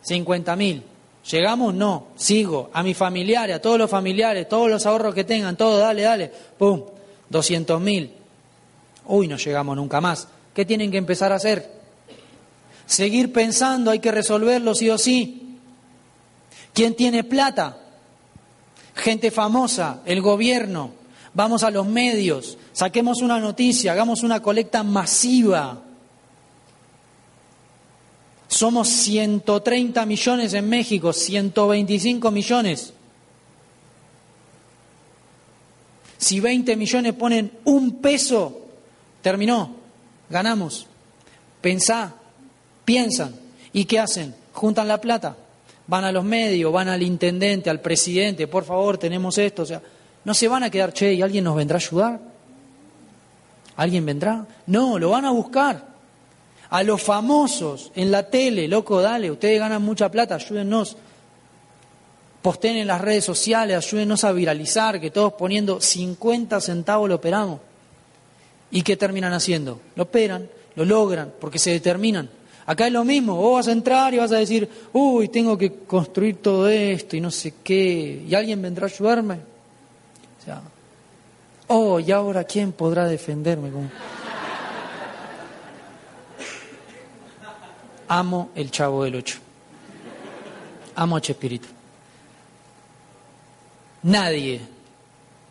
50 0.00 0.56
mil. 0.56 0.82
¿Llegamos? 1.30 1.74
No. 1.74 2.06
Sigo. 2.16 2.70
A 2.72 2.82
mis 2.82 2.96
familiares, 2.96 3.56
a 3.56 3.60
todos 3.60 3.78
los 3.78 3.90
familiares, 3.90 4.48
todos 4.48 4.70
los 4.70 4.86
ahorros 4.86 5.14
que 5.14 5.24
tengan, 5.24 5.58
todo, 5.58 5.76
dale, 5.76 6.02
dale. 6.02 6.32
¡Pum! 6.56 6.84
200 7.28 7.78
mil. 7.82 8.10
Uy, 9.04 9.28
no 9.28 9.36
llegamos 9.36 9.76
nunca 9.76 10.00
más. 10.00 10.26
¿Qué 10.54 10.64
tienen 10.64 10.90
que 10.90 10.96
empezar 10.96 11.32
a 11.32 11.36
hacer? 11.36 11.77
Seguir 12.88 13.32
pensando, 13.32 13.92
hay 13.92 14.00
que 14.00 14.10
resolverlo 14.10 14.74
sí 14.74 14.90
o 14.90 14.98
sí. 14.98 15.60
¿Quién 16.72 16.96
tiene 16.96 17.22
plata? 17.22 17.78
Gente 18.96 19.30
famosa, 19.30 20.00
el 20.04 20.20
gobierno. 20.20 20.90
Vamos 21.34 21.62
a 21.62 21.70
los 21.70 21.86
medios, 21.86 22.58
saquemos 22.72 23.22
una 23.22 23.38
noticia, 23.38 23.92
hagamos 23.92 24.24
una 24.24 24.42
colecta 24.42 24.82
masiva 24.82 25.84
somos 28.48 28.88
130 28.88 30.06
millones 30.06 30.54
en 30.54 30.68
México, 30.68 31.12
125 31.12 32.30
millones. 32.30 32.94
Si 36.16 36.40
20 36.40 36.74
millones 36.74 37.12
ponen 37.12 37.52
un 37.64 38.00
peso, 38.00 38.66
terminó, 39.22 39.76
ganamos. 40.30 40.86
Pensá, 41.60 42.14
piensan. 42.88 43.34
¿Y 43.74 43.84
qué 43.84 43.98
hacen? 43.98 44.34
Juntan 44.54 44.88
la 44.88 44.98
plata. 44.98 45.36
Van 45.86 46.04
a 46.04 46.10
los 46.10 46.24
medios, 46.24 46.72
van 46.72 46.88
al 46.88 47.02
intendente, 47.02 47.68
al 47.68 47.82
presidente, 47.82 48.46
por 48.46 48.64
favor, 48.64 48.96
tenemos 48.96 49.36
esto. 49.36 49.64
O 49.64 49.66
sea, 49.66 49.82
no 50.24 50.32
se 50.32 50.48
van 50.48 50.62
a 50.62 50.70
quedar, 50.70 50.94
che, 50.94 51.12
¿y 51.12 51.20
alguien 51.20 51.44
nos 51.44 51.54
vendrá 51.54 51.76
a 51.76 51.84
ayudar? 51.84 52.18
¿Alguien 53.76 54.06
vendrá? 54.06 54.46
No, 54.66 54.98
lo 54.98 55.10
van 55.10 55.26
a 55.26 55.32
buscar 55.32 55.84
a 56.70 56.82
los 56.82 57.02
famosos 57.02 57.92
en 57.94 58.10
la 58.10 58.30
tele, 58.30 58.66
loco, 58.68 59.02
dale, 59.02 59.30
ustedes 59.30 59.60
ganan 59.60 59.82
mucha 59.82 60.10
plata, 60.10 60.36
ayúdennos. 60.36 60.96
Posteen 62.40 62.76
en 62.76 62.86
las 62.86 63.02
redes 63.02 63.24
sociales, 63.24 63.76
ayúdenos 63.76 64.24
a 64.24 64.32
viralizar, 64.32 64.98
que 64.98 65.10
todos 65.10 65.34
poniendo 65.34 65.78
50 65.78 66.58
centavos 66.62 67.06
lo 67.06 67.16
operamos. 67.16 67.60
¿Y 68.70 68.80
qué 68.80 68.96
terminan 68.96 69.34
haciendo? 69.34 69.78
Lo 69.94 70.04
operan, 70.04 70.48
lo 70.74 70.86
logran, 70.86 71.34
porque 71.38 71.58
se 71.58 71.70
determinan. 71.70 72.30
Acá 72.68 72.86
es 72.86 72.92
lo 72.92 73.02
mismo, 73.02 73.34
vos 73.34 73.54
vas 73.54 73.68
a 73.68 73.72
entrar 73.72 74.12
y 74.12 74.18
vas 74.18 74.30
a 74.30 74.36
decir, 74.36 74.68
uy, 74.92 75.28
tengo 75.28 75.56
que 75.56 75.72
construir 75.86 76.36
todo 76.36 76.68
esto 76.68 77.16
y 77.16 77.20
no 77.22 77.30
sé 77.30 77.54
qué, 77.64 78.22
y 78.28 78.34
alguien 78.34 78.60
vendrá 78.60 78.86
a 78.86 78.90
ayudarme. 78.90 79.36
O 79.36 80.44
sea, 80.44 80.60
oh, 81.68 81.98
y 81.98 82.12
ahora 82.12 82.44
quién 82.44 82.72
podrá 82.72 83.06
defenderme. 83.06 83.70
Amo 88.08 88.50
el 88.54 88.70
chavo 88.70 89.02
del 89.02 89.14
ocho. 89.14 89.38
Amo 90.94 91.16
a 91.16 91.22
Chespirito. 91.22 91.68
Nadie, 94.02 94.60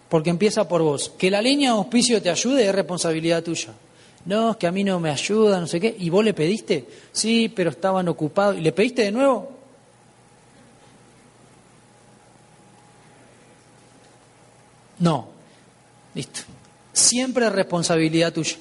porque 0.07 0.30
empieza 0.30 0.68
por 0.68 0.84
vos. 0.84 1.09
Que 1.18 1.32
la 1.32 1.41
línea 1.41 1.72
de 1.72 1.78
auspicio 1.78 2.22
te 2.22 2.30
ayude 2.30 2.68
es 2.68 2.76
responsabilidad 2.76 3.41
tuya. 3.41 3.74
No, 4.28 4.52
es 4.52 4.58
que 4.58 4.68
a 4.68 4.74
mí 4.74 4.84
no 4.84 5.00
me 5.00 5.10
ayuda, 5.10 5.58
no 5.58 5.68
sé 5.68 5.80
qué. 5.80 5.96
¿Y 5.98 6.10
vos 6.10 6.24
le 6.24 6.34
pediste? 6.34 6.86
Sí, 7.14 7.48
pero 7.48 7.70
estaban 7.70 8.10
ocupados. 8.10 8.58
¿Y 8.58 8.62
le 8.62 8.74
pediste 8.74 9.04
de 9.04 9.12
nuevo? 9.14 9.50
No. 15.00 15.30
Listo. 16.14 16.42
Siempre 16.92 17.46
es 17.46 17.54
responsabilidad 17.54 18.34
tuya. 18.34 18.58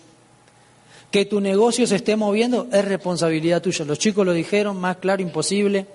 Que 1.11 1.25
tu 1.25 1.41
negocio 1.41 1.85
se 1.85 1.97
esté 1.97 2.15
moviendo 2.15 2.69
es 2.71 2.85
responsabilidad 2.85 3.61
tuya. 3.61 3.85
Los 3.85 3.99
chicos 3.99 4.25
lo 4.25 4.33
dijeron, 4.33 4.77
más 4.77 4.99
claro 4.99 5.21
imposible. 5.21 5.89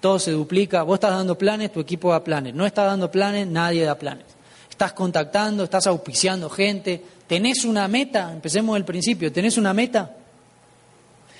Todo 0.00 0.18
se 0.18 0.32
duplica. 0.32 0.82
Vos 0.82 0.96
estás 0.96 1.12
dando 1.12 1.38
planes, 1.38 1.72
tu 1.72 1.80
equipo 1.80 2.10
da 2.10 2.22
planes. 2.22 2.54
No 2.54 2.66
estás 2.66 2.84
dando 2.84 3.10
planes, 3.10 3.46
nadie 3.46 3.82
da 3.82 3.94
planes. 3.94 4.26
Estás 4.68 4.92
contactando, 4.92 5.64
estás 5.64 5.86
auspiciando 5.86 6.50
gente. 6.50 7.02
¿Tenés 7.30 7.64
una 7.64 7.86
meta? 7.86 8.32
Empecemos 8.32 8.74
del 8.74 8.84
principio. 8.84 9.30
¿Tenés 9.30 9.56
una 9.56 9.72
meta? 9.72 10.16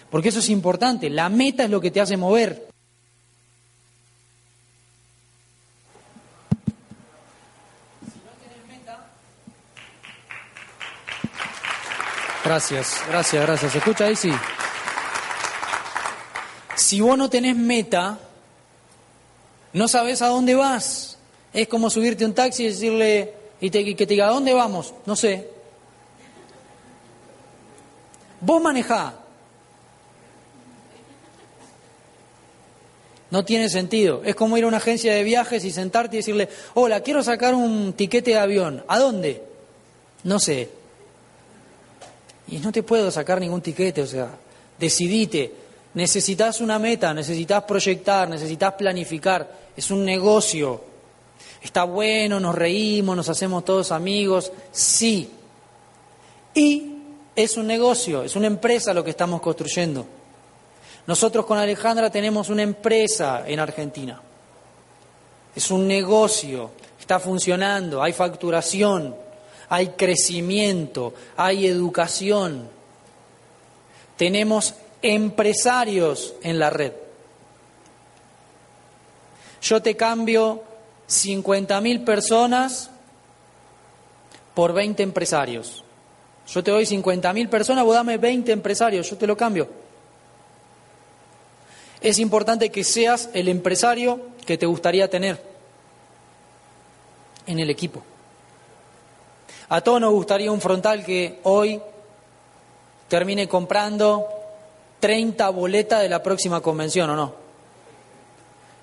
Porque 0.09 0.29
eso 0.29 0.39
es 0.39 0.49
importante. 0.49 1.11
La 1.11 1.29
meta 1.29 1.65
es 1.65 1.71
lo 1.71 1.81
que 1.81 1.91
te 1.91 2.01
hace 2.01 2.17
mover. 2.17 2.69
Gracias, 12.45 13.03
gracias, 13.09 13.43
gracias. 13.45 13.73
¿Se 13.73 13.79
escucha 13.79 14.05
ahí? 14.05 14.15
Sí. 14.15 14.31
Si 16.77 17.01
vos 17.01 17.19
no 17.19 17.29
tenés 17.29 17.57
meta, 17.57 18.17
no 19.73 19.89
sabes 19.89 20.23
a 20.23 20.29
dónde 20.29 20.55
vas. 20.55 21.19
Es 21.53 21.67
como 21.67 21.91
subirte 21.91 22.25
un 22.25 22.33
taxi 22.33 22.63
y 22.63 22.69
decirle, 22.69 23.35
y 23.61 23.71
que 23.71 24.07
te 24.07 24.15
diga, 24.15 24.29
¿a 24.29 24.31
dónde 24.31 24.55
vamos? 24.55 24.95
No 25.05 25.17
sé. 25.17 25.59
Vos 28.41 28.63
manejá. 28.63 29.15
No 33.31 33.45
tiene 33.45 33.69
sentido. 33.69 34.23
Es 34.25 34.35
como 34.35 34.57
ir 34.59 34.65
a 34.65 34.67
una 34.67 34.79
agencia 34.79 35.15
de 35.15 35.23
viajes 35.23 35.65
y 35.65 35.71
sentarte 35.71 36.17
y 36.17 36.19
decirle, 36.19 36.49
hola, 36.75 37.01
quiero 37.01 37.23
sacar 37.23 37.55
un 37.55 37.93
tiquete 37.93 38.33
de 38.33 38.39
avión. 38.39 38.85
¿A 38.89 38.99
dónde? 38.99 39.43
No 40.25 40.39
sé. 40.41 40.69
Y 42.49 42.59
no 42.59 42.73
te 42.73 42.83
puedo 42.83 43.11
sacar 43.11 43.41
ningún 43.41 43.61
tiquete, 43.61 44.03
o 44.03 44.07
sea, 44.07 44.31
decidite. 44.79 45.53
Necesitas 45.95 46.61
una 46.61 46.79
meta, 46.81 47.15
necesitas 47.15 47.63
proyectar, 47.63 48.29
necesitas 48.29 48.75
planificar. 48.75 49.59
Es 49.77 49.91
un 49.93 50.05
negocio. 50.05 50.83
Está 51.63 51.85
bueno, 51.85 52.41
nos 52.41 52.55
reímos, 52.55 53.17
nos 53.17 53.29
hacemos 53.29 53.65
todos 53.65 53.93
amigos. 53.93 54.51
Sí. 54.73 55.31
Y 56.55 56.90
es 57.35 57.57
un 57.57 57.67
negocio, 57.67 58.23
es 58.23 58.37
una 58.37 58.47
empresa 58.47 58.95
lo 58.95 59.05
que 59.05 59.11
estamos 59.11 59.41
construyendo. 59.41 60.07
Nosotros 61.07 61.47
con 61.47 61.59
Alejandra 61.59 62.11
tenemos 62.11 62.49
una 62.51 62.63
empresa 62.63 63.45
en 63.47 63.61
Argentina. 63.61 64.21
Es 65.55 65.71
un 65.71 65.89
negocio, 65.89 66.71
está 66.99 67.19
funcionando, 67.19 68.03
hay 68.03 68.13
facturación, 68.13 69.17
hay 69.69 69.89
crecimiento, 69.89 71.15
hay 71.37 71.67
educación. 71.67 72.69
Tenemos 74.17 74.75
empresarios 75.03 76.35
en 76.43 76.59
la 76.59 76.71
red. 76.71 76.93
Yo 79.63 79.83
te 79.83 79.97
cambio 79.97 80.63
50.000 81.09 82.05
personas 82.05 82.91
por 84.55 84.73
20 84.73 85.03
empresarios. 85.03 85.85
Yo 86.53 86.65
te 86.65 86.71
doy 86.73 86.85
50.000 86.85 87.49
personas, 87.49 87.85
vos 87.85 87.95
dame 87.95 88.19
20 88.19 88.51
empresarios, 88.51 89.09
yo 89.09 89.17
te 89.17 89.27
lo 89.27 89.37
cambio. 89.37 89.69
Es 92.01 92.19
importante 92.19 92.71
que 92.71 92.83
seas 92.83 93.31
el 93.35 93.49
empresario 93.49 94.21
que 94.45 94.59
te 94.59 94.67
gustaría 94.67 95.09
tener 95.09 95.41
en 97.47 97.59
el 97.61 97.71
equipo. 97.71 98.03
A 99.69 99.81
todos 99.81 100.01
nos 100.01 100.13
gustaría 100.13 100.51
un 100.51 100.61
frontal 100.61 101.05
que 101.05 101.39
hoy 101.45 101.81
termine 103.07 103.47
comprando 103.49 104.27
30 104.99 105.49
boletas 105.51 106.03
de 106.03 106.09
la 106.09 106.23
próxima 106.23 106.61
convención, 106.61 107.11
¿o 107.11 107.17
no? 107.17 107.35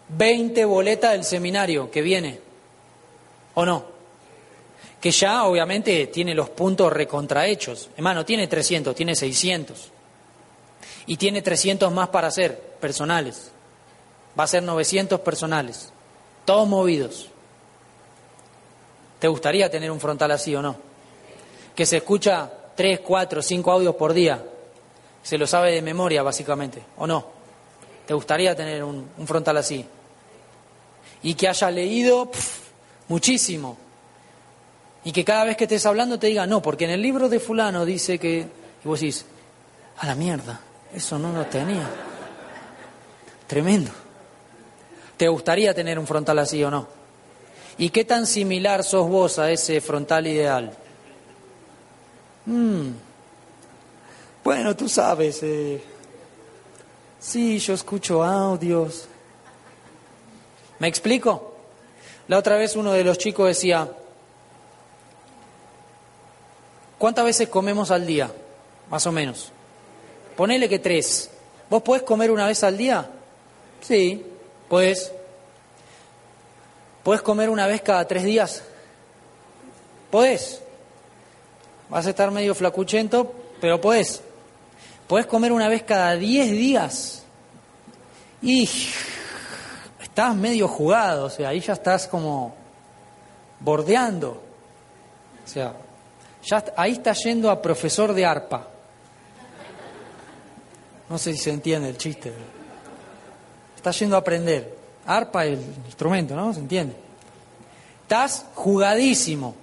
20 0.10 0.64
boletas 0.64 1.12
del 1.12 1.26
seminario 1.26 1.92
que 1.92 2.02
viene, 2.02 2.40
¿o 3.56 3.66
no? 3.66 3.97
Que 5.02 5.12
ya 5.12 5.46
obviamente 5.46 6.08
tiene 6.08 6.34
los 6.34 6.50
puntos 6.50 6.92
recontrahechos. 6.92 7.90
Hermano, 7.96 8.26
tiene 8.26 8.48
300, 8.48 8.96
tiene 8.96 9.16
600. 9.16 9.92
Y 11.06 11.18
tiene 11.18 11.42
300 11.42 11.92
más 11.92 12.10
para 12.10 12.28
hacer, 12.28 12.60
personales. 12.80 13.52
Va 14.38 14.44
a 14.44 14.48
ser 14.48 14.64
900 14.64 15.20
personales, 15.22 15.92
todos 16.46 16.68
movidos. 16.68 17.30
¿Te 19.20 19.28
gustaría 19.28 19.70
tener 19.70 19.90
un 19.90 20.00
frontal 20.00 20.32
así 20.32 20.54
o 20.56 20.62
no? 20.62 20.76
Que 21.76 21.86
se 21.86 21.98
escucha 21.98 22.52
3, 22.76 23.00
4, 23.00 23.42
5 23.42 23.72
audios 23.72 23.96
por 23.96 24.14
día 24.14 24.44
se 25.28 25.38
lo 25.38 25.46
sabe 25.46 25.74
de 25.74 25.82
memoria, 25.82 26.24
básicamente, 26.24 26.82
¿o 26.96 27.06
no? 27.06 27.28
¿Te 28.06 28.14
gustaría 28.14 28.56
tener 28.56 28.82
un, 28.82 29.10
frontal 29.26 29.58
así? 29.58 29.86
Y 31.22 31.34
que 31.34 31.50
haya 31.50 31.70
leído 31.70 32.32
muchísimo. 33.10 33.78
Y 35.08 35.14
que 35.14 35.24
cada 35.24 35.46
vez 35.46 35.56
que 35.56 35.64
estés 35.64 35.86
hablando 35.86 36.20
te 36.20 36.28
diga, 36.28 36.46
no, 36.46 36.62
porque 36.62 36.84
en 36.84 36.92
el 36.92 37.02
libro 37.02 37.30
de 37.30 37.40
fulano 37.40 37.86
dice 37.86 38.20
que... 38.20 38.40
Y 38.40 38.86
vos 38.86 39.00
decís, 39.00 39.24
a 40.00 40.06
la 40.06 40.16
mierda, 40.16 40.60
eso 40.94 41.18
no 41.18 41.32
lo 41.32 41.46
tenía. 41.46 41.90
Tremendo. 43.48 43.90
¿Te 45.16 45.30
gustaría 45.30 45.74
tener 45.74 45.98
un 45.98 46.06
frontal 46.06 46.38
así 46.40 46.62
o 46.62 46.70
no? 46.70 46.90
¿Y 47.78 47.90
qué 47.90 48.04
tan 48.04 48.28
similar 48.28 48.84
sos 48.84 49.08
vos 49.08 49.40
a 49.40 49.50
ese 49.50 49.80
frontal 49.80 50.28
ideal? 50.28 50.74
Hmm. 52.46 52.90
Bueno, 54.44 54.76
tú 54.76 54.90
sabes, 54.90 55.40
eh, 55.42 55.82
sí, 57.18 57.60
yo 57.60 57.76
escucho 57.76 58.26
audios. 58.26 59.08
¿Me 60.80 60.90
explico? 60.90 61.56
La 62.28 62.38
otra 62.38 62.58
vez 62.58 62.76
uno 62.76 62.92
de 62.92 63.06
los 63.06 63.18
chicos 63.18 63.48
decía, 63.48 63.90
¿cuántas 66.98 67.26
veces 67.26 67.50
comemos 67.50 67.92
al 67.92 68.06
día? 68.06 68.32
Más 68.90 69.06
o 69.06 69.12
menos. 69.12 69.52
Ponele 70.36 70.70
que 70.70 70.80
tres. 70.80 71.30
¿Vos 71.70 71.82
podés 71.82 72.04
comer 72.04 72.32
una 72.32 72.48
vez 72.48 72.64
al 72.64 72.78
día? 72.78 73.10
Sí, 73.82 74.26
pues. 74.70 75.12
¿Podés 77.04 77.22
comer 77.22 77.50
una 77.50 77.68
vez 77.68 77.82
cada 77.82 78.06
tres 78.06 78.24
días? 78.24 78.64
Podés. 80.12 80.62
Vas 81.90 82.06
a 82.06 82.10
estar 82.10 82.32
medio 82.32 82.54
flacuchento, 82.54 83.34
pero 83.62 83.80
podés. 83.80 84.22
Podés 85.08 85.26
comer 85.26 85.52
una 85.52 85.70
vez 85.70 85.84
cada 85.84 86.16
10 86.16 86.52
días. 86.52 87.24
Y 88.42 88.70
estás 90.02 90.36
medio 90.36 90.68
jugado, 90.68 91.26
o 91.26 91.30
sea, 91.30 91.50
ahí 91.50 91.60
ya 91.60 91.74
estás 91.74 92.08
como 92.08 92.54
bordeando. 93.60 94.42
O 95.46 95.48
sea, 95.48 95.74
ya 96.44 96.64
ahí 96.76 96.94
estás 96.94 97.24
yendo 97.24 97.50
a 97.50 97.62
profesor 97.62 98.14
de 98.14 98.26
arpa. 98.26 98.68
No 101.10 101.18
sé 101.18 101.34
si 101.34 101.40
se 101.40 101.52
entiende 101.52 101.90
el 101.90 101.98
chiste. 101.98 102.34
Estás 103.76 104.00
yendo 104.00 104.16
a 104.16 104.20
aprender. 104.20 104.76
Arpa 105.06 105.46
el 105.46 105.60
instrumento, 105.86 106.36
¿no? 106.36 106.54
¿Se 106.54 106.60
entiende? 106.60 106.96
Estás 108.02 108.46
jugadísimo 108.56 109.56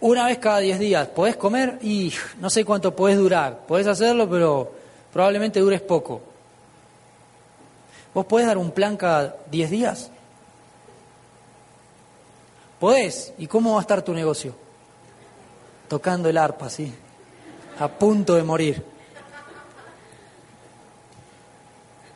una 0.00 0.26
vez 0.26 0.38
cada 0.38 0.58
10 0.58 0.78
días. 0.78 1.08
Podés 1.08 1.36
comer 1.36 1.78
y 1.82 2.12
no 2.40 2.50
sé 2.50 2.64
cuánto 2.64 2.94
podés 2.94 3.16
durar. 3.16 3.66
Podés 3.66 3.86
hacerlo, 3.86 4.28
pero 4.28 4.72
probablemente 5.12 5.60
dures 5.60 5.80
poco. 5.80 6.20
¿Vos 8.12 8.26
podés 8.26 8.46
dar 8.46 8.58
un 8.58 8.70
plan 8.70 8.96
cada 8.96 9.36
10 9.50 9.70
días? 9.70 10.10
Podés. 12.78 13.32
¿Y 13.38 13.46
cómo 13.46 13.72
va 13.72 13.78
a 13.78 13.82
estar 13.82 14.02
tu 14.02 14.12
negocio? 14.12 14.67
Tocando 15.88 16.28
el 16.28 16.36
arpa, 16.36 16.68
sí. 16.68 16.92
A 17.78 17.88
punto 17.88 18.34
de 18.34 18.42
morir. 18.42 18.84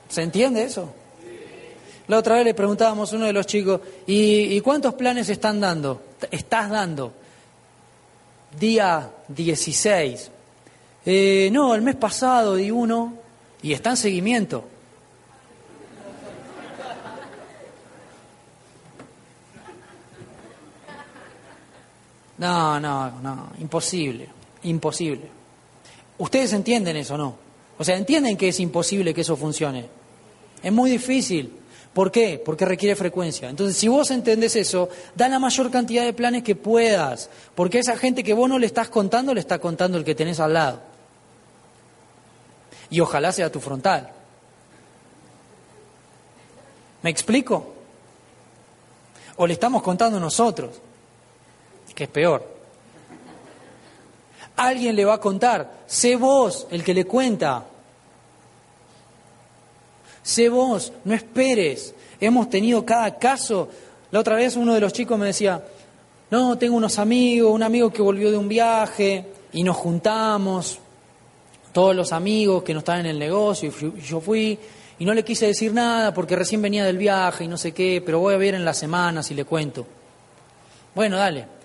¿Se 0.08 0.22
entiende 0.22 0.62
eso? 0.62 0.92
La 2.08 2.18
otra 2.18 2.34
vez 2.34 2.44
le 2.44 2.52
preguntábamos 2.52 3.12
a 3.12 3.16
uno 3.16 3.26
de 3.26 3.32
los 3.32 3.46
chicos, 3.46 3.80
¿y, 4.06 4.60
cuántos 4.60 4.94
planes 4.94 5.28
están 5.28 5.60
dando? 5.60 6.02
¿Estás 6.30 6.68
dando? 6.68 7.12
Día 8.58 9.08
16. 9.28 10.30
Eh, 11.06 11.48
no, 11.50 11.74
el 11.74 11.80
mes 11.80 11.96
pasado 11.96 12.56
di 12.56 12.70
uno 12.70 13.14
y 13.62 13.72
está 13.72 13.90
en 13.90 13.96
seguimiento. 13.96 14.64
No, 22.42 22.80
no, 22.80 23.08
no, 23.20 23.52
imposible, 23.60 24.26
imposible. 24.64 25.28
¿Ustedes 26.18 26.52
entienden 26.52 26.96
eso, 26.96 27.16
no? 27.16 27.36
O 27.78 27.84
sea, 27.84 27.96
entienden 27.96 28.36
que 28.36 28.48
es 28.48 28.58
imposible 28.58 29.14
que 29.14 29.20
eso 29.20 29.36
funcione. 29.36 29.86
Es 30.60 30.72
muy 30.72 30.90
difícil. 30.90 31.56
¿Por 31.94 32.10
qué? 32.10 32.42
Porque 32.44 32.64
requiere 32.64 32.96
frecuencia. 32.96 33.48
Entonces, 33.48 33.76
si 33.76 33.86
vos 33.86 34.10
entendés 34.10 34.56
eso, 34.56 34.88
da 35.14 35.28
la 35.28 35.38
mayor 35.38 35.70
cantidad 35.70 36.04
de 36.04 36.14
planes 36.14 36.42
que 36.42 36.56
puedas, 36.56 37.30
porque 37.54 37.78
esa 37.78 37.96
gente 37.96 38.24
que 38.24 38.34
vos 38.34 38.48
no 38.48 38.58
le 38.58 38.66
estás 38.66 38.88
contando, 38.88 39.32
le 39.32 39.38
está 39.38 39.60
contando 39.60 39.96
el 39.96 40.04
que 40.04 40.16
tenés 40.16 40.40
al 40.40 40.54
lado. 40.54 40.80
Y 42.90 42.98
ojalá 42.98 43.30
sea 43.30 43.52
tu 43.52 43.60
frontal. 43.60 44.10
¿Me 47.02 47.10
explico? 47.10 47.72
O 49.36 49.46
le 49.46 49.52
estamos 49.52 49.80
contando 49.80 50.18
nosotros 50.18 50.80
que 51.94 52.04
es 52.04 52.10
peor. 52.10 52.46
Alguien 54.56 54.94
le 54.94 55.04
va 55.04 55.14
a 55.14 55.20
contar, 55.20 55.84
sé 55.86 56.16
vos 56.16 56.66
el 56.70 56.84
que 56.84 56.94
le 56.94 57.04
cuenta. 57.04 57.64
Sé 60.22 60.48
vos, 60.48 60.92
no 61.04 61.14
esperes. 61.14 61.94
Hemos 62.20 62.48
tenido 62.48 62.84
cada 62.84 63.18
caso. 63.18 63.68
La 64.10 64.20
otra 64.20 64.36
vez 64.36 64.56
uno 64.56 64.74
de 64.74 64.80
los 64.80 64.92
chicos 64.92 65.18
me 65.18 65.26
decía, 65.26 65.64
no, 66.30 66.56
tengo 66.56 66.76
unos 66.76 66.98
amigos, 66.98 67.52
un 67.52 67.62
amigo 67.62 67.92
que 67.92 68.02
volvió 68.02 68.30
de 68.30 68.36
un 68.36 68.48
viaje 68.48 69.26
y 69.52 69.62
nos 69.64 69.76
juntamos, 69.76 70.78
todos 71.72 71.96
los 71.96 72.12
amigos 72.12 72.62
que 72.62 72.72
no 72.72 72.80
estaban 72.80 73.00
en 73.00 73.06
el 73.06 73.18
negocio, 73.18 73.70
y 73.96 74.00
yo 74.00 74.20
fui 74.20 74.58
y 74.98 75.04
no 75.04 75.14
le 75.14 75.24
quise 75.24 75.46
decir 75.46 75.72
nada 75.72 76.14
porque 76.14 76.36
recién 76.36 76.62
venía 76.62 76.84
del 76.84 76.98
viaje 76.98 77.44
y 77.44 77.48
no 77.48 77.56
sé 77.56 77.72
qué, 77.72 78.02
pero 78.04 78.20
voy 78.20 78.34
a 78.34 78.38
ver 78.38 78.54
en 78.54 78.64
las 78.64 78.78
semanas 78.78 79.30
y 79.30 79.34
le 79.34 79.44
cuento. 79.44 79.86
Bueno, 80.94 81.16
dale. 81.16 81.61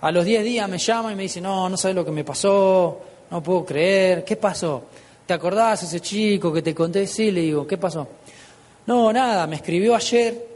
A 0.00 0.10
los 0.10 0.24
10 0.24 0.44
días 0.44 0.68
me 0.68 0.78
llama 0.78 1.12
y 1.12 1.16
me 1.16 1.22
dice, 1.22 1.40
no, 1.40 1.68
no 1.68 1.76
sabes 1.76 1.94
lo 1.94 2.04
que 2.04 2.10
me 2.10 2.24
pasó, 2.24 3.00
no 3.30 3.42
puedo 3.42 3.64
creer, 3.64 4.24
¿qué 4.24 4.36
pasó? 4.36 4.84
¿Te 5.26 5.32
acordás 5.32 5.82
ese 5.82 6.00
chico 6.00 6.52
que 6.52 6.60
te 6.60 6.74
conté? 6.74 7.06
Sí, 7.06 7.30
le 7.30 7.40
digo, 7.40 7.66
¿qué 7.66 7.78
pasó? 7.78 8.06
No, 8.86 9.12
nada, 9.12 9.46
me 9.46 9.56
escribió 9.56 9.94
ayer, 9.94 10.46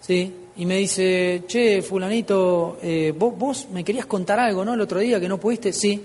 ¿sí? 0.00 0.34
Y 0.56 0.66
me 0.66 0.78
dice, 0.78 1.42
che, 1.46 1.82
fulanito, 1.82 2.78
eh, 2.82 3.12
¿vos, 3.16 3.36
vos 3.36 3.68
me 3.70 3.84
querías 3.84 4.06
contar 4.06 4.40
algo, 4.40 4.64
¿no? 4.64 4.74
El 4.74 4.80
otro 4.80 5.00
día 5.00 5.20
que 5.20 5.28
no 5.28 5.38
pudiste, 5.38 5.72
sí. 5.72 6.02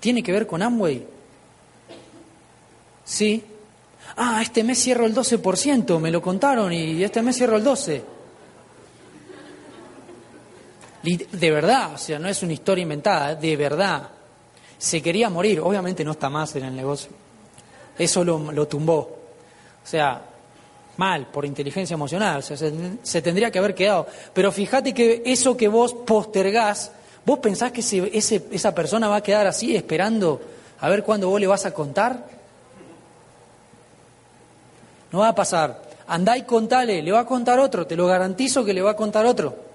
¿Tiene 0.00 0.22
que 0.22 0.32
ver 0.32 0.46
con 0.46 0.62
Amway? 0.62 1.06
Sí. 3.04 3.42
Ah, 4.16 4.40
este 4.42 4.64
mes 4.64 4.82
cierro 4.82 5.06
el 5.06 5.14
12%, 5.14 6.00
me 6.00 6.10
lo 6.10 6.20
contaron 6.20 6.72
y 6.72 7.02
este 7.04 7.22
mes 7.22 7.36
cierro 7.36 7.56
el 7.56 7.64
12%. 7.64 8.02
De 11.02 11.50
verdad, 11.50 11.94
o 11.94 11.98
sea, 11.98 12.18
no 12.18 12.28
es 12.28 12.42
una 12.42 12.52
historia 12.52 12.82
inventada, 12.82 13.34
de 13.34 13.56
verdad. 13.56 14.08
Se 14.76 15.00
quería 15.00 15.30
morir, 15.30 15.60
obviamente 15.60 16.04
no 16.04 16.12
está 16.12 16.28
más 16.28 16.54
en 16.56 16.64
el 16.64 16.74
negocio. 16.74 17.10
Eso 17.96 18.24
lo, 18.24 18.68
tumbó. 18.68 18.98
O 18.98 19.86
sea, 19.86 20.22
mal, 20.96 21.26
por 21.28 21.44
inteligencia 21.44 21.94
emocional, 21.94 22.38
o 22.38 22.42
sea, 22.42 22.56
se, 22.56 23.22
tendría 23.22 23.50
que 23.50 23.58
haber 23.58 23.74
quedado. 23.74 24.06
Pero 24.32 24.50
fíjate 24.50 24.92
que 24.92 25.22
eso 25.24 25.56
que 25.56 25.68
vos 25.68 25.94
postergás, 25.94 26.92
¿vos 27.24 27.38
pensás 27.38 27.72
que 27.72 27.80
ese, 27.80 28.46
esa 28.50 28.74
persona 28.74 29.08
va 29.08 29.16
a 29.16 29.22
quedar 29.22 29.46
así 29.46 29.76
esperando 29.76 30.40
a 30.80 30.88
ver 30.88 31.04
cuándo 31.04 31.28
vos 31.28 31.40
le 31.40 31.46
vas 31.46 31.64
a 31.64 31.72
contar? 31.72 32.26
No 35.12 35.20
va 35.20 35.28
a 35.28 35.34
pasar. 35.34 35.82
Andá 36.08 36.36
y 36.36 36.42
contale, 36.42 37.02
le 37.02 37.12
va 37.12 37.20
a 37.20 37.26
contar 37.26 37.58
otro, 37.60 37.86
te 37.86 37.96
lo 37.96 38.06
garantizo 38.06 38.64
que 38.64 38.72
le 38.72 38.82
va 38.82 38.92
a 38.92 38.96
contar 38.96 39.26
otro. 39.26 39.67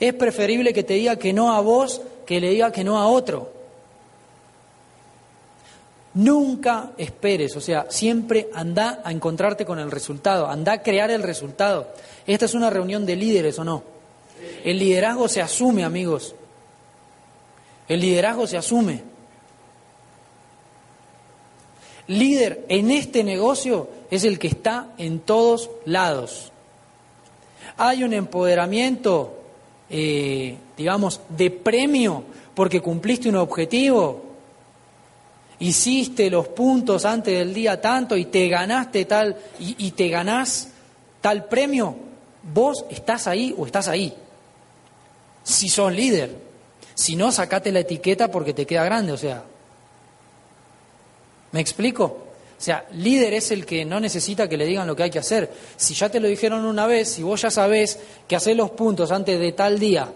Es 0.00 0.14
preferible 0.14 0.72
que 0.72 0.82
te 0.82 0.94
diga 0.94 1.16
que 1.16 1.32
no 1.32 1.52
a 1.52 1.60
vos 1.60 2.00
que 2.26 2.40
le 2.40 2.50
diga 2.50 2.72
que 2.72 2.84
no 2.84 2.98
a 2.98 3.06
otro. 3.06 3.52
Nunca 6.14 6.92
esperes, 6.98 7.56
o 7.56 7.60
sea, 7.60 7.86
siempre 7.88 8.50
anda 8.54 9.00
a 9.04 9.10
encontrarte 9.10 9.64
con 9.64 9.78
el 9.78 9.90
resultado, 9.90 10.46
anda 10.46 10.72
a 10.72 10.82
crear 10.82 11.10
el 11.10 11.22
resultado. 11.22 11.88
Esta 12.26 12.44
es 12.44 12.54
una 12.54 12.68
reunión 12.68 13.06
de 13.06 13.16
líderes 13.16 13.58
o 13.58 13.64
no. 13.64 13.82
El 14.62 14.78
liderazgo 14.78 15.28
se 15.28 15.40
asume, 15.40 15.84
amigos. 15.84 16.34
El 17.88 18.00
liderazgo 18.00 18.46
se 18.46 18.58
asume. 18.58 19.02
Líder 22.08 22.66
en 22.68 22.90
este 22.90 23.24
negocio 23.24 23.88
es 24.10 24.24
el 24.24 24.38
que 24.38 24.48
está 24.48 24.88
en 24.98 25.20
todos 25.20 25.70
lados. 25.86 26.52
Hay 27.78 28.04
un 28.04 28.12
empoderamiento 28.12 29.41
eh, 29.94 30.56
digamos, 30.74 31.20
de 31.28 31.50
premio 31.50 32.24
porque 32.54 32.80
cumpliste 32.80 33.28
un 33.28 33.36
objetivo, 33.36 34.22
hiciste 35.58 36.30
los 36.30 36.48
puntos 36.48 37.04
antes 37.04 37.38
del 37.38 37.52
día 37.52 37.78
tanto 37.80 38.16
y 38.16 38.24
te 38.24 38.48
ganaste 38.48 39.04
tal, 39.04 39.36
y, 39.58 39.90
te 39.92 40.08
ganás 40.08 40.68
tal 41.20 41.44
premio, 41.44 41.94
vos 42.42 42.86
estás 42.90 43.26
ahí 43.26 43.54
o 43.56 43.66
estás 43.66 43.88
ahí. 43.88 44.14
Si 45.44 45.68
sos 45.68 45.92
líder. 45.92 46.36
Si 46.94 47.14
no, 47.14 47.30
sacate 47.30 47.70
la 47.70 47.80
etiqueta 47.80 48.30
porque 48.30 48.54
te 48.54 48.66
queda 48.66 48.84
grande, 48.84 49.12
o 49.12 49.16
sea. 49.16 49.44
¿Me 51.52 51.60
explico? 51.60 52.31
O 52.62 52.64
sea, 52.64 52.86
líder 52.92 53.34
es 53.34 53.50
el 53.50 53.66
que 53.66 53.84
no 53.84 53.98
necesita 53.98 54.48
que 54.48 54.56
le 54.56 54.64
digan 54.64 54.86
lo 54.86 54.94
que 54.94 55.02
hay 55.02 55.10
que 55.10 55.18
hacer. 55.18 55.50
Si 55.76 55.94
ya 55.94 56.08
te 56.10 56.20
lo 56.20 56.28
dijeron 56.28 56.64
una 56.64 56.86
vez, 56.86 57.08
si 57.08 57.24
vos 57.24 57.42
ya 57.42 57.50
sabés 57.50 57.98
que 58.28 58.36
hacer 58.36 58.56
los 58.56 58.70
puntos 58.70 59.10
antes 59.10 59.40
de 59.40 59.50
tal 59.50 59.80
día 59.80 60.12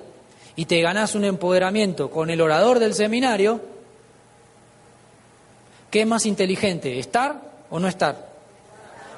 y 0.55 0.65
te 0.67 0.81
ganás 0.81 1.17
un 1.17 1.25
empoderamiento 1.25 2.09
con 2.09 2.31
el 2.31 2.41
orador 2.41 2.79
del 2.79 2.95
seminario, 2.95 3.61
¿qué 5.91 6.03
es 6.03 6.07
más 6.07 6.25
inteligente? 6.25 7.01
¿Estar 7.01 7.43
o 7.69 7.81
no 7.81 7.89
estar? 7.89 8.29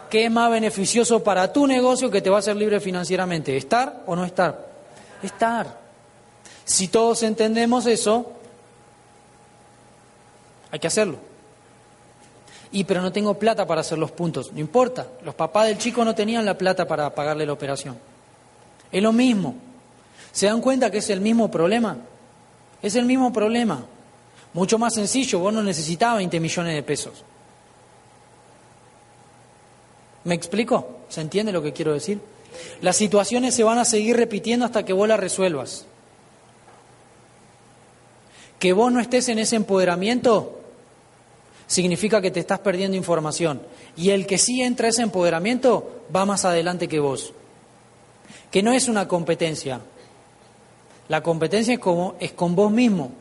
¿Qué 0.09 0.25
es 0.25 0.31
más 0.31 0.51
beneficioso 0.51 1.23
para 1.23 1.53
tu 1.53 1.67
negocio 1.67 2.11
que 2.11 2.23
te 2.23 2.31
va 2.31 2.37
a 2.37 2.39
hacer 2.39 2.57
libre 2.57 2.81
financieramente? 2.81 3.59
¿Estar 3.59 4.05
o 4.07 4.17
no 4.17 4.25
estar? 4.25 4.69
Estar. 5.23 5.79
Si 6.65 6.89
todos 6.89 7.23
entendemos 7.25 7.85
eso, 7.85 8.33
hay 10.71 10.79
que 10.79 10.87
hacerlo. 10.87 11.28
Y 12.71 12.85
pero 12.85 13.01
no 13.01 13.11
tengo 13.13 13.35
plata 13.35 13.67
para 13.67 13.81
hacer 13.81 13.99
los 13.99 14.11
puntos. 14.11 14.53
No 14.53 14.61
importa, 14.61 15.07
los 15.25 15.35
papás 15.35 15.67
del 15.67 15.79
chico 15.79 16.05
no 16.05 16.15
tenían 16.15 16.45
la 16.45 16.57
plata 16.57 16.87
para 16.87 17.15
pagarle 17.15 17.47
la 17.47 17.53
operación. 17.53 17.97
Es 18.93 19.03
lo 19.03 19.13
mismo. 19.13 19.55
¿Se 20.33 20.47
dan 20.47 20.61
cuenta 20.61 20.91
que 20.91 20.99
es 20.99 21.11
el 21.11 21.21
mismo 21.21 21.51
problema? 21.51 21.97
Es 22.83 22.95
el 22.95 23.07
mismo 23.07 23.33
problema. 23.33 23.85
Mucho 24.53 24.79
más 24.79 24.95
sencillo, 24.95 25.39
vos 25.39 25.53
no 25.53 25.63
necesitabas 25.63 26.19
20 26.19 26.41
millones 26.41 26.75
de 26.75 26.83
pesos. 26.83 27.25
¿Me 30.25 30.35
explico? 30.35 30.99
¿Se 31.09 31.21
entiende 31.21 31.53
lo 31.53 31.63
que 31.63 31.73
quiero 31.73 31.93
decir? 31.93 32.21
Las 32.81 32.97
situaciones 32.97 33.55
se 33.55 33.65
van 33.65 33.79
a 33.79 33.85
seguir 33.85 34.17
repitiendo 34.17 34.67
hasta 34.67 34.85
que 34.85 34.93
vos 34.93 35.09
las 35.09 35.21
resuelvas. 35.21 35.87
Que 38.59 38.73
vos 38.73 38.93
no 38.93 39.01
estés 39.01 39.29
en 39.29 39.39
ese 39.39 39.57
empoderamiento 39.57 40.58
significa 41.69 42.21
que 42.21 42.33
te 42.33 42.41
estás 42.41 42.59
perdiendo 42.59 42.97
información. 42.97 43.63
Y 43.97 44.11
el 44.11 44.27
que 44.27 44.39
sí 44.39 44.63
entra 44.63 44.89
ese 44.89 45.03
empoderamiento 45.03 46.03
va 46.15 46.25
más 46.25 46.45
adelante 46.45 46.89
que 46.89 46.99
vos. 46.99 47.33
Que 48.51 48.63
no 48.63 48.73
es 48.73 48.89
una 48.89 49.07
competencia. 49.07 49.81
La 51.09 51.23
competencia 51.23 51.75
es, 51.75 51.81
como, 51.81 52.17
es 52.19 52.33
con 52.33 52.57
vos 52.57 52.73
mismo. 52.73 53.13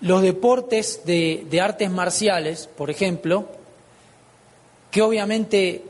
Los 0.00 0.22
deportes 0.22 1.02
de, 1.04 1.46
de 1.48 1.60
artes 1.60 1.90
marciales, 1.90 2.66
por 2.66 2.90
ejemplo, 2.90 3.46
que 4.90 5.02
obviamente 5.02 5.84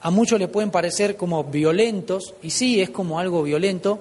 a 0.00 0.10
muchos 0.10 0.38
le 0.38 0.48
pueden 0.48 0.70
parecer 0.70 1.16
como 1.16 1.44
violentos, 1.44 2.34
y 2.42 2.50
sí 2.50 2.82
es 2.82 2.90
como 2.90 3.18
algo 3.18 3.42
violento, 3.42 4.00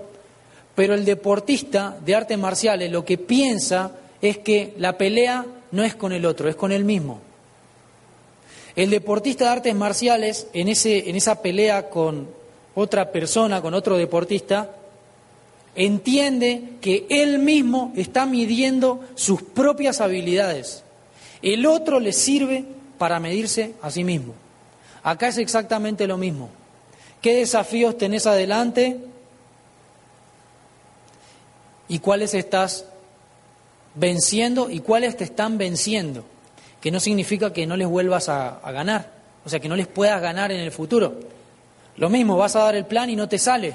pero 0.75 0.93
el 0.93 1.05
deportista 1.05 1.97
de 2.03 2.15
artes 2.15 2.37
marciales 2.37 2.91
lo 2.91 3.05
que 3.05 3.17
piensa 3.17 3.91
es 4.22 4.38
que 4.39 4.74
la 4.78 4.97
pelea 4.97 5.45
no 5.72 5.84
es 5.84 5.95
con 5.95 6.11
el 6.11 6.26
otro, 6.26 6.49
es 6.49 6.55
con 6.55 6.72
él 6.72 6.86
mismo. 6.86 7.22
El 8.76 8.89
deportista 8.89 9.45
de 9.45 9.51
artes 9.51 9.76
marciales, 9.76 10.47
en, 10.53 10.68
ese, 10.68 11.09
en 11.09 11.16
esa 11.16 11.41
pelea 11.41 11.89
con, 11.89 12.28
otra 12.76 13.11
persona, 13.11 13.61
con 13.61 13.74
otro 13.74 13.97
deportista, 13.97 14.76
entiende 15.76 16.61
que 16.82 17.07
él 17.09 17.39
mismo 17.39 17.93
está 17.95 18.26
midiendo 18.26 19.01
sus 19.16 19.41
propias 19.41 20.01
habilidades. 20.01 20.84
El 21.41 21.66
otro 21.66 21.99
le 21.99 22.11
sirve 22.11 22.66
para 22.97 23.20
medirse 23.20 23.74
a 23.82 23.89
sí 23.91 24.03
mismo. 24.03 24.34
Acá 25.03 25.30
es 25.30 25.38
exactamente 25.38 26.05
lo 26.07 26.18
mismo. 26.18 26.49
¿Qué 27.22 27.36
desafíos 27.36 27.97
tenés 27.97 28.28
adelante 28.28 28.97
y 31.88 31.99
cuáles 31.99 32.34
estás 32.34 32.86
venciendo 33.95 34.69
y 34.69 34.79
cuáles 34.81 35.17
te 35.17 35.23
están 35.23 35.57
venciendo? 35.57 36.23
Que 36.81 36.91
no 36.91 36.99
significa 36.99 37.51
que 37.51 37.65
no 37.65 37.75
les 37.75 37.87
vuelvas 37.87 38.29
a, 38.29 38.59
ganar, 38.71 39.11
o 39.43 39.49
sea, 39.49 39.59
que 39.59 39.69
no 39.69 39.75
les 39.75 39.87
puedas 39.87 40.21
ganar 40.21 40.51
en 40.51 40.59
el 40.59 40.71
futuro. 40.71 41.15
Lo 41.97 42.09
mismo, 42.09 42.37
vas 42.37 42.55
a 42.55 42.59
dar 42.59 42.75
el 42.75 42.85
plan 42.85 43.09
y 43.09 43.15
no 43.15 43.27
te 43.27 43.39
sale. 43.39 43.73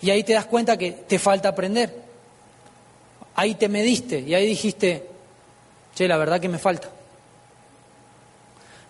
Y 0.00 0.10
ahí 0.10 0.22
te 0.22 0.34
das 0.34 0.46
cuenta 0.46 0.76
que 0.76 0.92
te 0.92 1.18
falta 1.18 1.48
aprender. 1.48 2.02
Ahí 3.34 3.54
te 3.54 3.68
mediste 3.68 4.20
y 4.20 4.34
ahí 4.34 4.46
dijiste, 4.46 5.06
che, 5.94 6.06
la 6.06 6.16
verdad 6.16 6.40
que 6.40 6.48
me 6.48 6.58
falta. 6.58 6.88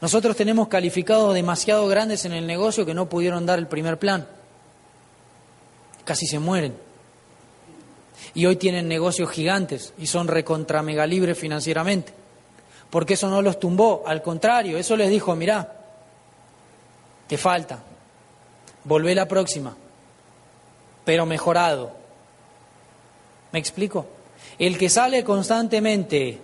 Nosotros 0.01 0.37
tenemos 0.37 0.69
calificados 0.69 1.35
demasiado 1.35 1.87
grandes 1.89 2.25
en 2.25 2.33
el 2.33 2.47
negocio 2.47 2.87
que 2.87 2.95
no 2.95 3.09
pudieron 3.09 3.47
dar 3.47 3.59
el 3.59 3.67
primer 3.67 3.99
plan. 3.99 4.27
Casi 6.05 6.27
se 6.27 6.39
mueren. 6.39 6.88
Y 8.39 8.47
hoy 8.47 8.55
tienen 8.55 8.87
negocios 8.87 9.33
gigantes 9.33 9.93
y 9.99 10.07
son 10.07 10.29
recontra 10.29 10.81
financieramente. 11.35 12.13
Porque 12.89 13.15
eso 13.15 13.29
no 13.29 13.43
los 13.43 13.59
tumbó, 13.59 14.05
al 14.07 14.23
contrario, 14.23 14.79
eso 14.79 14.97
les 14.97 15.11
dijo, 15.11 15.35
mirá, 15.35 15.77
te 17.27 17.37
falta, 17.37 17.83
volvé 18.85 19.17
la 19.17 19.27
próxima, 19.27 19.77
pero 21.05 21.27
mejorado. 21.27 21.91
¿Me 23.51 23.59
explico? 23.59 24.07
El 24.57 24.79
que 24.79 24.89
sale 24.89 25.25
constantemente 25.25 26.41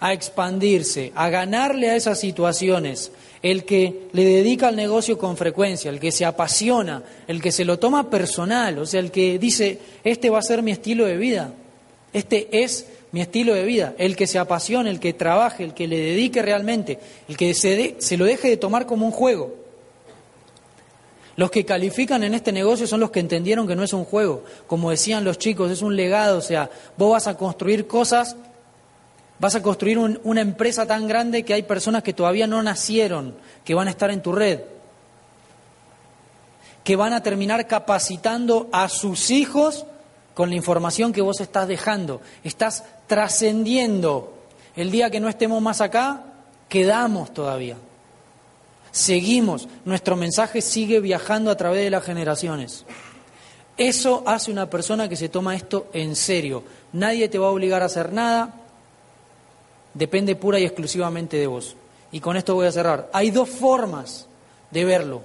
a 0.00 0.12
expandirse, 0.12 1.12
a 1.14 1.28
ganarle 1.28 1.90
a 1.90 1.96
esas 1.96 2.20
situaciones, 2.20 3.10
el 3.42 3.64
que 3.64 4.08
le 4.12 4.24
dedica 4.24 4.68
al 4.68 4.76
negocio 4.76 5.18
con 5.18 5.36
frecuencia, 5.36 5.90
el 5.90 6.00
que 6.00 6.12
se 6.12 6.24
apasiona, 6.24 7.02
el 7.26 7.40
que 7.40 7.52
se 7.52 7.64
lo 7.64 7.78
toma 7.78 8.10
personal, 8.10 8.78
o 8.78 8.86
sea, 8.86 9.00
el 9.00 9.10
que 9.10 9.38
dice, 9.38 9.78
este 10.04 10.30
va 10.30 10.38
a 10.38 10.42
ser 10.42 10.62
mi 10.62 10.72
estilo 10.72 11.04
de 11.06 11.16
vida, 11.16 11.52
este 12.12 12.48
es 12.50 12.86
mi 13.12 13.20
estilo 13.20 13.54
de 13.54 13.64
vida, 13.64 13.94
el 13.98 14.16
que 14.16 14.26
se 14.26 14.38
apasione, 14.38 14.90
el 14.90 15.00
que 15.00 15.12
trabaje, 15.12 15.64
el 15.64 15.74
que 15.74 15.88
le 15.88 15.98
dedique 15.98 16.42
realmente, 16.42 16.98
el 17.28 17.36
que 17.36 17.54
se, 17.54 17.96
se 17.98 18.16
lo 18.16 18.24
deje 18.24 18.48
de 18.48 18.56
tomar 18.56 18.86
como 18.86 19.06
un 19.06 19.12
juego. 19.12 19.54
Los 21.38 21.52
que 21.52 21.64
califican 21.64 22.24
en 22.24 22.34
este 22.34 22.50
negocio 22.50 22.88
son 22.88 22.98
los 22.98 23.12
que 23.12 23.20
entendieron 23.20 23.68
que 23.68 23.76
no 23.76 23.84
es 23.84 23.92
un 23.92 24.04
juego. 24.04 24.42
Como 24.66 24.90
decían 24.90 25.22
los 25.22 25.38
chicos, 25.38 25.70
es 25.70 25.82
un 25.82 25.94
legado. 25.94 26.38
O 26.38 26.40
sea, 26.40 26.68
vos 26.96 27.12
vas 27.12 27.28
a 27.28 27.36
construir 27.36 27.86
cosas, 27.86 28.34
vas 29.38 29.54
a 29.54 29.62
construir 29.62 29.98
una 29.98 30.40
empresa 30.40 30.86
tan 30.86 31.06
grande 31.06 31.44
que 31.44 31.54
hay 31.54 31.62
personas 31.62 32.02
que 32.02 32.12
todavía 32.12 32.46
no 32.46 32.62
nacieron, 32.62 33.36
que 33.64 33.74
van 33.74 33.88
a 33.88 33.90
estar 33.90 34.10
en 34.10 34.22
tu 34.22 34.32
red, 34.32 34.60
que 36.84 36.96
van 36.96 37.12
a 37.12 37.22
terminar 37.22 37.66
capacitando 37.66 38.68
a 38.72 38.88
sus 38.88 39.30
hijos 39.30 39.86
con 40.34 40.50
la 40.50 40.56
información 40.56 41.12
que 41.12 41.20
vos 41.20 41.40
estás 41.40 41.68
dejando. 41.68 42.20
Estás 42.44 42.84
trascendiendo. 43.06 44.34
El 44.76 44.90
día 44.90 45.10
que 45.10 45.20
no 45.20 45.28
estemos 45.28 45.60
más 45.60 45.80
acá, 45.80 46.22
quedamos 46.68 47.34
todavía. 47.34 47.76
Seguimos, 48.90 49.68
nuestro 49.84 50.16
mensaje 50.16 50.62
sigue 50.62 51.00
viajando 51.00 51.50
a 51.50 51.56
través 51.56 51.84
de 51.84 51.90
las 51.90 52.04
generaciones. 52.04 52.84
Eso 53.76 54.24
hace 54.26 54.50
una 54.50 54.70
persona 54.70 55.08
que 55.08 55.16
se 55.16 55.28
toma 55.28 55.54
esto 55.54 55.88
en 55.92 56.16
serio. 56.16 56.64
Nadie 56.92 57.28
te 57.28 57.38
va 57.38 57.48
a 57.48 57.50
obligar 57.50 57.82
a 57.82 57.86
hacer 57.86 58.12
nada, 58.12 58.54
depende 59.94 60.36
pura 60.36 60.58
y 60.58 60.64
exclusivamente 60.64 61.36
de 61.36 61.46
vos. 61.46 61.76
Y 62.10 62.20
con 62.20 62.36
esto 62.36 62.54
voy 62.54 62.66
a 62.66 62.72
cerrar. 62.72 63.10
Hay 63.12 63.30
dos 63.30 63.48
formas 63.48 64.26
de 64.70 64.84
verlo. 64.84 65.22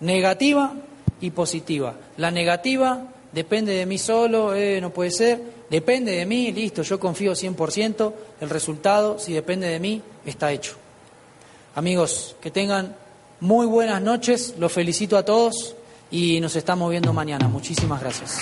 Negativa 0.00 0.72
y 1.20 1.30
positiva. 1.30 1.94
La 2.16 2.30
negativa 2.30 3.06
depende 3.32 3.72
de 3.72 3.86
mí 3.86 3.98
solo, 3.98 4.54
eh, 4.54 4.80
no 4.80 4.90
puede 4.90 5.10
ser, 5.10 5.40
depende 5.68 6.12
de 6.12 6.26
mí, 6.26 6.52
listo, 6.52 6.82
yo 6.82 6.98
confío 6.98 7.32
100%, 7.32 8.12
el 8.40 8.50
resultado, 8.50 9.18
si 9.18 9.32
depende 9.32 9.68
de 9.68 9.78
mí, 9.78 10.02
está 10.24 10.52
hecho. 10.52 10.76
Amigos, 11.74 12.34
que 12.40 12.50
tengan 12.50 12.96
muy 13.40 13.66
buenas 13.66 14.02
noches, 14.02 14.54
los 14.58 14.72
felicito 14.72 15.16
a 15.16 15.24
todos 15.24 15.76
y 16.10 16.40
nos 16.40 16.56
estamos 16.56 16.90
viendo 16.90 17.12
mañana. 17.12 17.48
Muchísimas 17.48 18.00
gracias. 18.00 18.38